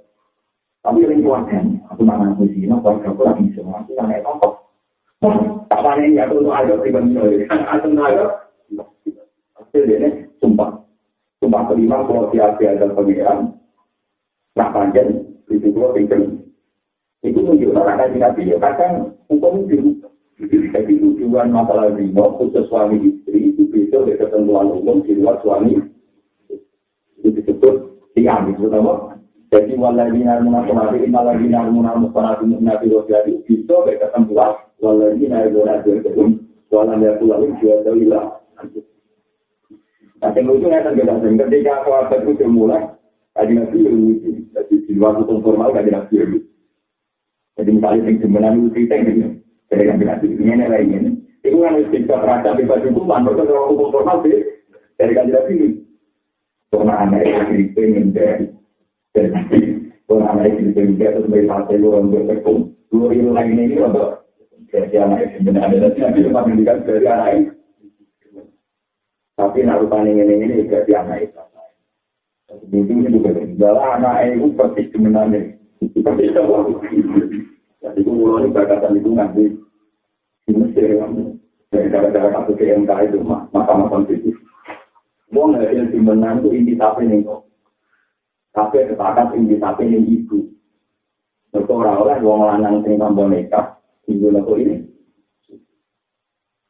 Tapi 0.83 1.07
yang 1.07 1.23
kuatkan, 1.23 1.83
aku 1.91 2.03
nak 2.03 2.19
ngaku 2.23 2.51
sih, 2.51 2.67
nak 2.67 2.83
keluarga 2.83 3.11
aku 3.11 3.23
lagi 3.27 3.47
semua, 3.55 3.83
aku 3.83 3.95
nak 3.95 4.07
naik 4.11 4.23
tongkok. 4.27 4.55
Tak 5.71 5.83
panen 5.83 6.15
ya, 6.19 6.27
aku 6.27 6.43
untuk 6.43 6.55
Adam 6.55 6.79
pribadi, 6.83 7.15
aku 7.51 7.87
untuk 7.91 8.07
Adam, 8.07 8.29
ini 9.75 10.09
sumpah. 10.39 10.71
Sumpah 11.43 11.63
kelima 11.71 12.07
kalau 12.07 12.31
siap-siap 12.31 12.81
ada 12.81 12.87
pengiran, 12.91 13.55
nak 14.57 14.73
panjang, 14.75 15.27
itu 15.51 15.69
kalau 15.75 15.95
pikir. 15.95 16.23
Itu 17.27 17.39
menunjukkan 17.43 17.83
akan 17.83 18.11
nabi 18.23 18.51
ya 18.51 18.57
kadang 18.63 19.19
hukum 19.27 19.67
itu. 19.67 19.99
Jadi 20.39 20.93
tujuan 21.01 21.51
masalah 21.51 21.91
rino 21.97 22.39
khusus 22.39 22.69
suami 22.71 23.16
istri 23.27 23.51
itu 23.51 23.67
bisa 23.67 24.07
dari 24.07 24.15
ketentuan 24.15 24.71
umum 24.71 25.03
di 25.03 25.19
luar 25.19 25.43
suami 25.43 25.75
itu 27.19 27.29
disebut 27.35 27.75
tiang 28.15 28.55
itu 28.55 28.71
nama. 28.71 29.19
Jadi 29.51 29.75
waladina 29.75 30.39
munafunati 30.43 31.03
inaladina 31.03 31.67
munafunati 31.67 32.47
munafi 32.47 32.87
wajadi 32.95 33.43
bisa 33.43 33.75
dari 33.83 33.99
ketentuan 33.99 34.55
waladina 34.79 35.43
kedum 35.51 36.39
waladina 36.71 37.19
lalu 37.19 37.55
juga 37.59 37.83
tahu 37.83 38.87
Nah, 40.17 40.33
yang 40.33 40.49
lucu 40.49 40.65
nggak 40.65 40.97
beda 40.97 41.21
ketika 41.21 41.85
sahabat 41.85 42.25
itu 42.25 42.41
dimulai, 42.41 42.89
tadi 43.37 43.53
nabi 43.53 43.85
lucu. 43.85 44.49
Jadi 44.57 44.75
di 44.89 44.93
luar 44.97 45.21
hukum 45.21 45.45
formal 45.45 45.77
tadi 45.77 45.93
nabi 45.93 46.25
lucu. 46.25 46.41
Jadi 47.61 47.71
misalnya 47.73 48.09
yang 48.09 48.17
sebenarnya 48.25 48.57
itu 48.57 48.69
cerita 48.73 48.95
ini, 48.97 49.13
dari 49.69 49.85
nabi 49.85 50.05
nabi 50.09 50.27
ini 50.33 50.53
nilai 50.57 50.85
ini. 50.89 51.11
Itu 51.47 51.63
kan 51.63 51.79
bisa 51.79 52.19
terasa 52.19 52.59
bebas 52.59 52.83
hukuman, 52.91 53.23
mereka 53.23 53.47
kalau 53.47 53.71
hukum 53.71 53.89
formal 53.95 54.19
sih 54.27 54.35
dari 54.99 55.15
kaji 55.15 55.31
nabi 55.31 55.53
ini. 55.55 55.69
Karena 56.75 56.95
anak 57.07 57.23
itu 57.23 57.41
cerita 57.47 57.81
ingin 57.87 58.07
dari 58.11 58.45
dari 59.15 59.29
nabi. 59.31 59.59
Karena 60.11 60.25
anak 60.35 60.45
itu 60.51 60.59
cerita 60.59 60.81
ingin 60.83 60.99
dari 60.99 61.19
sebagai 61.23 61.47
partai 61.47 61.79
orang 61.87 62.11
berpekum. 62.11 62.59
Dua 62.91 63.07
ribu 63.15 63.31
lain 63.31 63.55
ini 63.55 63.79
untuk 63.79 64.27
jadi 64.75 64.97
anak 65.07 65.19
itu 65.23 65.31
sebenarnya. 65.39 65.79
Dan 65.87 65.95
nabi 65.95 66.19
itu 66.19 66.29
mendidikan 66.35 66.83
dari 66.83 67.07
anak 67.07 67.31
itu. 67.39 67.53
Tapi 69.37 69.59
nak 69.63 69.81
rupanya 69.85 70.11
ini 70.27 70.35
ini 70.43 70.65
juga 70.67 70.83
di 70.83 70.93
anak 70.97 71.19
itu. 71.31 71.41
Itu 72.75 72.91
ini 72.91 73.15
juga 73.15 73.31
Kalau 73.39 73.85
anak 73.87 74.35
itu 74.35 74.51
persis 74.59 74.91
sebenarnya. 74.91 75.55
Persis 75.79 76.35
apa? 76.35 76.57
Jadi 77.87 78.03
itu 78.03 78.11
mulai 78.11 78.51
berkata 78.51 78.91
itu 78.91 79.11
nanti 79.15 79.45
di 80.47 80.53
Mesir 80.55 81.03
dari 81.69 81.91
cara-cara 81.91 82.31
kasus 82.31 82.57
KMK 82.57 82.91
itu 83.11 83.19
mahkamah 83.27 83.91
konstitusi. 83.91 84.33
Mau 85.35 85.51
nggak 85.51 85.75
yang 85.75 85.91
sebenarnya 85.91 86.39
itu 86.39 86.49
inti 86.55 86.73
tapi 86.79 87.03
nih 87.05 87.27
kok. 87.27 87.43
Tapi 88.55 88.87
sepakat 88.89 89.35
inti 89.35 89.59
tapi 89.59 89.91
ini 89.91 90.23
ibu. 90.23 90.47
Betul 91.51 91.83
orang-orang 91.83 92.23
yang 92.23 92.41
lanang 92.47 92.77
sing 92.87 92.95
tambah 93.03 93.27
nikah, 93.27 93.77
ibu 94.07 94.31
ini 94.55 94.87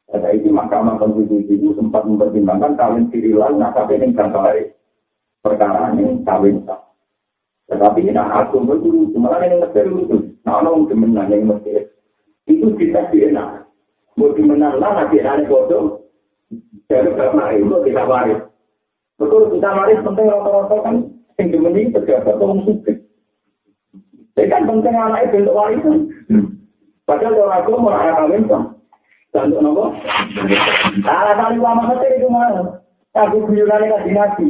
pada 0.07 0.31
itu 0.31 0.49
Mahkamah 0.49 0.97
Konstitusi 1.03 1.59
itu 1.59 1.75
sempat 1.75 2.07
mempertimbangkan 2.07 2.79
kawin 2.79 3.05
sirilan, 3.11 3.59
nah 3.59 3.75
tapi 3.75 3.99
ini 3.99 4.15
kan 4.15 4.31
baik. 4.31 4.73
Perkara 5.43 5.91
ini 5.93 6.23
kawin 6.23 6.63
sah. 6.63 6.79
Tetapi 7.67 8.07
ini 8.07 8.15
aku 8.15 8.63
itu 8.65 9.19
malah 9.19 9.43
ini 9.43 9.59
Mesir 9.59 9.85
itu. 9.85 10.17
Nah, 10.47 10.63
orang 10.63 10.87
kemenang 10.87 11.27
yang 11.27 11.51
Mesir. 11.51 11.91
Itu 12.47 12.71
kita 12.79 13.11
enak. 13.11 13.66
Mau 14.17 14.33
dimenang 14.33 14.81
lah, 14.81 15.05
nanti 15.05 15.21
ada 15.21 15.45
bodoh. 15.45 16.09
Jadi 16.89 17.13
karena 17.13 17.53
itu 17.53 17.75
tidak 17.85 18.09
waris. 18.09 18.41
Betul, 19.21 19.53
kita 19.53 19.69
waris 19.77 20.01
penting 20.01 20.25
rata-rata 20.25 20.77
kan. 20.81 20.95
Yang 21.37 21.47
dimeni 21.53 21.93
pejabat 21.93 22.33
atau 22.33 22.57
suka. 22.65 22.93
Jadi 24.33 24.49
kan 24.49 24.65
penting 24.65 24.93
anak 24.97 25.29
itu 25.29 25.45
untuk 25.45 25.57
warisan. 25.57 25.97
Padahal 27.05 27.37
orang 27.37 27.61
aku 27.61 27.77
mau 27.77 27.93
anak 27.93 28.17
kawin 28.17 28.43
sah. 28.49 28.63
Untuk 29.37 29.61
nopo? 29.61 29.93
Alasan 31.05 31.61
ulama 31.61 31.93
Mesir 31.93 32.17
itu 32.17 32.25
mana? 32.25 32.81
Tapi 33.13 33.37
guyuran 33.45 33.85
yang 33.85 34.05
nabi. 34.17 34.49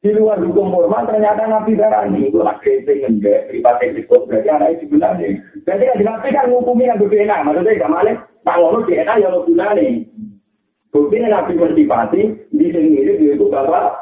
Di 0.00 0.12
luar 0.12 0.40
hukum 0.40 0.72
formal 0.72 1.04
ternyata 1.04 1.48
nabi 1.48 1.76
darah 1.76 2.08
ini 2.08 2.30
itu 2.30 2.38
lagi 2.40 2.80
enggak 2.84 3.48
pribadi 3.50 3.86
itu 3.96 4.16
berarti 4.24 4.48
anak 4.48 4.68
itu 4.76 4.84
gunanya. 4.88 5.26
Berarti 5.68 5.84
kan 5.84 5.98
nabi 6.00 6.28
kan 6.32 6.48
ngukumi 6.48 6.88
yang 6.88 7.00
berbeda. 7.00 7.44
Maksudnya 7.44 7.80
gak 7.80 7.92
malah 7.92 8.16
tak 8.46 8.56
ngono 8.62 8.86
DNA 8.86 9.14
yang 9.18 9.42
gunanya. 9.42 10.06
Bukti 10.94 11.18
nabi 11.18 11.58
bersifati 11.58 12.22
di 12.54 12.66
sini 12.70 13.02
itu 13.34 13.50
bapak. 13.50 13.98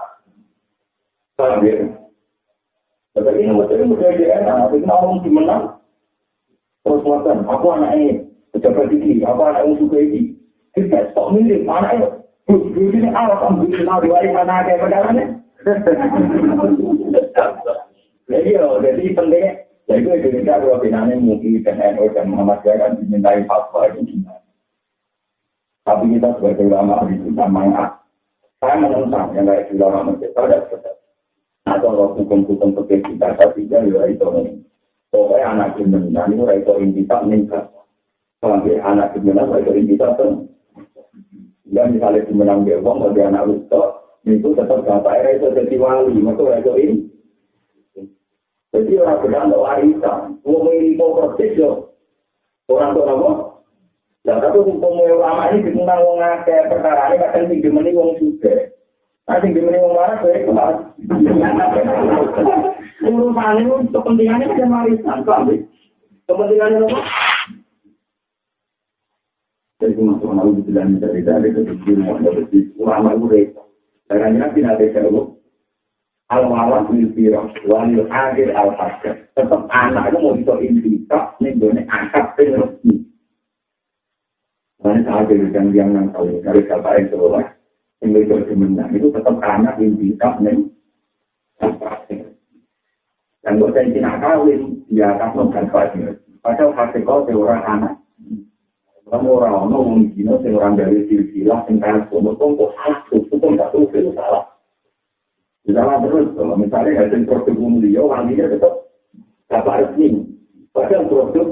Paham 1.35 1.65
ya? 1.65 1.75
Tapi 3.17 3.41
ini 3.41 3.57
Mesir 3.57 3.81
itu 3.81 3.97
udah 3.97 4.13
DNA. 4.15 4.55
Tapi 4.69 4.85
ngomong 4.85 5.25
gimana? 5.25 5.81
Terus 6.85 7.01
makan, 7.09 7.49
aku 7.49 7.67
anak 7.73 7.97
ini 7.97 8.29
pejabat 8.53 8.93
ini, 8.93 9.25
apa 9.25 9.57
anak 9.57 9.65
yang 9.65 9.81
suka 9.81 9.97
ini. 9.97 10.37
Kita 10.77 11.11
stok 11.11 11.33
mirip, 11.33 11.65
anaknya, 11.65 12.21
bu, 12.45 12.61
ini 12.77 13.09
alat 13.09 13.41
bu, 13.57 13.65
kenal 13.73 14.05
diwari 14.05 14.29
anak 14.37 14.69
kayak 14.69 14.85
pedalannya. 14.85 15.25
Jadi 18.25 18.57
ya, 18.57 18.65
jadi 18.81 19.05
pentingnya, 19.13 19.53
jadi 19.85 20.01
gue 20.01 20.17
Indonesia 20.17 20.65
kalau 20.65 20.81
binanya 20.81 21.15
mungkin 21.21 21.61
dan 21.61 21.77
NU 21.77 22.09
dan 22.17 22.33
Muhammadiyah 22.33 22.77
kan 22.81 22.91
dimintai 22.97 23.45
fatwa 23.45 23.85
itu 23.93 24.01
gimana. 24.17 24.41
Tapi 25.85 26.17
kita 26.17 26.29
sebagai 26.41 26.65
ulama 26.65 27.05
itu 27.13 27.29
sama 27.37 27.63
saya 28.65 28.81
menentang 28.81 29.37
yang 29.37 29.45
kayak 29.45 29.69
ulama 29.77 30.09
masjid 30.09 30.33
pada 30.33 30.65
sekedar. 30.65 30.97
Atau 31.69 32.17
hukum-hukum 32.17 32.73
seperti 32.73 32.97
kita, 33.13 33.37
tapi 33.37 33.69
ya 33.69 33.85
itu 33.85 34.25
ini. 34.41 34.65
Pokoknya 35.13 35.53
anak 35.53 35.77
jenengan 35.77 36.33
itu 36.33 36.45
itu 36.49 36.73
intisak 36.81 37.21
meningkat. 37.29 37.65
Sampai 38.41 38.81
anak 38.81 39.17
saya 39.21 39.61
jadi 39.65 39.81
bisa 39.85 40.17
tuh. 40.17 40.49
Ya 41.69 41.85
misalnya 41.89 42.25
dimenang 42.25 42.65
dia 42.65 42.81
uang, 42.81 43.05
bagi 43.05 43.25
anak 43.25 43.49
itu, 43.51 43.83
itu 44.29 44.49
tetap 44.53 44.85
gak 44.85 45.03
bayar 45.03 45.37
itu 45.37 45.49
jadi 45.53 45.77
wali, 45.81 46.17
maka 46.21 46.61
itu 46.61 46.73
ini. 46.77 46.97
Jadi 48.75 48.99
orang 48.99 49.23
bilang 49.23 49.47
untuk 49.55 49.63
warisan, 49.63 50.19
mau 50.43 50.67
ini 50.75 50.99
mau 50.99 51.15
persis 51.15 51.55
yo. 51.55 51.95
Orang 52.67 52.99
tua 52.99 53.07
apa? 53.07 53.31
Ya 54.27 54.41
tapi 54.43 54.59
hukum 54.67 54.99
ulama 54.99 55.53
ini 55.55 55.71
tentang 55.71 56.01
wong 56.03 56.19
akeh 56.19 56.67
perkara 56.67 57.13
ini 57.13 57.23
kadang 57.23 57.45
sing 57.53 57.63
dimeni 57.63 57.95
wong 57.95 58.19
juga. 58.19 58.73
Nah 59.31 59.39
sing 59.39 59.55
dimeni 59.55 59.79
wong 59.79 59.95
marah 59.95 60.19
kowe 60.19 60.35
itu 60.35 60.51
mas. 60.51 60.81
Urusan 63.05 63.61
itu 63.63 63.75
kepentingannya 63.95 64.59
kan 64.59 64.75
warisan, 64.75 65.19
kepentingannya 66.25 66.79
apa? 66.83 66.99
Jadi 69.85 70.01
masuk 70.01 70.33
nabi 70.33 70.65
bilang 70.65 70.97
dari 70.97 71.21
dari 71.21 71.53
itu 71.53 71.63
ulama 72.81 73.13
itu 73.13 73.27
repot. 73.29 73.69
Karena 74.09 74.49
nabi 74.49 74.65
nanti 74.65 74.91
jauh. 74.97 75.37
Al-walad 76.33 76.89
lil 76.89 77.13
firah, 77.13 77.53
walil 77.69 78.09
akhir 78.09 78.57
al-hajar. 78.57 79.29
Tetap 79.37 79.69
anak 79.69 80.09
itu 80.09 80.19
mau 80.25 80.33
bisa 80.33 80.55
intisak, 80.65 81.37
ini 81.45 81.53
gue 81.61 81.85
angkat 81.85 82.33
rezeki. 82.41 82.95
Karena 84.81 85.01
saat 85.05 85.29
itu 85.29 85.53
yang 85.53 85.69
yang 85.77 85.91
nang 85.93 86.09
tahu 86.17 86.41
dari 86.41 86.65
siapa 86.65 86.97
yang 86.97 87.13
sekolah, 87.13 87.45
yang 88.01 88.17
itu 88.17 88.37
semenang 88.49 88.91
itu 88.97 89.09
tetap 89.13 89.37
anak 89.45 89.77
intisak 89.77 90.35
nih. 90.41 90.65
Dan 93.45 93.61
buat 93.61 93.77
saya 93.77 93.93
tidak 93.93 94.17
kawin, 94.25 94.81
dia 94.89 95.13
akan 95.13 95.53
mengkaji. 95.53 96.17
Padahal 96.41 96.73
hasil 96.73 97.05
kau 97.05 97.29
seorang 97.29 97.61
anak. 97.69 97.95
Kamu 99.05 99.29
orang 99.29 99.69
orang 99.69 100.09
mungkin 100.09 100.41
seorang 100.41 100.81
dari 100.81 101.05
silsilah, 101.05 101.69
yang 101.69 101.77
kaya 101.77 102.01
semua, 102.09 102.33
kok 102.33 102.73
salah, 102.81 103.01
itu 103.13 103.37
pun 103.37 103.53
itu 103.61 104.01
salah. 105.73 105.97
Terus, 106.05 106.29
kalau 106.37 106.57
misalnya 106.61 107.01
hasil 107.01 107.25
produk 107.25 107.57
mulia, 107.57 108.03
wanginya 108.05 108.53
tetap 108.53 108.75
kabar 109.49 109.89
resmi. 109.89 110.29
Padahal 110.75 111.09
produk 111.09 111.49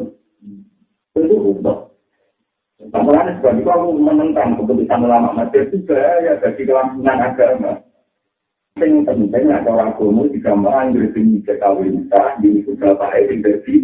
itu. 1.16 1.72
Kemudian 2.92 3.38
sebab 3.38 3.54
itu 3.62 3.70
aku 3.70 3.88
menentang 3.94 4.58
keputusan 4.58 5.06
ulama 5.06 5.30
Mesir 5.38 5.70
juga 5.70 6.02
ya 6.26 6.34
bagi 6.42 6.66
kelangsungan 6.66 7.18
agama. 7.30 7.72
Yang 8.76 9.06
penting 9.06 9.44
ada 9.52 9.70
orang 9.70 9.94
agama 9.94 10.26
juga 10.26 10.52
mengambil 10.58 11.06
ini 11.14 11.38
kekawin 11.46 12.10
sah, 12.10 12.34
di 12.42 12.58
juga 12.66 12.98
baik 12.98 13.38
jadi 13.38 13.74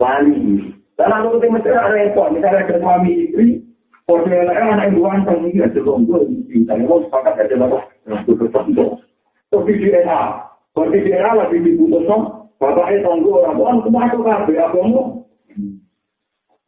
wali. 0.00 0.72
Dan 0.96 1.08
lalu 1.10 1.36
ketika 1.36 1.52
Mesir 1.52 1.72
ada 1.76 1.90
repot, 1.92 2.28
misalnya 2.32 2.64
ada 2.64 2.76
suami 2.80 3.12
istri, 3.12 3.48
Portfolio 4.04 4.52
anak 4.52 4.88
yang 4.88 4.94
dua 5.00 5.12
tahun 5.24 5.48
ini 5.48 5.64
ada 5.64 5.80
lombok, 5.80 6.22
misalnya 6.28 6.84
mau 6.84 7.00
sepakat 7.04 7.34
ada 7.40 7.56
apa? 7.56 7.78
Untuk 8.04 8.36
tertentu. 8.36 9.00
Tapi 9.54 9.70
DNA, 9.78 10.20
berarti 10.74 10.98
DNA 11.06 11.30
lagi 11.30 11.56
dibutuh 11.62 12.02
no. 12.10 12.18
Bapaknya 12.58 13.06
tunggu 13.06 13.38
orang 13.38 13.54
tua, 13.54 13.70
kamu 13.86 13.90
masuk 13.94 14.22
kafe, 14.26 14.52
kamu. 14.58 15.02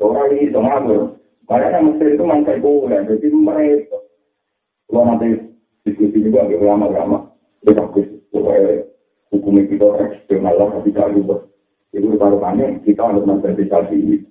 Orang 0.02 0.28
ini 0.34 0.52
sama 0.54 0.78
aku. 0.78 1.18
Makanya 1.46 1.78
Mesir 1.82 2.14
itu 2.14 2.24
mantai 2.26 2.58
boleh, 2.58 3.06
jadi 3.06 3.26
mereka. 3.32 3.98
Kalau 4.90 5.02
nanti 5.06 5.40
diskusi 5.86 6.20
juga 6.20 6.46
agak 6.46 6.62
lama-lama, 6.62 7.30
ya 7.66 7.70
bagus. 7.74 8.06
Supaya 8.34 8.82
hukum 9.30 9.62
kita 9.62 9.88
eksternal 10.02 10.58
lah, 10.58 10.68
tapi 10.74 10.90
tak 10.90 11.10
lupa. 11.14 11.42
Itu 11.94 12.18
taruhannya 12.18 12.82
kita 12.82 13.02
harus 13.02 13.24
menservisasi. 13.24 14.26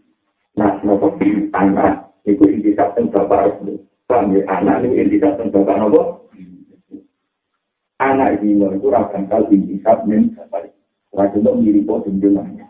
Nah, 0.60 0.80
nopo 0.84 1.16
anak, 1.56 2.14
itu 2.28 2.44
indikator 2.46 3.04
bapak 3.12 3.64
itu. 3.64 3.80
Kami 4.12 4.44
anak 4.48 4.86
itu 4.86 4.96
indikator 4.96 5.48
bapak 5.50 5.76
nopo. 5.82 6.25
Anak 8.14 8.38
dino 8.42 8.70
itu 8.74 8.88
rakan 8.94 9.26
kal 9.26 9.50
indikap 9.50 10.06
men 10.06 10.34
sampai 10.38 10.70
rakan 11.16 11.42
itu 11.42 11.52
mirip 11.58 11.84
po 11.90 12.04
tunjulannya 12.06 12.66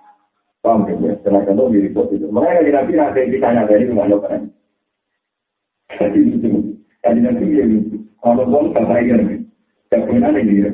paham 0.64 0.88
ya 0.88 1.16
rakan 1.28 1.58
itu 1.60 1.66
mirip 1.72 1.92
po 1.92 2.02
itu 2.14 2.28
mereka 2.32 2.64
di 2.64 2.72
nabi 2.72 2.94
nanti 2.96 3.32
ditanya 3.32 3.68
dari 3.68 3.86
mana 3.92 4.16
kan 4.24 4.42
jadi 6.00 6.20
itu 6.20 6.50
jadi 7.04 7.20
nanti 7.20 7.44
dia 7.52 7.66
kalau 8.24 8.48
bom 8.48 8.72
sampai 8.72 9.06
ini 9.06 9.44
kemudian 9.92 10.40
ini 10.40 10.54
dia 10.64 10.70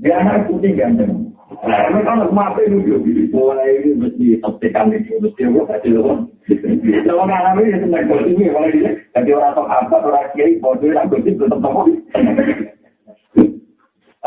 dia 0.00 0.14
anak 0.20 0.46
putih 0.46 0.76
ganteng 0.76 1.26
Karena 1.46 2.02
kalau 2.02 2.34
mati 2.34 2.66
dulu, 2.66 3.06
mulai 3.30 3.78
ini 3.78 3.94
mesti 3.94 4.26
tekan 4.58 4.90
ini, 4.90 5.14
mesti 5.22 5.46
gue 5.46 5.62
kasih 5.62 5.94
lo. 5.94 6.26
Kalau 7.06 7.22
nggak 7.22 7.42
ngambil 7.42 7.70
ya 7.70 7.76
senang 7.86 8.06
bos 8.10 8.26
ini, 8.26 8.50
kalau 8.50 8.68
dia 8.74 8.90
jadi 9.14 9.30
orang 9.30 9.70
apa, 9.70 9.96
orang 10.02 10.58
bodoh, 10.58 10.90
orang 10.90 11.06
gosip 11.06 11.38
tetap 11.38 11.58
tahu. 11.62 11.82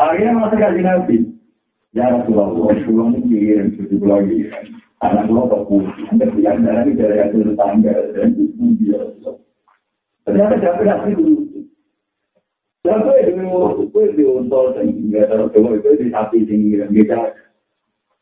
Akhirnya 0.00 0.32
masa 0.32 0.56
kaji 0.56 0.80
nabi. 0.80 1.16
Ya 1.92 2.08
Rasulullah, 2.08 2.72
Rasulullah 2.72 3.12
ini 3.12 3.20
kirim, 3.28 3.66
Rasulullah 3.76 4.18
ini. 4.24 4.48
Anak 5.00 5.28
kok 5.28 5.64
putih, 5.68 6.06
ada 6.12 6.26
yang 6.36 6.60
darah 6.60 6.84
ini 6.84 6.92
dari 6.92 7.16
hasil 7.20 7.56
tangga, 7.56 7.92
dan 8.12 8.36
itu 8.36 8.64
dia. 8.80 9.00
Ternyata 10.28 10.54
siapa 10.60 10.80
nabi 10.84 11.16
dulu. 11.16 11.40
Siapa 12.84 13.10
itu, 13.24 13.44
gue 13.92 14.04
di 14.16 14.24
untol, 14.24 14.76
nggak 14.76 15.28
tahu, 15.28 15.52
coba 15.52 15.68
itu 15.76 15.88
di 16.00 16.06
sapi 16.12 16.48
tinggi, 16.48 16.80
kita. 16.80 17.32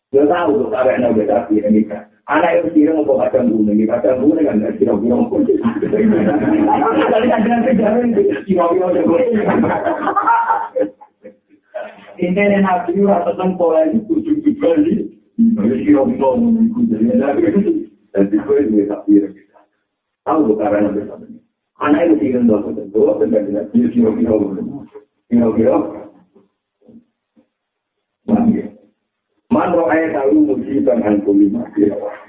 Gak 0.08 0.26
tahu 0.32 0.50
tuh, 0.64 0.70
karena 0.72 1.10
ada 1.10 1.14
beda 1.14 1.46
sapi, 1.46 1.62
kita. 1.62 1.98
Anak 2.28 2.60
itu 2.60 2.84
kira 2.84 2.92
mau 2.92 3.16
kacang 3.24 3.48
kuning, 3.48 3.88
kacang 3.88 4.20
kuning 4.20 4.44
kan 4.44 4.60
nggak 4.60 4.76
kira-kira 4.76 5.16
pun. 5.32 5.48
Tadi 7.10 7.28
ada 7.32 7.48
yang 7.48 7.64
kejaran, 7.64 8.12
kira-kira 8.44 8.86
ini 12.18 12.58
nabi 12.60 12.98
ora 13.00 13.24
teteng 13.26 13.54
pola 13.54 13.86
iki 13.86 13.98
kudu 14.10 14.42
dibali. 14.42 14.94
Wis 15.38 15.80
kira 15.86 16.02
kira 16.02 16.28
kudu 16.34 17.72
Jadi 18.14 18.36
kowe 18.42 18.58
iki 18.58 18.90
tak 18.90 19.06
kira 19.06 19.28
kita. 19.30 19.58
Tahu. 20.26 20.58
Anak 21.78 22.10
itu 22.10 22.14
tinggal 22.18 22.42
dua 22.42 22.58
kota 22.66 22.82
dua 22.90 23.22
dan 23.22 23.30
tidak 23.30 23.70
kira 23.70 23.88
kira 23.94 24.10
kira 24.18 24.34
kira 25.30 25.48
kira. 25.54 25.76
Man 29.48 29.72
roh 29.72 29.88
ayat 29.88 30.12
tahu 30.12 30.44
musibah 30.44 31.00
dan 31.00 31.24
kuliah. 31.24 32.27